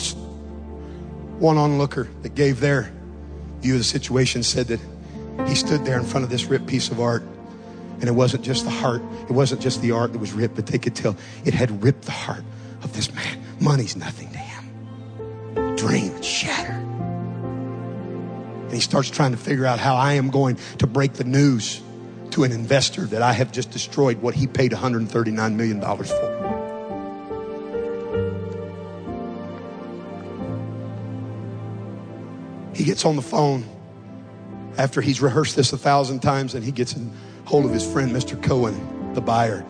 one 1.39 1.57
onlooker 1.57 2.07
that 2.21 2.35
gave 2.35 2.59
their 2.59 2.91
view 3.61 3.73
of 3.73 3.79
the 3.79 3.83
situation 3.83 4.43
said 4.43 4.67
that 4.67 4.79
he 5.47 5.55
stood 5.55 5.83
there 5.83 5.99
in 5.99 6.05
front 6.05 6.23
of 6.23 6.29
this 6.29 6.45
ripped 6.45 6.67
piece 6.67 6.89
of 6.89 6.99
art. 6.99 7.23
And 7.99 8.03
it 8.03 8.13
wasn't 8.13 8.43
just 8.43 8.63
the 8.63 8.69
heart, 8.69 9.01
it 9.27 9.31
wasn't 9.31 9.61
just 9.61 9.81
the 9.81 9.91
art 9.91 10.13
that 10.13 10.19
was 10.19 10.31
ripped, 10.31 10.55
but 10.55 10.67
they 10.67 10.77
could 10.77 10.95
tell 10.95 11.17
it 11.45 11.55
had 11.55 11.83
ripped 11.83 12.03
the 12.03 12.11
heart 12.11 12.43
of 12.83 12.93
this 12.93 13.11
man. 13.13 13.41
Money's 13.59 13.95
nothing 13.95 14.29
to 14.31 14.37
him. 14.37 14.46
Dream 15.77 16.21
shattered. 16.21 16.83
And 18.63 18.73
he 18.73 18.81
starts 18.81 19.09
trying 19.09 19.31
to 19.31 19.37
figure 19.37 19.65
out 19.65 19.79
how 19.79 19.95
I 19.95 20.13
am 20.13 20.29
going 20.29 20.57
to 20.79 20.87
break 20.87 21.13
the 21.13 21.23
news 21.23 21.81
to 22.31 22.43
an 22.43 22.51
investor 22.51 23.05
that 23.05 23.21
I 23.21 23.31
have 23.31 23.51
just 23.51 23.71
destroyed 23.71 24.17
what 24.17 24.35
he 24.35 24.47
paid 24.47 24.71
$139 24.71 25.55
million 25.55 25.81
for. 25.81 26.47
He 32.75 32.83
gets 32.83 33.05
on 33.05 33.15
the 33.15 33.21
phone 33.21 33.65
after 34.77 35.01
he's 35.01 35.21
rehearsed 35.21 35.55
this 35.55 35.73
a 35.73 35.77
thousand 35.77 36.19
times 36.19 36.53
and 36.53 36.63
he 36.63 36.71
gets 36.71 36.95
in 36.95 37.11
hold 37.45 37.65
of 37.65 37.71
his 37.71 37.89
friend, 37.91 38.11
Mr. 38.11 38.41
Cohen, 38.41 39.13
the 39.13 39.21
buyer. 39.21 39.65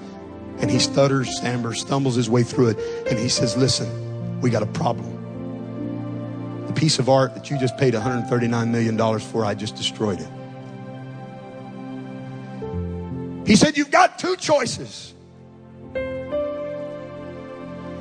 And 0.60 0.72
he 0.72 0.80
stutters, 0.80 1.38
stammers, 1.38 1.80
stumbles 1.80 2.16
his 2.16 2.30
way 2.30 2.44
through 2.44 2.70
it. 2.70 3.08
And 3.08 3.20
he 3.20 3.30
says, 3.30 3.56
Listen, 3.56 4.42
we 4.42 4.50
got 4.50 4.64
a 4.64 4.68
problem. 4.68 5.17
Piece 6.78 7.00
of 7.00 7.10
art 7.10 7.34
that 7.34 7.50
you 7.50 7.58
just 7.58 7.76
paid 7.76 7.96
$139 7.96 8.70
million 8.70 9.20
for, 9.20 9.44
I 9.44 9.56
just 9.56 9.76
destroyed 9.76 10.22
it. 10.22 10.30
He 13.48 13.56
said, 13.56 13.76
You've 13.78 13.90
got 13.90 14.20
two 14.20 14.36
choices. 14.36 15.16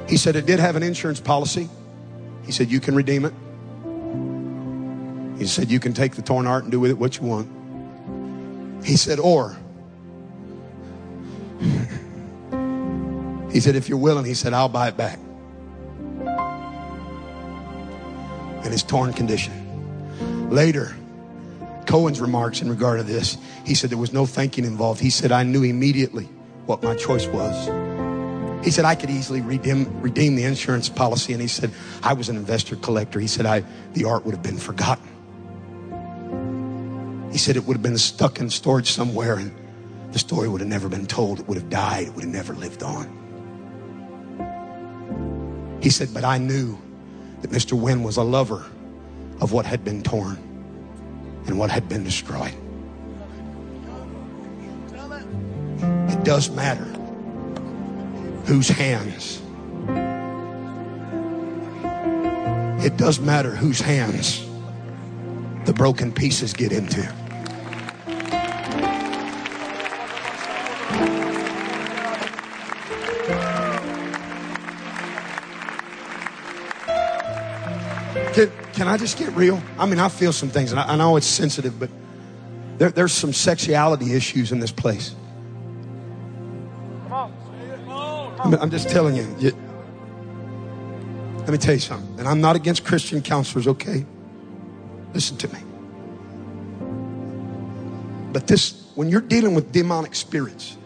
He 0.07 0.18
said, 0.18 0.37
It 0.37 0.45
did 0.45 0.59
have 0.59 0.77
an 0.77 0.83
insurance 0.83 1.20
policy. 1.20 1.70
He 2.45 2.53
said, 2.53 2.70
You 2.70 2.81
can 2.81 2.95
redeem 2.95 3.24
it. 3.24 3.33
He 5.39 5.47
said, 5.47 5.70
You 5.70 5.81
can 5.81 5.95
take 5.95 6.14
the 6.14 6.22
torn 6.22 6.47
art 6.47 6.64
and 6.64 6.70
do 6.70 6.79
with 6.79 6.91
it 6.91 6.99
what 6.99 7.16
you 7.16 7.22
want. 7.22 8.85
He 8.85 8.99
said, 8.99 9.18
Or, 9.18 9.57
he 13.51 13.61
said, 13.61 13.74
If 13.74 13.89
you're 13.89 13.97
willing, 13.97 14.27
he 14.27 14.35
said, 14.35 14.53
I'll 14.53 14.68
buy 14.68 14.89
it 14.89 14.99
back. 14.99 15.18
In 18.66 18.72
his 18.72 18.82
torn 18.82 19.12
condition. 19.12 20.50
Later, 20.50 20.96
Cohen's 21.86 22.20
remarks 22.20 22.60
in 22.60 22.68
regard 22.68 22.98
to 22.98 23.04
this, 23.04 23.38
he 23.64 23.76
said 23.76 23.90
there 23.90 23.96
was 23.96 24.12
no 24.12 24.26
thinking 24.26 24.64
involved. 24.64 25.00
He 25.00 25.10
said, 25.10 25.30
I 25.30 25.44
knew 25.44 25.62
immediately 25.62 26.24
what 26.66 26.82
my 26.82 26.96
choice 26.96 27.28
was. 27.28 28.64
He 28.64 28.72
said, 28.72 28.84
I 28.84 28.96
could 28.96 29.08
easily 29.08 29.40
redeem, 29.40 30.00
redeem 30.00 30.34
the 30.34 30.42
insurance 30.42 30.88
policy. 30.88 31.32
And 31.32 31.40
he 31.40 31.46
said, 31.46 31.70
I 32.02 32.14
was 32.14 32.28
an 32.28 32.34
investor 32.34 32.74
collector. 32.74 33.20
He 33.20 33.28
said, 33.28 33.46
I, 33.46 33.62
the 33.92 34.04
art 34.04 34.24
would 34.24 34.34
have 34.34 34.42
been 34.42 34.58
forgotten. 34.58 35.06
He 37.30 37.38
said 37.38 37.54
it 37.54 37.66
would 37.66 37.74
have 37.74 37.84
been 37.84 37.98
stuck 37.98 38.40
in 38.40 38.50
storage 38.50 38.90
somewhere 38.90 39.36
and 39.36 39.54
the 40.10 40.18
story 40.18 40.48
would 40.48 40.60
have 40.60 40.68
never 40.68 40.88
been 40.88 41.06
told. 41.06 41.38
It 41.38 41.46
would 41.46 41.58
have 41.58 41.70
died. 41.70 42.08
It 42.08 42.14
would 42.14 42.24
have 42.24 42.32
never 42.32 42.52
lived 42.52 42.82
on. 42.82 43.06
He 45.80 45.90
said, 45.90 46.12
but 46.12 46.24
I 46.24 46.38
knew 46.38 46.76
that 47.47 47.57
Mr. 47.57 47.78
Wynn 47.78 48.03
was 48.03 48.16
a 48.16 48.22
lover 48.22 48.64
of 49.40 49.53
what 49.53 49.66
had 49.66 49.84
been 49.84 50.03
torn 50.03 50.36
and 51.47 51.59
what 51.59 51.70
had 51.70 51.88
been 51.88 52.03
destroyed. 52.03 52.55
It 56.09 56.24
does 56.24 56.51
matter 56.51 56.84
whose 58.47 58.68
hands. 58.68 59.40
It 62.84 62.97
does 62.97 63.20
matter 63.20 63.55
whose 63.55 63.80
hands 63.80 64.44
the 65.66 65.72
broken 65.72 66.12
pieces 66.12 66.53
get 66.53 66.72
into. 66.72 67.03
Can, 78.77 78.89
I 78.89 78.99
just 78.99 79.18
get 79.18 79.35
real? 79.35 79.62
I 79.79 79.87
mean, 79.87 79.99
I 79.99 80.11
feel 80.11 80.35
some 80.35 80.51
things, 80.51 80.70
and 80.70 80.79
I, 80.79 80.93
I 80.93 80.97
know 80.97 81.16
it's 81.16 81.27
sensitive, 81.27 81.81
but 81.81 81.89
there, 82.77 82.91
there's 82.91 83.12
some 83.12 83.33
sexuality 83.33 84.12
issues 84.12 84.53
in 84.53 84.61
this 84.61 84.70
place. 84.70 85.14
I'm, 87.11 88.55
I'm 88.55 88.70
just 88.70 88.91
telling 88.91 89.16
you, 89.16 89.35
you. 89.39 89.53
Let 91.39 91.49
me 91.49 91.57
tell 91.57 91.72
you 91.72 91.81
something, 91.81 92.18
and 92.18 92.29
I'm 92.29 92.43
not 92.43 92.55
against 92.55 92.85
Christian 92.85 93.22
counselors, 93.22 93.66
okay? 93.66 94.05
Listen 95.14 95.39
to 95.39 95.49
me. 95.49 95.61
But 98.33 98.47
this, 98.47 98.91
when 98.95 99.09
you're 99.09 99.22
dealing 99.22 99.55
with 99.55 99.72
demonic 99.72 100.14
spirits, 100.14 100.77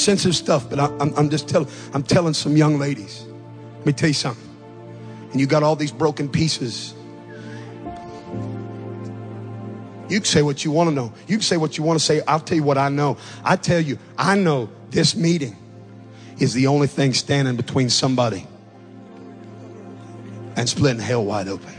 sensitive 0.00 0.36
stuff, 0.36 0.68
but 0.68 0.78
I, 0.78 0.86
am 1.00 1.14
I'm 1.16 1.30
just 1.30 1.48
telling, 1.48 1.68
I'm 1.92 2.02
telling 2.02 2.34
some 2.34 2.56
young 2.56 2.78
ladies. 2.78 3.24
Let 3.78 3.86
me 3.86 3.92
tell 3.92 4.08
you 4.08 4.14
something. 4.14 4.48
And 5.32 5.40
you 5.40 5.46
got 5.46 5.62
all 5.62 5.76
these 5.76 5.92
broken 5.92 6.28
pieces. 6.28 6.94
You 10.08 10.18
can 10.18 10.24
say 10.24 10.42
what 10.42 10.64
you 10.64 10.72
want 10.72 10.90
to 10.90 10.94
know. 10.94 11.12
You 11.28 11.36
can 11.36 11.42
say 11.42 11.56
what 11.56 11.78
you 11.78 11.84
want 11.84 11.98
to 11.98 12.04
say. 12.04 12.20
I'll 12.26 12.40
tell 12.40 12.56
you 12.56 12.64
what 12.64 12.78
I 12.78 12.88
know. 12.88 13.16
I 13.44 13.56
tell 13.56 13.80
you, 13.80 13.98
I 14.18 14.36
know 14.36 14.68
this 14.90 15.14
meeting 15.14 15.56
is 16.40 16.52
the 16.52 16.66
only 16.66 16.88
thing 16.88 17.14
standing 17.14 17.54
between 17.56 17.90
somebody 17.90 18.46
and 20.56 20.68
splitting 20.68 21.00
hell 21.00 21.24
wide 21.24 21.46
open. 21.46 21.74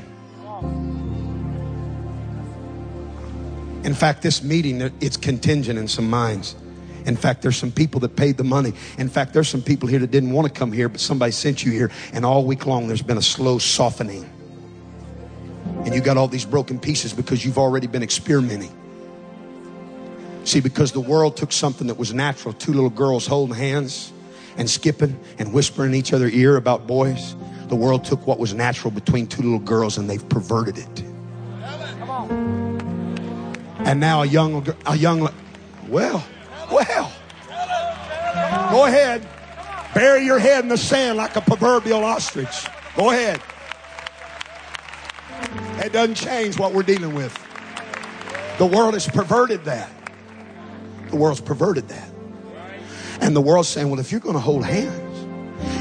In 3.84 3.94
fact, 3.94 4.22
this 4.22 4.44
meeting, 4.44 4.82
it's 5.02 5.18
contingent 5.18 5.78
in 5.78 5.88
some 5.88 6.10
minds. 6.10 6.56
In 7.06 7.16
fact, 7.16 7.42
there's 7.42 7.58
some 7.58 7.72
people 7.72 8.00
that 8.02 8.16
paid 8.16 8.38
the 8.38 8.44
money. 8.44 8.74
In 8.98 9.10
fact, 9.10 9.34
there's 9.34 9.50
some 9.50 9.62
people 9.62 9.88
here 9.88 10.00
that 10.00 10.12
didn't 10.12 10.32
want 10.32 10.48
to 10.48 10.54
come 10.54 10.72
here, 10.72 10.90
but 10.90 11.00
somebody 11.00 11.32
sent 11.32 11.66
you 11.66 11.72
here, 11.72 11.92
and 12.14 12.26
all 12.26 12.46
week 12.46 12.66
long 12.66 12.88
there's 12.88 13.02
been 13.02 13.18
a 13.18 13.22
slow 13.22 13.58
softening. 13.58 14.30
And 15.86 15.96
you 15.96 16.02
got 16.02 16.18
all 16.18 16.28
these 16.28 16.46
broken 16.46 16.80
pieces 16.80 17.14
because 17.14 17.44
you've 17.44 17.58
already 17.58 17.88
been 17.88 18.04
experimenting. 18.04 18.72
See, 20.44 20.60
because 20.60 20.92
the 20.92 21.00
world 21.00 21.38
took 21.38 21.52
something 21.52 21.88
that 21.88 21.98
was 21.98 22.14
natural 22.14 22.54
two 22.54 22.74
little 22.74 22.90
girls 22.90 23.28
holding 23.28 23.56
hands 23.56 24.12
and 24.58 24.70
skipping 24.70 25.20
and 25.40 25.54
whispering 25.54 25.92
in 25.92 25.96
each 25.96 26.14
other 26.14 26.28
ear 26.28 26.58
about 26.58 26.88
boys. 26.88 27.36
The 27.68 27.76
world 27.76 28.04
took 28.04 28.28
what 28.28 28.38
was 28.38 28.54
natural 28.54 28.92
between 28.92 29.28
two 29.28 29.42
little 29.42 29.60
girls 29.60 29.98
and 29.98 30.10
they've 30.10 30.28
perverted 30.30 30.78
it. 30.78 31.04
And 33.86 34.00
now 34.00 34.24
a 34.24 34.26
young, 34.26 34.68
a 34.86 34.96
young, 34.96 35.30
well, 35.88 36.24
go 38.72 38.86
ahead. 38.86 39.28
Bury 39.94 40.26
your 40.26 40.40
head 40.40 40.64
in 40.64 40.70
the 40.70 40.78
sand 40.78 41.18
like 41.18 41.36
a 41.36 41.42
proverbial 41.42 42.04
ostrich. 42.04 42.68
Go 42.96 43.12
ahead. 43.12 43.42
It 45.84 45.92
doesn't 45.92 46.16
change 46.16 46.58
what 46.58 46.74
we're 46.74 46.84
dealing 46.84 47.14
with. 47.14 47.38
The 48.58 48.66
world 48.66 48.94
has 48.94 49.08
perverted 49.08 49.66
that. 49.66 49.90
The 51.10 51.16
world's 51.16 51.42
perverted 51.42 51.90
that. 51.90 52.10
And 53.20 53.36
the 53.36 53.42
world's 53.42 53.68
saying, 53.68 53.90
well, 53.90 54.00
if 54.00 54.12
you're 54.12 54.22
going 54.22 54.36
to 54.36 54.40
hold 54.42 54.66
hands 54.66 55.20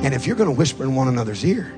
and 0.04 0.14
if 0.14 0.26
you're 0.26 0.36
going 0.36 0.50
to 0.50 0.56
whisper 0.56 0.82
in 0.82 0.94
one 0.94 1.08
another's 1.08 1.44
ear, 1.44 1.72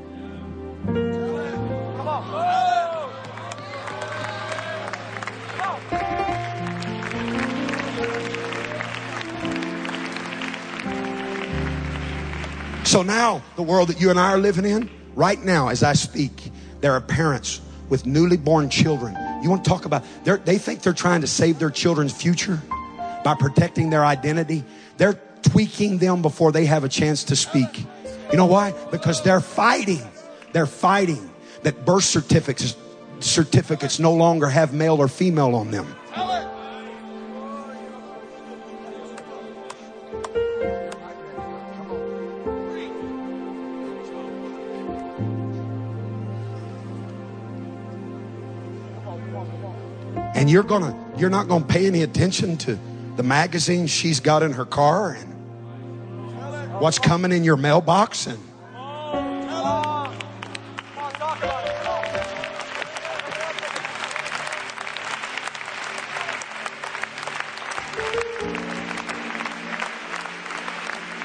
So 12.93 13.03
now, 13.03 13.41
the 13.57 13.63
world 13.63 13.89
that 13.89 14.03
you 14.03 14.11
and 14.11 14.21
I 14.21 14.33
are 14.33 14.39
living 14.39 14.67
in, 14.67 14.91
right 15.15 15.43
now, 15.43 15.69
as 15.69 15.83
I 15.83 15.95
speak, 15.95 16.53
There 16.83 16.93
are 16.93 17.01
parents 17.01 17.63
with 17.89 18.05
newly 18.05 18.37
born 18.37 18.69
children. 18.69 19.17
You 19.43 19.49
want 19.49 19.65
to 19.65 19.71
talk 19.71 19.87
about, 19.87 20.05
they 20.25 20.59
think 20.59 20.83
they're 20.83 20.93
trying 20.93 21.23
to 21.23 21.27
save 21.27 21.59
their 21.59 21.71
children's 21.71 22.13
future 22.13 22.61
by 23.25 23.35
protecting 23.35 23.89
their 23.89 24.05
identity. 24.05 24.65
They're 24.99 25.19
tweaking 25.43 25.99
them 25.99 26.21
before 26.21 26.53
they 26.53 26.67
have 26.67 26.85
a 26.85 26.89
chance 26.89 27.25
to 27.25 27.37
speak. 27.37 27.87
You 28.31 28.37
know 28.37 28.47
why? 28.47 28.75
Because 28.91 29.23
they're 29.23 29.41
fighting. 29.41 30.03
They're 30.53 30.67
fighting 30.67 31.31
that 31.63 31.87
birth 31.87 32.05
certificates, 32.05 32.77
certificates 33.21 34.01
no 34.01 34.13
longer 34.13 34.49
have 34.49 34.75
male 34.75 35.01
or 35.01 35.09
female 35.09 35.55
on 35.55 35.71
them. 35.71 35.87
You're 50.53 50.63
gonna 50.63 50.95
you're 51.17 51.31
not 51.31 51.49
gonna 51.49 51.65
pay 51.65 51.87
any 51.87 52.03
attention 52.03 52.59
to 52.59 52.79
the 53.17 53.23
magazine 53.23 53.87
she's 53.87 54.21
got 54.21 54.43
in 54.43 54.53
her 54.53 54.67
car 54.67 55.13
and 55.13 55.33
what's 56.79 56.99
coming 56.99 57.33
in 57.33 57.43
your 57.43 57.57
mailbox 57.57 58.27
and 58.27 58.39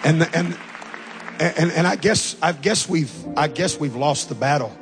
and 0.05 0.21
and 0.34 0.57
and 1.39 1.71
and 1.71 1.86
I 1.86 1.97
guess 1.97 2.38
I 2.41 2.53
guess 2.53 2.88
we've 2.88 3.11
I 3.38 3.49
guess 3.49 3.78
we've 3.78 3.95
lost 3.97 4.30
the 4.30 4.36
battle. 4.36 4.75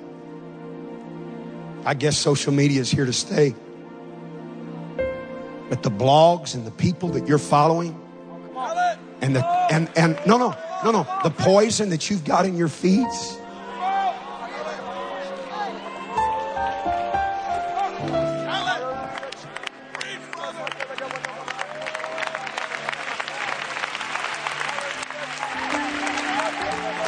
I 1.84 1.96
guess 1.96 2.18
social 2.18 2.54
media 2.54 2.82
is 2.82 2.92
here 2.92 3.06
to 3.06 3.14
stay. 3.14 3.56
But 5.76 5.84
the 5.84 5.92
blogs 5.92 6.56
and 6.56 6.66
the 6.66 6.72
people 6.72 7.10
that 7.10 7.28
you're 7.28 7.38
following 7.38 8.00
and 9.20 9.36
the 9.36 9.46
and 9.46 9.90
and 9.98 10.18
no 10.26 10.38
no 10.38 10.56
no 10.86 10.92
no 10.92 11.06
the 11.22 11.30
poison 11.30 11.90
that 11.90 12.10
you've 12.10 12.24
got 12.24 12.46
in 12.46 12.56
your 12.56 12.70
feeds 12.70 13.38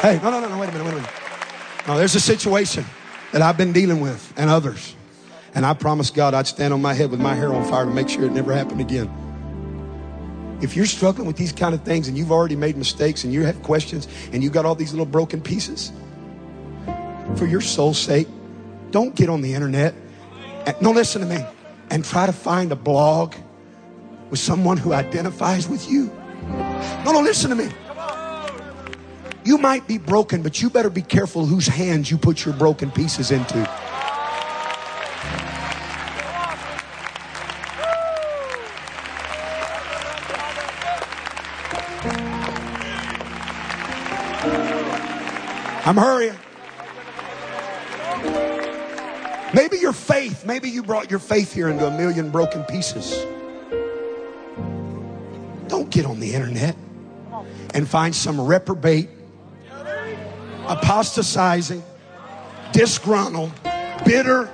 Hey, 0.02 0.20
no, 0.22 0.30
no, 0.30 0.40
no, 0.40 0.48
no, 0.48 0.58
wait 0.58 0.68
a 0.68 0.72
minute, 0.72 0.84
wait 0.84 0.92
a 0.92 0.96
minute. 0.96 1.10
No, 1.88 1.96
there's 1.96 2.14
a 2.14 2.20
situation 2.20 2.84
that 3.32 3.40
I've 3.40 3.56
been 3.56 3.72
dealing 3.72 4.00
with 4.00 4.30
and 4.36 4.50
others. 4.50 4.94
And 5.54 5.64
I 5.64 5.74
promised 5.74 6.14
God 6.14 6.34
I'd 6.34 6.46
stand 6.46 6.74
on 6.74 6.82
my 6.82 6.94
head 6.94 7.10
with 7.10 7.20
my 7.20 7.34
hair 7.34 7.52
on 7.52 7.64
fire 7.68 7.84
to 7.84 7.90
make 7.90 8.08
sure 8.08 8.24
it 8.24 8.32
never 8.32 8.52
happened 8.54 8.80
again. 8.80 9.10
If 10.60 10.74
you're 10.74 10.86
struggling 10.86 11.26
with 11.26 11.36
these 11.36 11.52
kind 11.52 11.74
of 11.74 11.82
things 11.82 12.08
and 12.08 12.18
you've 12.18 12.32
already 12.32 12.56
made 12.56 12.76
mistakes 12.76 13.24
and 13.24 13.32
you 13.32 13.44
have 13.44 13.62
questions 13.62 14.08
and 14.32 14.42
you 14.42 14.50
got 14.50 14.64
all 14.64 14.74
these 14.74 14.92
little 14.92 15.06
broken 15.06 15.40
pieces, 15.40 15.92
for 17.36 17.46
your 17.46 17.60
soul's 17.60 17.98
sake, 17.98 18.28
don't 18.90 19.14
get 19.14 19.28
on 19.28 19.40
the 19.42 19.54
internet. 19.54 19.94
And, 20.66 20.80
no, 20.80 20.90
listen 20.90 21.20
to 21.20 21.28
me. 21.28 21.44
And 21.90 22.04
try 22.04 22.26
to 22.26 22.32
find 22.32 22.72
a 22.72 22.76
blog 22.76 23.34
with 24.30 24.40
someone 24.40 24.76
who 24.76 24.92
identifies 24.92 25.68
with 25.68 25.88
you. 25.90 26.12
No, 27.04 27.12
no, 27.12 27.20
listen 27.20 27.50
to 27.50 27.56
me. 27.56 27.68
You 29.44 29.56
might 29.58 29.86
be 29.86 29.96
broken, 29.96 30.42
but 30.42 30.60
you 30.60 30.68
better 30.68 30.90
be 30.90 31.02
careful 31.02 31.46
whose 31.46 31.66
hands 31.66 32.10
you 32.10 32.18
put 32.18 32.44
your 32.44 32.54
broken 32.54 32.90
pieces 32.90 33.30
into. 33.30 33.87
I'm 45.88 45.96
hurrying. 45.96 46.36
Maybe 49.54 49.78
your 49.78 49.94
faith, 49.94 50.44
maybe 50.44 50.68
you 50.68 50.82
brought 50.82 51.10
your 51.10 51.18
faith 51.18 51.54
here 51.54 51.70
into 51.70 51.86
a 51.86 51.90
million 51.90 52.28
broken 52.28 52.62
pieces. 52.64 53.24
Don't 55.68 55.88
get 55.88 56.04
on 56.04 56.20
the 56.20 56.34
internet 56.34 56.76
and 57.72 57.88
find 57.88 58.14
some 58.14 58.38
reprobate, 58.38 59.08
apostatizing, 60.66 61.82
disgruntled, 62.72 63.52
bitter, 64.04 64.52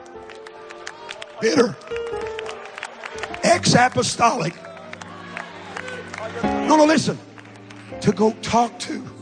bitter, 1.41 1.77
ex 3.43 3.75
apostolic. 3.75 4.55
No, 6.45 6.77
no, 6.77 6.85
listen. 6.85 7.19
To 8.03 8.13
go 8.13 8.31
talk 8.35 8.79
to 8.79 9.14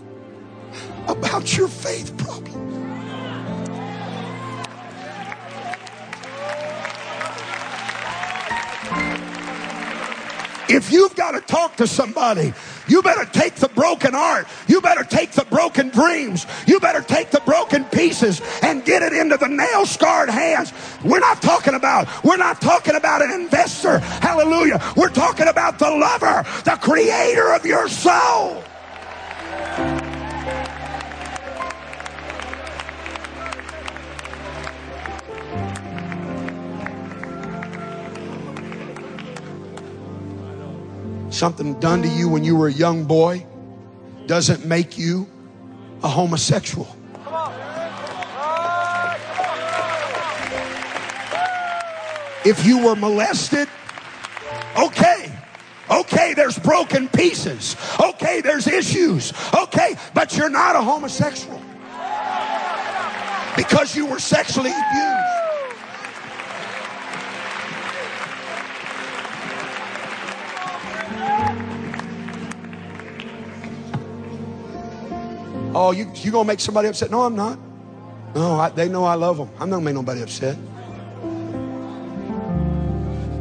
about 1.22 1.56
your 1.56 1.68
faith 1.68 2.16
problem. 2.18 2.42
If 10.68 10.90
you've 10.90 11.14
got 11.14 11.32
to 11.32 11.40
talk 11.40 11.76
to 11.76 11.86
somebody, 11.86 12.52
you 12.88 13.02
better 13.02 13.26
take 13.26 13.56
the 13.56 13.68
broken 13.68 14.14
art. 14.14 14.48
You 14.66 14.80
better 14.80 15.04
take 15.04 15.32
the 15.32 15.44
broken 15.44 15.90
dreams. 15.90 16.46
You 16.66 16.80
better 16.80 17.02
take 17.02 17.30
the 17.30 17.40
broken 17.40 17.84
pieces 17.84 18.40
and 18.62 18.84
get 18.84 19.02
it 19.02 19.12
into 19.12 19.36
the 19.36 19.48
nail 19.48 19.86
scarred 19.86 20.30
hands. 20.30 20.72
We're 21.04 21.20
not 21.20 21.42
talking 21.42 21.74
about, 21.74 22.08
we're 22.24 22.38
not 22.38 22.60
talking 22.60 22.96
about 22.96 23.22
an 23.22 23.30
investor. 23.30 23.98
Hallelujah. 23.98 24.80
We're 24.96 25.10
talking 25.10 25.46
about 25.46 25.78
the 25.78 25.90
lover, 25.90 26.42
the 26.64 26.78
creator 26.80 27.52
of 27.52 27.64
your 27.66 27.88
soul. 27.88 28.64
Something 41.42 41.74
done 41.80 42.02
to 42.02 42.08
you 42.08 42.28
when 42.28 42.44
you 42.44 42.54
were 42.54 42.68
a 42.68 42.72
young 42.72 43.02
boy 43.02 43.44
doesn't 44.26 44.64
make 44.64 44.96
you 44.96 45.26
a 46.04 46.08
homosexual. 46.08 46.86
If 52.44 52.64
you 52.64 52.86
were 52.86 52.94
molested, 52.94 53.66
okay. 54.78 55.36
Okay, 55.90 56.32
there's 56.34 56.60
broken 56.60 57.08
pieces. 57.08 57.74
Okay, 57.98 58.40
there's 58.40 58.68
issues. 58.68 59.32
Okay, 59.52 59.96
but 60.14 60.36
you're 60.36 60.48
not 60.48 60.76
a 60.76 60.80
homosexual 60.80 61.60
because 63.56 63.96
you 63.96 64.06
were 64.06 64.20
sexually 64.20 64.70
abused. 64.70 65.11
Oh, 75.74 75.92
you 75.92 76.10
you 76.16 76.30
gonna 76.30 76.46
make 76.46 76.60
somebody 76.60 76.88
upset? 76.88 77.10
No, 77.10 77.22
I'm 77.22 77.34
not. 77.34 77.58
No, 78.34 78.58
I, 78.58 78.68
they 78.70 78.88
know 78.88 79.04
I 79.04 79.14
love 79.14 79.36
them. 79.36 79.48
I'm 79.58 79.70
not 79.70 79.76
gonna 79.76 79.84
make 79.84 79.94
nobody 79.94 80.22
upset. 80.22 80.56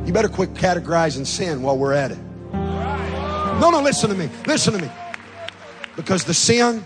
You 0.05 0.13
better 0.13 0.29
quit 0.29 0.53
categorizing 0.53 1.25
sin 1.25 1.61
while 1.61 1.77
we're 1.77 1.93
at 1.93 2.11
it. 2.11 2.19
No, 2.53 3.69
no, 3.69 3.81
listen 3.81 4.09
to 4.09 4.15
me. 4.15 4.29
Listen 4.47 4.73
to 4.73 4.81
me. 4.81 4.89
Because 5.95 6.23
the 6.23 6.33
sin, 6.33 6.85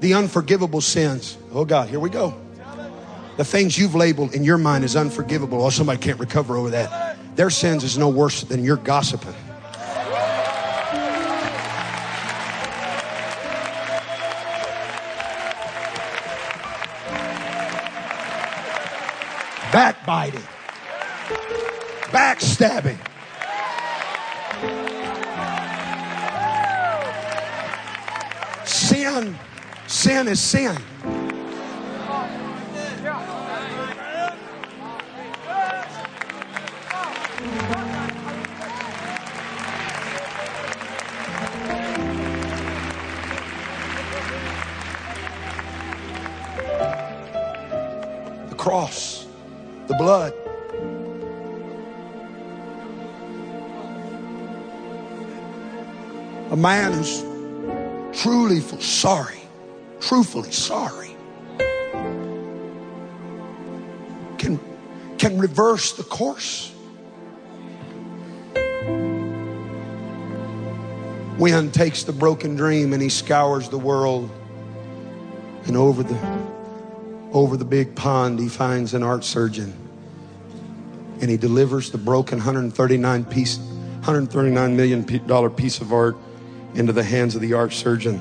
the 0.00 0.14
unforgivable 0.14 0.80
sins. 0.80 1.36
Oh 1.52 1.64
God, 1.64 1.88
here 1.88 2.00
we 2.00 2.10
go. 2.10 2.34
The 3.36 3.44
things 3.44 3.76
you've 3.76 3.94
labeled 3.94 4.34
in 4.34 4.44
your 4.44 4.56
mind 4.56 4.84
as 4.84 4.96
unforgivable. 4.96 5.62
Oh, 5.62 5.70
somebody 5.70 5.98
can't 5.98 6.18
recover 6.18 6.56
over 6.56 6.70
that. 6.70 7.18
Their 7.36 7.50
sins 7.50 7.84
is 7.84 7.98
no 7.98 8.08
worse 8.08 8.42
than 8.42 8.64
your 8.64 8.76
gossiping. 8.76 9.34
Backbiting, 19.76 20.40
backstabbing. 22.10 22.96
Sin, 28.64 29.38
sin 29.86 30.28
is 30.28 30.40
sin. 30.40 30.74
A 56.56 56.58
man 56.58 56.94
who's 56.94 57.22
truly 58.18 58.60
sorry, 58.60 59.42
truthfully 60.00 60.50
sorry, 60.52 61.14
can, 64.38 64.58
can 65.18 65.38
reverse 65.38 65.92
the 65.92 66.02
course. 66.02 66.72
Wynn 71.38 71.72
takes 71.72 72.04
the 72.04 72.12
broken 72.12 72.56
dream 72.56 72.94
and 72.94 73.02
he 73.02 73.10
scours 73.10 73.68
the 73.68 73.76
world. 73.78 74.30
And 75.66 75.76
over 75.76 76.02
the 76.02 76.16
over 77.34 77.58
the 77.58 77.66
big 77.66 77.94
pond 77.94 78.38
he 78.38 78.48
finds 78.48 78.94
an 78.94 79.02
art 79.02 79.24
surgeon. 79.24 79.74
And 81.20 81.30
he 81.30 81.36
delivers 81.36 81.90
the 81.90 81.98
broken 81.98 82.38
139 82.38 83.26
piece 83.26 83.58
139 83.58 84.74
million 84.74 85.26
dollar 85.26 85.50
piece 85.50 85.82
of 85.82 85.92
art 85.92 86.16
into 86.76 86.92
the 86.92 87.02
hands 87.02 87.34
of 87.34 87.40
the 87.40 87.54
art 87.54 87.72
surgeon. 87.72 88.20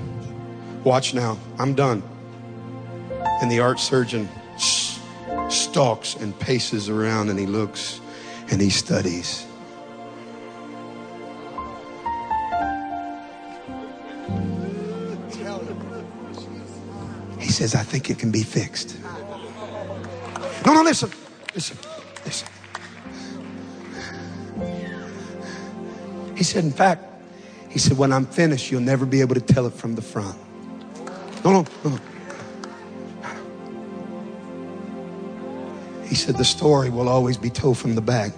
Watch 0.84 1.14
now. 1.14 1.38
I'm 1.60 1.76
done. 1.76 2.02
And 3.42 3.52
the 3.52 3.60
art 3.60 3.80
surgeon 3.80 4.30
stalks 5.50 6.16
and 6.16 6.38
paces 6.40 6.90
around 6.90 7.30
and 7.30 7.38
he 7.38 7.46
looks 7.46 8.00
and 8.50 8.62
he 8.62 8.70
studies. 8.70 9.46
He 17.40 17.52
says, 17.52 17.76
I 17.76 17.84
think 17.84 18.10
it 18.10 18.18
can 18.18 18.32
be 18.32 18.44
fixed. 18.44 18.98
No, 20.66 20.74
no, 20.74 20.82
listen, 20.82 21.12
listen, 21.54 21.78
listen. 22.26 22.48
He 26.36 26.44
said, 26.44 26.64
in 26.64 26.72
fact, 26.72 27.15
he 27.76 27.80
said, 27.80 27.98
when 27.98 28.14
I'm 28.14 28.26
finished, 28.26 28.72
you'll 28.72 28.80
never 28.80 29.06
be 29.06 29.20
able 29.20 29.36
to 29.36 29.42
tell 29.42 29.68
it 29.68 29.74
from 29.74 29.96
the 29.96 30.02
front. 30.02 30.38
No, 31.44 31.52
no, 31.52 31.66
no. 31.84 32.00
He 36.06 36.16
said, 36.16 36.38
the 36.38 36.46
story 36.46 36.90
will 36.90 37.10
always 37.10 37.36
be 37.36 37.50
told 37.50 37.78
from 37.78 37.96
the 37.96 38.02
back. 38.02 38.32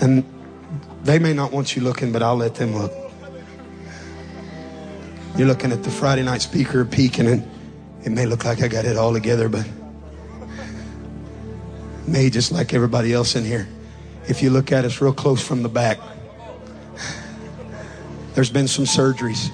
And 0.00 0.24
they 1.04 1.20
may 1.20 1.34
not 1.34 1.52
want 1.52 1.76
you 1.76 1.82
looking, 1.82 2.10
but 2.10 2.20
I'll 2.20 2.34
let 2.34 2.56
them 2.56 2.74
look. 2.74 2.92
You're 5.36 5.46
looking 5.46 5.70
at 5.70 5.84
the 5.84 5.90
Friday 5.92 6.24
night 6.24 6.42
speaker 6.42 6.84
peeking, 6.84 7.28
and 7.28 7.48
it 8.04 8.10
may 8.10 8.26
look 8.26 8.44
like 8.44 8.60
I 8.60 8.66
got 8.66 8.86
it 8.86 8.96
all 8.96 9.12
together, 9.12 9.48
but 9.48 9.68
may 12.08 12.28
just 12.28 12.50
like 12.50 12.74
everybody 12.74 13.12
else 13.12 13.36
in 13.36 13.44
here. 13.44 13.68
If 14.28 14.42
you 14.42 14.50
look 14.50 14.70
at 14.72 14.84
us 14.84 15.00
real 15.00 15.12
close 15.12 15.42
from 15.46 15.62
the 15.62 15.68
back, 15.68 15.98
there's 18.34 18.50
been 18.50 18.68
some 18.68 18.84
surgeries. 18.84 19.50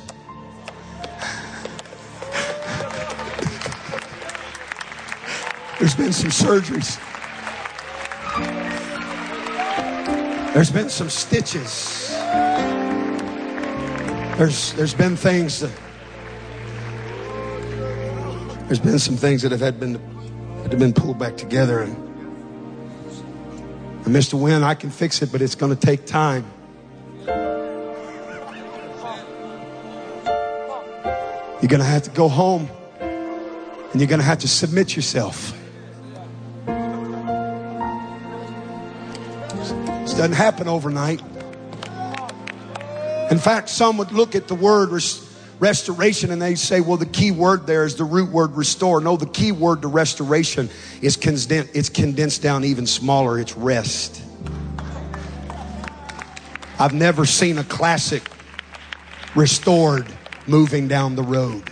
There's 5.78 5.94
been 5.94 6.12
some 6.12 6.30
surgeries. 6.30 7.02
There's 10.54 10.70
been 10.70 10.88
some 10.88 11.10
stitches. 11.10 12.10
There's, 14.38 14.72
there's 14.74 14.94
been 14.94 15.16
things 15.16 15.60
that, 15.60 15.72
there's 18.66 18.80
been 18.80 18.98
some 18.98 19.16
things 19.16 19.42
that 19.42 19.52
have 19.52 19.60
had 19.60 19.78
been, 19.78 19.94
have 20.62 20.78
been 20.78 20.92
pulled 20.92 21.18
back 21.18 21.36
together. 21.36 21.80
And, 21.80 22.05
and 24.07 24.14
Mr. 24.14 24.40
Wynn, 24.40 24.62
I 24.62 24.74
can 24.74 24.90
fix 24.90 25.20
it, 25.20 25.32
but 25.32 25.42
it's 25.42 25.57
going 25.57 25.74
to 25.74 25.80
take 25.80 26.07
time. 26.07 26.46
You're 31.61 31.68
going 31.68 31.80
to 31.80 31.84
have 31.84 32.04
to 32.04 32.11
go 32.11 32.28
home 32.28 32.70
and 33.00 34.00
you're 34.00 34.07
going 34.07 34.20
to 34.20 34.24
have 34.24 34.38
to 34.40 34.48
submit 34.48 34.94
yourself. 34.94 35.52
This 40.02 40.14
doesn't 40.14 40.34
happen 40.34 40.68
overnight. 40.68 41.20
In 43.32 43.38
fact, 43.38 43.68
some 43.68 43.98
would 43.98 44.12
look 44.12 44.36
at 44.36 44.46
the 44.46 44.54
word 44.54 44.90
restoration 45.59 46.30
and 46.30 46.40
they 46.40 46.54
say, 46.54 46.80
well, 46.80 46.96
the 46.96 47.07
key 47.07 47.32
word 47.32 47.66
there 47.66 47.84
is 47.84 47.96
the 47.96 48.04
root 48.04 48.30
word 48.30 48.54
restore. 48.54 49.00
No, 49.00 49.16
the 49.16 49.26
key 49.26 49.50
word 49.50 49.82
to 49.82 49.88
restoration 49.88 50.70
is 51.03 51.16
condensed, 51.16 51.70
it's 51.74 51.88
condensed 51.88 52.42
down 52.42 52.64
even 52.64 52.86
smaller. 52.86 53.38
It's 53.38 53.57
rest. 53.57 54.22
I've 56.78 56.92
never 56.92 57.24
seen 57.24 57.59
a 57.59 57.64
classic 57.64 58.22
restored 59.34 60.07
moving 60.47 60.88
down 60.88 61.16
the 61.16 61.22
road. 61.22 61.70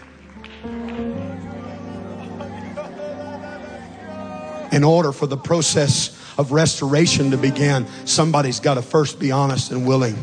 In 4.73 4.83
order 4.83 5.13
for 5.13 5.27
the 5.27 5.37
process 5.37 6.21
of 6.37 6.53
restoration 6.53 7.31
to 7.31 7.37
begin, 7.37 7.87
somebody's 8.07 8.59
got 8.61 8.75
to 8.75 8.83
first 8.83 9.21
be 9.21 9.31
honest 9.31 9.71
and 9.71 9.87
willing 9.87 10.17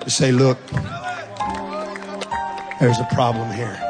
to 0.00 0.08
say, 0.08 0.32
look, 0.32 0.58
there's 2.80 2.98
a 2.98 3.08
problem 3.12 3.52
here. 3.52 3.87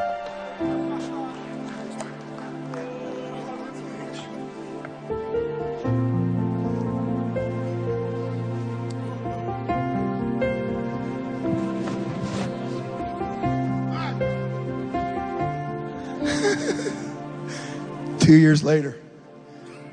Years 18.49 18.65
later, 18.65 18.97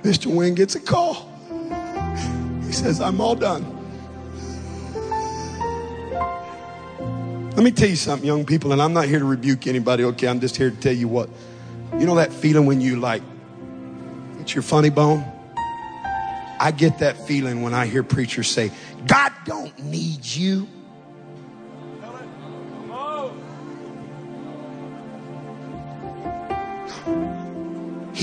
Mr. 0.02 0.34
Wynn 0.34 0.56
gets 0.56 0.76
a 0.76 0.80
call. 0.80 1.30
He 2.66 2.72
says, 2.72 3.02
I'm 3.02 3.20
all 3.20 3.36
done. 3.36 3.64
Let 7.52 7.64
me 7.64 7.72
tell 7.72 7.90
you 7.90 7.98
something, 7.98 8.26
young 8.26 8.46
people, 8.46 8.72
and 8.72 8.82
I'm 8.82 8.94
not 8.94 9.06
here 9.06 9.20
to 9.20 9.26
rebuke 9.26 9.68
anybody, 9.68 10.06
okay? 10.06 10.28
I'm 10.28 10.40
just 10.40 10.56
here 10.56 10.70
to 10.70 10.76
tell 10.78 10.94
you 10.94 11.10
what. 11.10 11.30
You 12.00 12.06
know 12.06 12.16
that 12.16 12.32
feeling 12.32 12.66
when 12.66 12.80
you 12.80 12.96
like, 12.98 13.24
it's 14.40 14.56
your 14.56 14.62
funny 14.62 14.90
bone? 14.90 15.26
I 16.58 16.72
get 16.72 17.00
that 17.00 17.18
feeling 17.28 17.62
when 17.62 17.74
I 17.74 17.86
hear 17.86 18.04
preachers 18.04 18.50
say, 18.50 18.72
God 19.06 19.34
don't 19.44 19.78
need 19.84 20.26
you. 20.26 20.68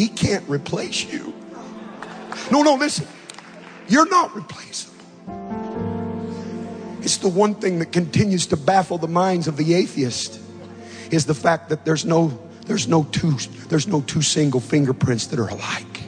He 0.03 0.09
can't 0.09 0.43
replace 0.49 1.05
you. 1.13 1.33
No, 2.51 2.63
no, 2.65 2.75
listen. 2.75 3.07
You're 3.87 4.09
not 4.09 4.35
replaceable. 4.35 4.97
It's 7.03 7.19
the 7.19 7.29
one 7.29 7.55
thing 7.55 7.79
that 7.79 7.93
continues 7.93 8.47
to 8.47 8.57
baffle 8.57 8.99
the 8.99 9.07
minds 9.07 9.47
of 9.47 9.57
the 9.57 9.75
atheist 9.75 10.41
is 11.13 11.27
the 11.27 11.37
fact 11.37 11.69
that 11.69 11.85
there's 11.85 12.05
no 12.05 12.37
there's 12.67 12.89
no 12.89 13.05
two 13.13 13.31
there's 13.69 13.87
no 13.87 14.01
two 14.01 14.23
single 14.23 14.59
fingerprints 14.59 15.29
that 15.29 15.39
are 15.39 15.47
alike. 15.47 16.03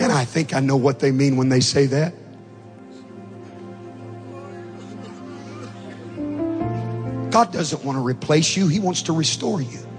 And 0.00 0.10
I 0.10 0.24
think 0.24 0.56
I 0.56 0.58
know 0.58 0.74
what 0.76 0.98
they 0.98 1.12
mean 1.12 1.36
when 1.36 1.48
they 1.48 1.60
say 1.60 1.86
that. 1.86 2.12
God 7.30 7.52
doesn't 7.52 7.84
want 7.84 7.98
to 7.98 8.02
replace 8.02 8.56
you, 8.56 8.66
He 8.66 8.80
wants 8.80 9.02
to 9.02 9.12
restore 9.12 9.62
you. 9.62 9.91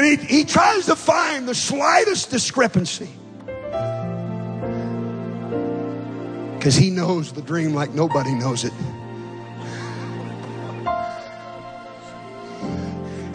He 0.00 0.44
tries 0.44 0.86
to 0.86 0.96
find 0.96 1.46
the 1.46 1.54
slightest 1.54 2.30
discrepancy. 2.30 3.10
Because 6.54 6.74
he 6.74 6.88
knows 6.90 7.32
the 7.32 7.42
dream 7.42 7.74
like 7.74 7.92
nobody 7.92 8.34
knows 8.34 8.64
it. 8.64 8.72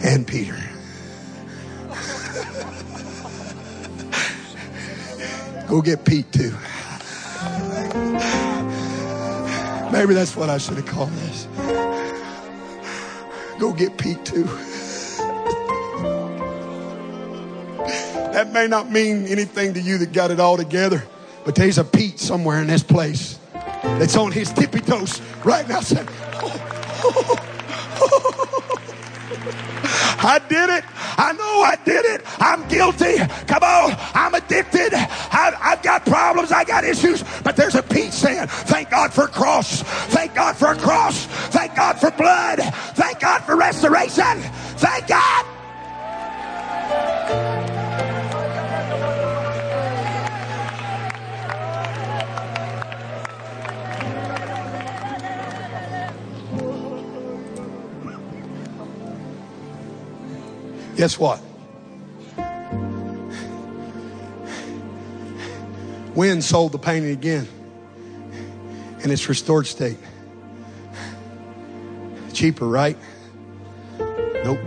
And 0.02 0.26
Peter. 0.26 0.56
Go 5.68 5.82
get 5.82 6.04
Pete 6.04 6.32
too. 6.32 6.54
Maybe 9.92 10.14
that's 10.14 10.34
what 10.34 10.48
I 10.50 10.58
should 10.58 10.76
have 10.76 10.86
called 10.86 11.10
this. 11.10 11.46
Go 13.60 13.72
get 13.72 13.96
Pete 13.98 14.24
too. 14.24 14.48
May 18.58 18.66
not 18.66 18.90
mean 18.90 19.24
anything 19.28 19.72
to 19.72 19.80
you 19.80 19.98
that 19.98 20.12
got 20.12 20.32
it 20.32 20.40
all 20.40 20.56
together, 20.56 21.04
but 21.44 21.54
there's 21.54 21.78
a 21.78 21.84
Pete 21.84 22.18
somewhere 22.18 22.60
in 22.60 22.66
this 22.66 22.82
place 22.82 23.38
that's 23.82 24.16
on 24.16 24.32
his 24.32 24.52
tippy 24.52 24.80
toes 24.80 25.22
right 25.44 25.68
now 25.68 25.78
saying, 25.78 26.08
I 30.20 30.40
did 30.48 30.70
it. 30.70 30.84
I 31.16 31.32
know 31.34 31.62
I 31.62 31.78
did 31.84 32.04
it. 32.04 32.22
I'm 32.40 32.66
guilty. 32.66 33.18
Come 33.46 33.62
on. 33.62 33.96
I'm 34.12 34.34
addicted. 34.34 34.92
I've, 34.92 35.54
I've, 35.60 35.82
got 35.82 36.04
problems. 36.04 36.50
I 36.50 36.64
got 36.64 36.82
issues. 36.82 37.22
But 37.44 37.54
there's 37.54 37.76
a 37.76 37.82
Pete 37.82 38.12
saying, 38.12 38.48
thank 38.48 38.90
God 38.90 39.14
for 39.14 39.24
a 39.24 39.28
cross. 39.28 39.82
Thank 40.10 40.34
God 40.34 40.56
for 40.56 40.72
a 40.72 40.76
cross. 40.76 41.26
Thank 41.26 41.76
God 41.76 42.00
for 42.00 42.10
blood. 42.10 42.58
Thank 42.96 43.20
God 43.20 43.44
for 43.44 43.54
restoration. 43.56 44.42
Thank 44.78 45.06
God. 45.06 45.44
Guess 60.98 61.16
what? 61.16 61.40
Wynn 66.16 66.42
sold 66.42 66.72
the 66.72 66.78
painting 66.80 67.12
again 67.12 67.46
in 69.04 69.12
its 69.12 69.28
restored 69.28 69.68
state. 69.68 69.96
Cheaper, 72.32 72.66
right? 72.66 72.98
Nope. 74.00 74.58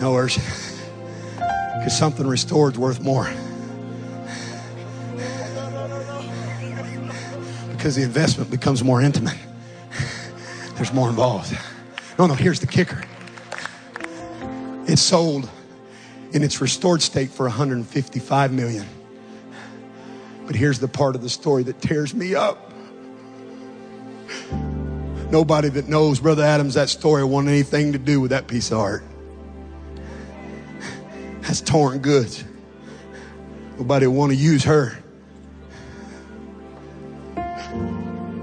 No, 0.00 0.14
Ursh. 0.14 0.38
Because 1.76 1.94
something 1.94 2.26
restored 2.26 2.72
is 2.72 2.78
worth 2.78 3.02
more. 3.02 3.30
Because 7.70 7.96
the 7.96 8.02
investment 8.02 8.50
becomes 8.50 8.82
more 8.82 9.02
intimate. 9.02 9.36
There's 10.76 10.94
more 10.94 11.10
involved. 11.10 11.54
No, 12.18 12.26
no, 12.26 12.32
here's 12.32 12.60
the 12.60 12.66
kicker. 12.66 13.04
It 14.86 14.98
sold 14.98 15.48
in 16.32 16.42
its 16.42 16.60
restored 16.60 17.02
state 17.02 17.30
for 17.30 17.46
155 17.46 18.52
million. 18.52 18.86
But 20.46 20.56
here's 20.56 20.78
the 20.78 20.88
part 20.88 21.14
of 21.14 21.22
the 21.22 21.28
story 21.28 21.62
that 21.64 21.80
tears 21.80 22.14
me 22.14 22.34
up. 22.34 22.72
Nobody 25.30 25.68
that 25.70 25.88
knows 25.88 26.20
Brother 26.20 26.42
Adams 26.42 26.74
that 26.74 26.88
story 26.88 27.24
want 27.24 27.48
anything 27.48 27.92
to 27.92 27.98
do 27.98 28.20
with 28.20 28.32
that 28.32 28.48
piece 28.48 28.70
of 28.70 28.78
art. 28.78 29.02
That's 31.42 31.60
torn 31.60 31.98
goods. 32.00 32.44
Nobody 33.78 34.06
want 34.06 34.32
to 34.32 34.36
use 34.36 34.64
her. 34.64 34.98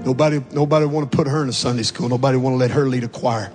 Nobody, 0.05 0.43
nobody 0.51 0.85
want 0.85 1.11
to 1.11 1.15
put 1.15 1.27
her 1.27 1.43
in 1.43 1.49
a 1.49 1.53
Sunday 1.53 1.83
school. 1.83 2.09
Nobody 2.09 2.37
want 2.37 2.53
to 2.55 2.57
let 2.57 2.71
her 2.71 2.87
lead 2.87 3.03
a 3.03 3.07
choir. 3.07 3.51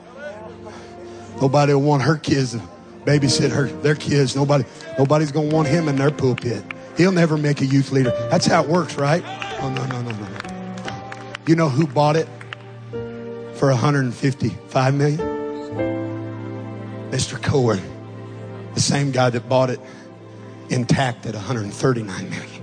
Nobody 1.41 1.75
want 1.75 2.03
her 2.03 2.17
kids 2.17 2.57
babysit 3.05 3.51
her 3.51 3.69
their 3.69 3.95
kids. 3.95 4.35
Nobody 4.35 4.65
nobody's 4.99 5.33
gonna 5.33 5.55
want 5.55 5.69
him 5.69 5.89
in 5.89 5.97
their 5.97 6.11
pulpit. 6.11 6.65
He'll 6.97 7.13
never 7.13 7.37
make 7.37 7.61
a 7.61 7.67
youth 7.67 7.93
leader. 7.93 8.11
That's 8.31 8.47
how 8.47 8.63
it 8.63 8.69
works, 8.69 8.97
right? 8.97 9.23
Oh 9.61 9.71
no, 9.71 9.85
no, 9.87 10.03
no, 10.03 10.11
no. 10.11 10.27
You 11.47 11.57
know 11.57 11.69
who 11.69 11.87
bought 11.87 12.17
it 12.17 12.29
for 13.57 13.69
155 13.69 14.95
million? 14.95 15.19
Mr. 17.11 17.41
Cohen. 17.41 17.83
The 18.75 18.81
same 18.81 19.13
guy 19.13 19.31
that 19.31 19.49
bought 19.49 19.71
it 19.71 19.79
intact 20.69 21.27
at 21.27 21.35
139 21.35 22.31
million. 22.31 22.54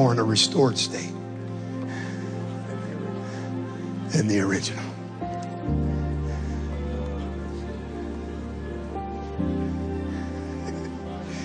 More 0.00 0.12
in 0.12 0.18
a 0.18 0.24
restored 0.24 0.78
state 0.78 1.12
than 4.08 4.28
the 4.28 4.40
original. 4.40 4.82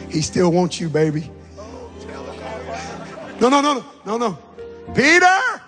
He 0.09 0.21
still 0.21 0.53
wants 0.53 0.79
you, 0.79 0.87
baby. 0.87 1.29
No, 3.41 3.49
no, 3.49 3.59
no, 3.59 3.73
no, 3.73 3.83
no, 4.05 4.17
no. 4.17 4.37
Peter! 4.93 5.61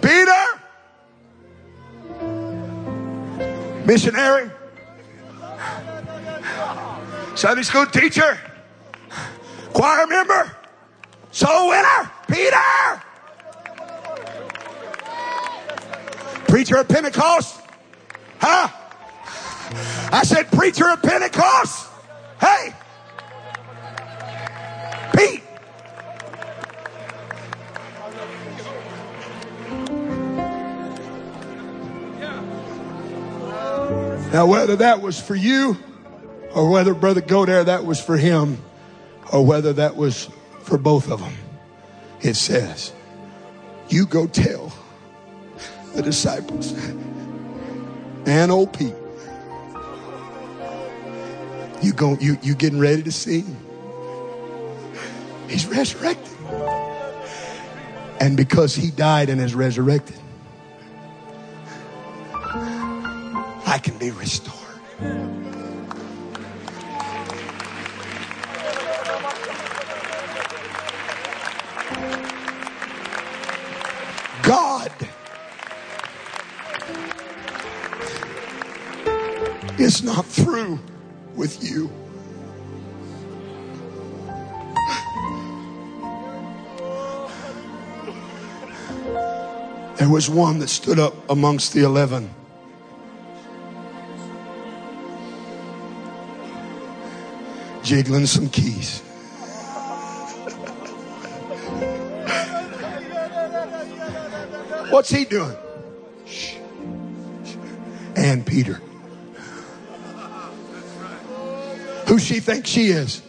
Peter! 0.00 0.44
Missionary? 3.84 4.50
Sunday 7.44 7.62
school 7.62 7.84
teacher, 7.84 8.38
choir 9.74 10.06
member, 10.06 10.56
soul 11.30 11.68
winner, 11.68 12.10
Peter. 12.26 12.56
Preacher 16.48 16.78
of 16.78 16.88
Pentecost, 16.88 17.60
huh? 18.38 18.68
I 20.10 20.22
said, 20.24 20.50
preacher 20.52 20.88
of 20.88 21.02
Pentecost. 21.02 21.90
Hey, 22.40 22.74
Pete. 25.14 25.42
Now, 34.32 34.46
whether 34.46 34.76
that 34.76 35.02
was 35.02 35.20
for 35.20 35.34
you 35.34 35.76
or 36.54 36.70
whether 36.70 36.94
Brother 36.94 37.20
Godare 37.20 37.64
that 37.64 37.84
was 37.84 38.00
for 38.00 38.16
him, 38.16 38.58
or 39.32 39.44
whether 39.44 39.72
that 39.74 39.96
was 39.96 40.28
for 40.62 40.78
both 40.78 41.10
of 41.10 41.20
them. 41.20 41.34
It 42.20 42.34
says, 42.34 42.92
You 43.88 44.06
go 44.06 44.26
tell 44.26 44.72
the 45.94 46.02
disciples 46.02 46.72
and 48.26 48.50
old 48.50 48.72
Pete. 48.72 48.94
You 51.82 51.92
go, 51.92 52.16
you 52.18 52.38
you 52.42 52.54
getting 52.54 52.78
ready 52.78 53.02
to 53.02 53.12
see 53.12 53.40
him. 53.40 53.56
He's 55.48 55.66
resurrected. 55.66 56.32
And 58.20 58.36
because 58.36 58.74
he 58.74 58.90
died 58.90 59.28
and 59.28 59.40
is 59.40 59.54
resurrected, 59.54 60.18
I 63.66 63.78
can 63.82 63.98
be 63.98 64.12
restored. 64.12 64.63
Is 79.84 80.02
not 80.02 80.24
through 80.24 80.80
with 81.34 81.62
you. 81.62 81.90
There 89.98 90.08
was 90.08 90.30
one 90.30 90.58
that 90.60 90.68
stood 90.68 90.98
up 90.98 91.14
amongst 91.28 91.74
the 91.74 91.82
eleven. 91.82 92.30
Jiggling 97.82 98.24
some 98.24 98.48
keys. 98.48 99.00
What's 104.90 105.10
he 105.10 105.26
doing? 105.26 105.56
And 108.16 108.46
Peter. 108.46 108.80
Who 112.14 112.20
she 112.20 112.38
thinks 112.38 112.70
she 112.70 112.90
is? 112.90 113.22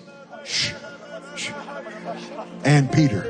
Shh. 0.44 0.72
Shh. 1.36 1.50
And 2.64 2.92
Peter. 2.92 3.24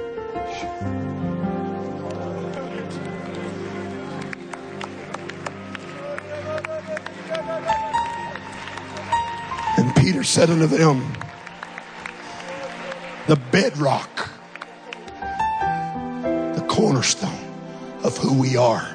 And 9.78 9.96
Peter 9.96 10.26
said 10.26 10.50
unto 10.50 10.68
them, 10.68 11.14
The 13.28 13.38
bedrock 13.38 14.30
the 15.22 16.66
cornerstone 16.68 17.32
of 18.04 18.18
who 18.18 18.38
we 18.38 18.58
are. 18.58 18.94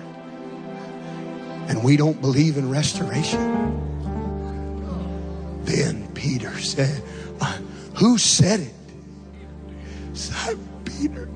And 1.69 1.83
we 1.83 1.97
don't 1.97 2.21
believe 2.21 2.59
in 2.59 2.69
restoration. 2.69 3.90
Peter 6.21 6.59
said, 6.61 7.03
uh, 7.41 7.57
Who 7.97 8.19
said 8.19 8.61
it? 8.61 8.75
Simon 10.13 10.69
Peter. 10.85 11.31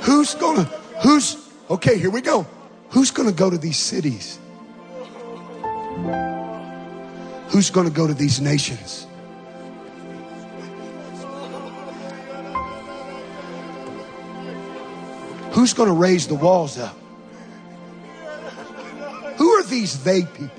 Who's 0.00 0.34
gonna, 0.34 0.64
who's, 1.00 1.36
okay, 1.70 1.96
here 1.96 2.10
we 2.10 2.20
go. 2.20 2.44
Who's 2.90 3.12
gonna 3.12 3.30
go 3.30 3.48
to 3.48 3.56
these 3.56 3.78
cities? 3.78 4.40
Who's 7.46 7.70
gonna 7.70 7.90
go 7.90 8.08
to 8.08 8.14
these 8.14 8.40
nations? 8.40 9.06
Who's 15.64 15.72
gonna 15.72 15.94
raise 15.94 16.26
the 16.26 16.34
walls 16.34 16.78
up? 16.78 16.94
Who 19.38 19.48
are 19.52 19.62
these 19.62 20.04
they 20.04 20.24
people? 20.24 20.50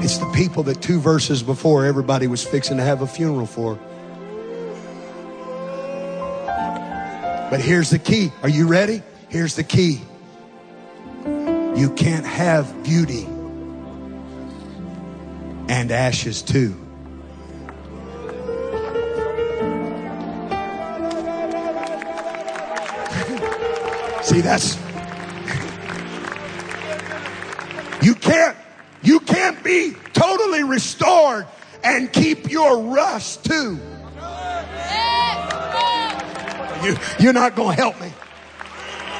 It's 0.00 0.18
the 0.18 0.30
people 0.34 0.64
that 0.64 0.82
two 0.82 1.00
verses 1.00 1.42
before 1.42 1.86
everybody 1.86 2.26
was 2.26 2.44
fixing 2.44 2.76
to 2.76 2.82
have 2.82 3.00
a 3.00 3.06
funeral 3.06 3.46
for. 3.46 3.76
But 7.48 7.62
here's 7.62 7.88
the 7.88 7.98
key. 7.98 8.30
Are 8.42 8.50
you 8.50 8.66
ready? 8.66 9.02
Here's 9.30 9.56
the 9.56 9.64
key. 9.64 10.02
You 11.24 11.90
can't 11.96 12.26
have 12.26 12.84
beauty 12.84 13.24
and 15.70 15.90
ashes 15.90 16.42
too. 16.42 16.83
See, 24.34 24.40
that's 24.40 24.74
you 28.04 28.16
can't 28.16 28.56
you 29.00 29.20
can't 29.20 29.62
be 29.62 29.94
totally 30.12 30.64
restored 30.64 31.46
and 31.84 32.12
keep 32.12 32.50
your 32.50 32.80
rust 32.80 33.44
too. 33.44 33.78
You, 36.82 36.96
you're 37.20 37.32
not 37.32 37.54
going 37.54 37.76
to 37.76 37.80
help 37.80 38.00
me. 38.00 38.12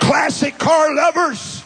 Classic 0.00 0.58
car 0.58 0.92
lovers. 0.92 1.62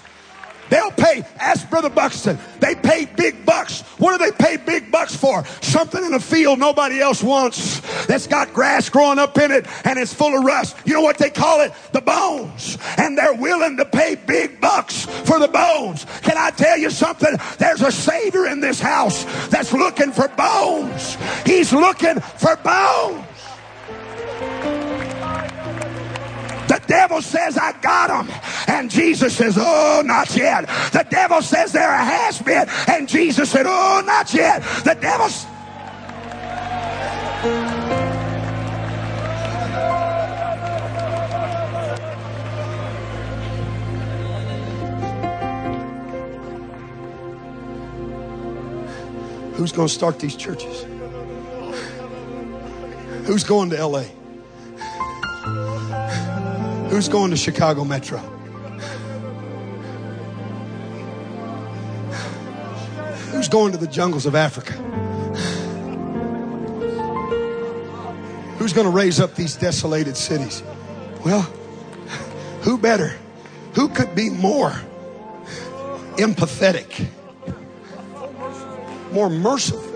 They'll 0.68 0.90
pay, 0.90 1.24
ask 1.40 1.70
Brother 1.70 1.88
Buxton, 1.88 2.38
they 2.60 2.74
pay 2.74 3.06
big 3.06 3.46
bucks. 3.46 3.82
What 3.98 4.18
do 4.18 4.24
they 4.24 4.32
pay 4.32 4.56
big 4.56 4.90
bucks 4.90 5.14
for? 5.14 5.44
Something 5.60 6.04
in 6.04 6.14
a 6.14 6.20
field 6.20 6.58
nobody 6.58 7.00
else 7.00 7.22
wants 7.22 7.80
that's 8.06 8.26
got 8.26 8.52
grass 8.54 8.88
growing 8.88 9.18
up 9.18 9.36
in 9.38 9.50
it 9.50 9.66
and 9.84 9.98
it's 9.98 10.14
full 10.14 10.36
of 10.36 10.44
rust. 10.44 10.76
You 10.84 10.94
know 10.94 11.02
what 11.02 11.18
they 11.18 11.30
call 11.30 11.60
it? 11.60 11.72
The 11.92 12.00
bones. 12.00 12.78
And 12.96 13.16
they're 13.16 13.34
willing 13.34 13.76
to 13.76 13.84
pay 13.84 14.14
big 14.14 14.60
bucks 14.60 15.04
for 15.04 15.38
the 15.38 15.48
bones. 15.48 16.06
Can 16.22 16.36
I 16.36 16.50
tell 16.50 16.78
you 16.78 16.90
something? 16.90 17.36
There's 17.58 17.82
a 17.82 17.92
Savior 17.92 18.46
in 18.46 18.60
this 18.60 18.80
house 18.80 19.24
that's 19.48 19.72
looking 19.72 20.12
for 20.12 20.28
bones. 20.28 21.16
He's 21.44 21.72
looking 21.72 22.20
for 22.20 22.56
bones. 22.56 23.24
The 26.68 26.82
devil 26.86 27.22
says, 27.22 27.56
I 27.56 27.72
got 27.80 28.08
them. 28.08 28.34
And 28.66 28.90
Jesus 28.90 29.34
says, 29.36 29.56
Oh, 29.58 30.02
not 30.04 30.36
yet. 30.36 30.66
The 30.92 31.06
devil 31.08 31.40
says 31.40 31.72
there 31.72 31.90
has 31.90 32.40
been. 32.40 32.68
And 32.86 33.08
Jesus 33.08 33.50
said, 33.50 33.64
Oh, 33.66 34.02
not 34.04 34.32
yet. 34.34 34.62
The 34.84 34.94
devil's. 34.94 35.46
Who's 49.56 49.72
going 49.72 49.88
to 49.88 49.94
start 49.94 50.20
these 50.20 50.36
churches? 50.36 50.84
Who's 53.26 53.42
going 53.42 53.70
to 53.70 53.86
LA? 53.86 54.04
Who's 56.88 57.08
going 57.08 57.30
to 57.30 57.36
Chicago 57.36 57.84
Metro? 57.84 58.18
Who's 63.30 63.48
going 63.48 63.72
to 63.72 63.78
the 63.78 63.86
jungles 63.86 64.24
of 64.24 64.34
Africa? 64.34 64.72
Who's 68.58 68.72
going 68.72 68.86
to 68.86 68.90
raise 68.90 69.20
up 69.20 69.34
these 69.34 69.54
desolated 69.54 70.16
cities? 70.16 70.62
Well, 71.24 71.42
who 72.62 72.78
better? 72.78 73.12
Who 73.74 73.88
could 73.90 74.14
be 74.14 74.30
more 74.30 74.72
empathetic, 76.16 77.06
more 79.12 79.30
merciful 79.30 79.92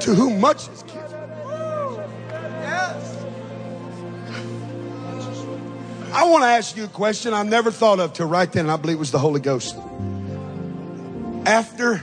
to 0.00 0.14
whom 0.14 0.40
much 0.40 0.68
is 0.68 0.82
I 6.12 6.24
want 6.28 6.42
to 6.42 6.48
ask 6.48 6.76
you 6.76 6.84
a 6.84 6.88
question 6.88 7.34
I 7.34 7.42
never 7.44 7.70
thought 7.70 8.00
of 8.00 8.12
till 8.12 8.26
right 8.26 8.50
then. 8.50 8.64
And 8.66 8.72
I 8.72 8.76
believe 8.76 8.96
it 8.96 9.00
was 9.00 9.12
the 9.12 9.18
Holy 9.18 9.40
Ghost. 9.40 9.76
After 11.46 12.02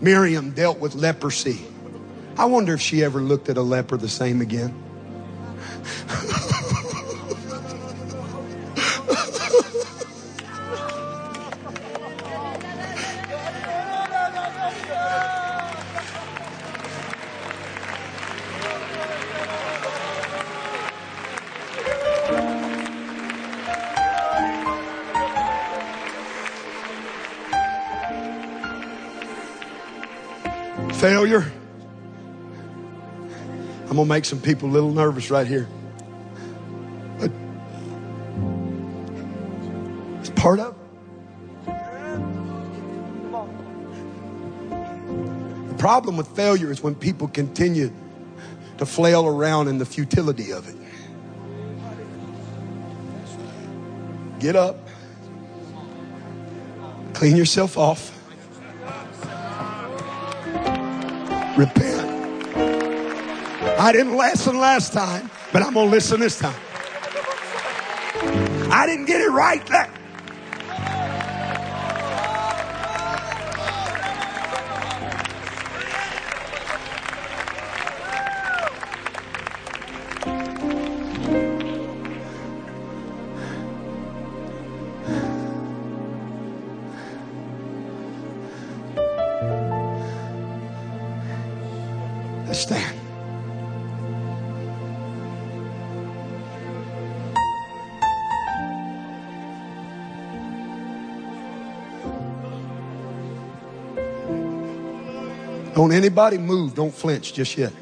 Miriam 0.00 0.50
dealt 0.50 0.80
with 0.80 0.94
leprosy, 0.94 1.60
I 2.36 2.46
wonder 2.46 2.74
if 2.74 2.80
she 2.80 3.04
ever 3.04 3.20
looked 3.20 3.48
at 3.48 3.56
a 3.56 3.62
leper 3.62 3.96
the 3.96 4.08
same 4.08 4.40
again. 4.40 4.74
Failure. 31.00 31.50
I'm 33.88 33.96
going 33.96 33.96
to 33.96 34.04
make 34.04 34.26
some 34.26 34.38
people 34.38 34.68
a 34.68 34.72
little 34.72 34.92
nervous 34.92 35.30
right 35.30 35.46
here. 35.46 35.66
But 37.18 37.30
it's 40.18 40.28
part 40.28 40.60
of. 40.60 40.76
The 45.68 45.74
problem 45.78 46.18
with 46.18 46.28
failure 46.36 46.70
is 46.70 46.82
when 46.82 46.94
people 46.94 47.28
continue 47.28 47.90
to 48.76 48.84
flail 48.84 49.26
around 49.26 49.68
in 49.68 49.78
the 49.78 49.86
futility 49.86 50.52
of 50.52 50.68
it. 50.68 50.76
Get 54.38 54.54
up, 54.54 54.86
clean 57.14 57.38
yourself 57.38 57.78
off, 57.78 58.19
repent. 61.60 62.00
I 63.78 63.92
didn't 63.92 64.16
listen 64.16 64.58
last 64.58 64.92
time, 64.92 65.30
but 65.52 65.62
I'm 65.62 65.74
going 65.74 65.88
to 65.88 65.90
listen 65.90 66.20
this 66.20 66.38
time. 66.38 66.58
I 68.72 68.86
didn't 68.86 69.06
get 69.06 69.20
it 69.20 69.30
right 69.30 69.64
that. 69.66 69.99
Don't 105.80 105.92
anybody 105.92 106.36
move. 106.36 106.74
Don't 106.74 106.92
flinch 106.92 107.32
just 107.32 107.56
yet. 107.56 107.72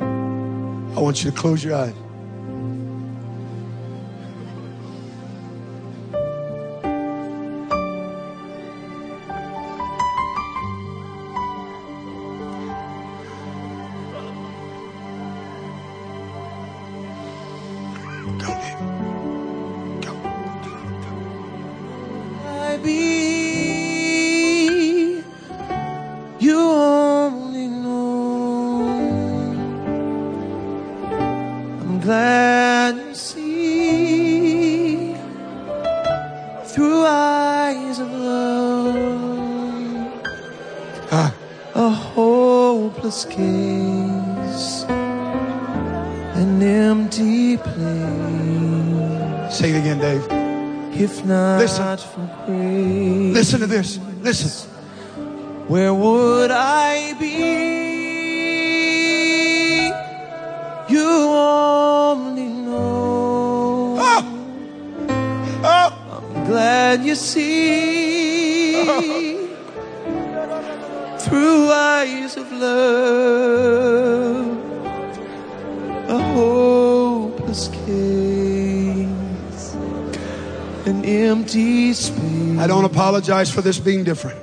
I 0.00 0.98
want 0.98 1.22
you 1.22 1.30
to 1.30 1.36
close 1.36 1.62
your 1.62 1.74
eyes. 1.74 2.07
Apologize 83.18 83.50
for 83.50 83.62
this 83.62 83.80
being 83.80 84.04
different. 84.04 84.38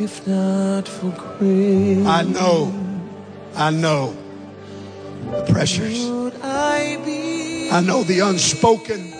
If 0.00 0.26
not 0.26 0.88
for 0.88 1.10
grace, 1.38 2.04
I 2.04 2.22
know. 2.22 2.74
I 3.54 3.70
know 3.70 4.16
the 5.30 5.46
pressures. 5.52 6.04
I? 6.42 6.98
I 7.70 7.80
know 7.80 8.02
the 8.02 8.20
unspoken, 8.20 9.12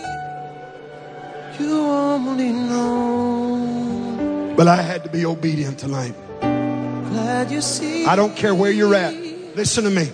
You 1.61 1.79
only 1.81 2.51
know. 2.51 4.55
but 4.57 4.67
I 4.67 4.83
had 4.83 5.05
to 5.05 5.11
be 5.11 5.25
obedient 5.25 5.79
tonight. 5.79 6.15
Glad 6.41 7.53
you 7.53 7.61
see. 7.61 8.05
I 8.05 8.17
don't 8.17 8.35
care 8.35 8.55
where 8.55 8.73
you're 8.73 8.97
at. 8.97 9.15
Listen 9.55 9.85
to 9.85 9.91
me. 9.91 10.11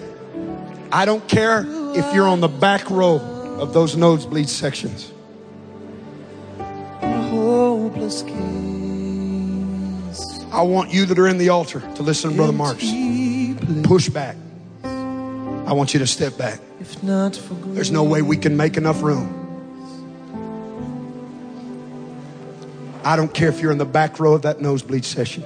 I 0.93 1.07
don't 1.07 1.27
care 1.27 1.65
if 1.97 2.13
you're 2.15 2.29
on 2.29 2.41
the 2.41 2.49
back 2.49 2.91
row 2.91 3.17
of 3.61 3.73
those 3.73 3.97
nosebleed 3.97 4.51
sections. 4.51 5.11
hopeless. 7.31 8.23
I 10.55 10.63
want 10.63 10.95
you 10.95 11.05
that 11.07 11.19
are 11.19 11.27
in 11.27 11.39
the 11.39 11.49
altar 11.49 11.81
to 11.97 12.03
listen 12.05 12.31
to 12.31 12.37
Brother 12.37 12.53
Marks. 12.53 12.85
Push 13.83 14.09
back. 14.11 14.37
I 14.85 15.73
want 15.73 15.95
you 15.95 15.99
to 15.99 16.07
step 16.07 16.39
back. 16.39 16.61
There's 17.03 17.91
no 17.91 18.05
way 18.05 18.23
we 18.23 18.37
can 18.37 18.57
make 18.57 18.77
enough 18.77 19.03
room. 19.03 19.41
I 23.03 23.17
don't 23.17 23.35
care 23.35 23.49
if 23.49 23.61
you're 23.61 23.73
in 23.73 23.79
the 23.79 23.85
back 23.85 24.21
row 24.21 24.35
of 24.35 24.43
that 24.43 24.61
nosebleed 24.61 25.05
session. 25.05 25.45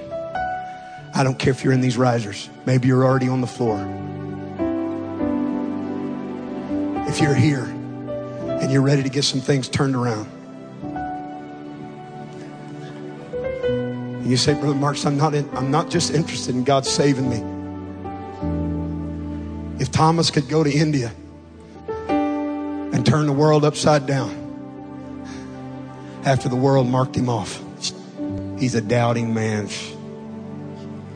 I 1.15 1.23
don't 1.23 1.39
care 1.39 1.53
if 1.53 1.63
you're 1.63 1.73
in 1.73 1.81
these 1.81 1.97
risers. 1.97 2.47
Maybe 2.67 2.87
you're 2.87 3.03
already 3.03 3.29
on 3.29 3.41
the 3.41 3.47
floor. 3.47 3.79
If 7.09 7.19
you're 7.19 7.33
here 7.33 7.63
and 7.63 8.71
you're 8.71 8.83
ready 8.83 9.01
to 9.01 9.09
get 9.09 9.23
some 9.23 9.41
things 9.41 9.67
turned 9.69 9.95
around. 9.95 10.29
And 14.29 14.33
you 14.33 14.37
say, 14.37 14.53
Brother 14.53 14.75
Marks, 14.75 15.07
I'm 15.07 15.17
not, 15.17 15.33
in, 15.33 15.49
I'm 15.57 15.71
not 15.71 15.89
just 15.89 16.13
interested 16.13 16.53
in 16.53 16.63
God 16.63 16.85
saving 16.85 17.31
me. 17.31 17.37
If 19.81 19.89
Thomas 19.89 20.29
could 20.29 20.47
go 20.47 20.63
to 20.63 20.71
India 20.71 21.11
and 22.07 23.03
turn 23.03 23.25
the 23.25 23.33
world 23.33 23.65
upside 23.65 24.05
down 24.05 24.29
after 26.25 26.47
the 26.47 26.55
world 26.55 26.85
marked 26.85 27.15
him 27.15 27.27
off. 27.27 27.59
He's 28.59 28.75
a 28.75 28.81
doubting 28.81 29.33
man. 29.33 29.67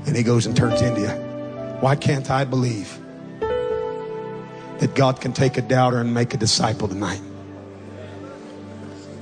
And 0.07 0.15
he 0.15 0.23
goes 0.23 0.47
and 0.47 0.57
turns 0.57 0.81
India. 0.81 1.77
Why 1.81 1.95
can't 1.95 2.31
I 2.31 2.45
believe 2.45 2.97
that 4.79 4.95
God 4.95 5.21
can 5.21 5.33
take 5.33 5.57
a 5.57 5.61
doubter 5.61 5.99
and 5.99 6.15
make 6.15 6.33
a 6.33 6.37
disciple 6.37 6.87
tonight? 6.87 7.21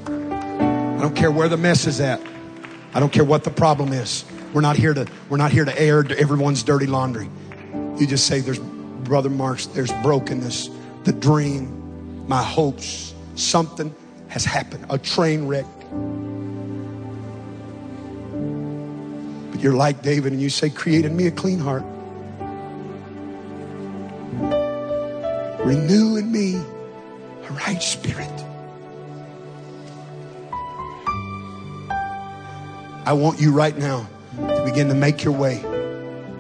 I 0.06 1.02
don't 1.02 1.14
care 1.14 1.30
where 1.30 1.50
the 1.50 1.58
mess 1.58 1.88
is 1.88 2.00
at. 2.00 2.31
I 2.94 3.00
don't 3.00 3.12
care 3.12 3.24
what 3.24 3.44
the 3.44 3.52
problem 3.52 3.94
is. 3.94 4.26
We're 4.54 4.62
not 4.62 4.76
here 4.76 4.94
to 4.94 5.08
we're 5.30 5.38
not 5.38 5.52
here 5.52 5.66
to 5.66 5.82
air 5.82 6.06
everyone's 6.18 6.64
dirty 6.64 6.88
laundry. 6.88 7.30
You 7.98 8.06
just 8.06 8.28
say 8.28 8.42
there's 8.42 8.60
brother 8.60 9.30
Marks, 9.30 9.68
there's 9.68 9.92
brokenness, 10.04 10.70
the 11.04 11.14
dream, 11.14 12.28
my 12.28 12.44
hopes, 12.44 13.14
something 13.36 13.94
has 14.28 14.46
happened, 14.46 14.86
a 14.90 14.98
train 14.98 15.48
wreck. 15.48 15.66
But 19.52 19.62
you're 19.62 19.76
like 19.76 20.02
David 20.02 20.34
and 20.34 20.42
you 20.42 20.50
say, 20.50 20.70
Create 20.70 21.06
in 21.06 21.16
me 21.16 21.28
a 21.28 21.32
clean 21.32 21.60
heart. 21.60 21.84
Renew 25.66 26.18
in 26.18 26.32
me 26.32 26.56
a 26.56 27.52
right 27.54 27.82
spirit. 27.82 28.41
I 33.06 33.14
want 33.14 33.42
you 33.42 33.52
right 33.52 33.78
now 33.78 34.08
to 34.38 34.64
begin 34.66 34.88
to 34.90 34.94
make 34.94 35.24
your 35.24 35.34
way. 35.34 35.62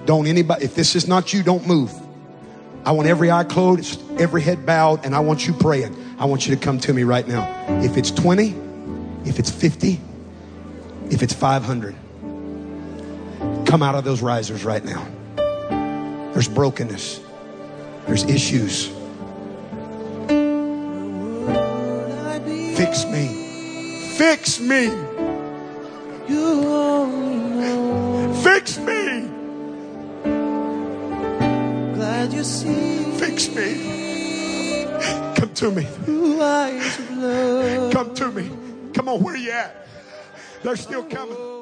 Don't 0.05 0.27
anybody, 0.27 0.65
if 0.65 0.75
this 0.75 0.95
is 0.95 1.07
not 1.07 1.33
you, 1.33 1.43
don't 1.43 1.65
move. 1.67 1.91
I 2.85 2.91
want 2.91 3.07
every 3.07 3.29
eye 3.29 3.43
closed, 3.43 4.01
every 4.19 4.41
head 4.41 4.65
bowed, 4.65 5.05
and 5.05 5.15
I 5.15 5.19
want 5.19 5.45
you 5.45 5.53
praying. 5.53 5.95
I 6.19 6.25
want 6.25 6.47
you 6.47 6.55
to 6.55 6.61
come 6.61 6.79
to 6.79 6.93
me 6.93 7.03
right 7.03 7.27
now. 7.27 7.47
If 7.83 7.97
it's 7.97 8.11
20, 8.11 8.55
if 9.25 9.39
it's 9.39 9.51
50, 9.51 9.99
if 11.09 11.21
it's 11.21 11.33
500, 11.33 11.95
come 13.65 13.83
out 13.83 13.95
of 13.95 14.03
those 14.03 14.21
risers 14.21 14.63
right 14.63 14.83
now. 14.83 15.07
There's 16.33 16.47
brokenness, 16.47 17.21
there's 18.07 18.23
issues. 18.23 18.87
Fix 22.77 23.05
me. 23.05 24.13
Fix 24.17 24.59
me. 24.59 25.10
You 26.31 26.47
only 26.73 27.35
know. 27.59 28.33
Fix 28.41 28.77
me. 28.77 29.29
Glad 31.93 32.31
you 32.31 32.43
see 32.45 33.11
Fix 33.19 33.49
me. 33.53 34.85
Come 35.35 35.53
to 35.55 35.71
me. 35.71 35.83
through 35.83 36.41
eyes 36.41 36.99
of 36.99 37.17
love. 37.17 37.93
Come 37.93 38.13
to 38.15 38.31
me. 38.31 38.49
Come 38.93 39.09
on, 39.09 39.21
where 39.21 39.35
you 39.35 39.51
at? 39.51 39.87
They're 40.63 40.77
still 40.77 41.03
coming. 41.03 41.60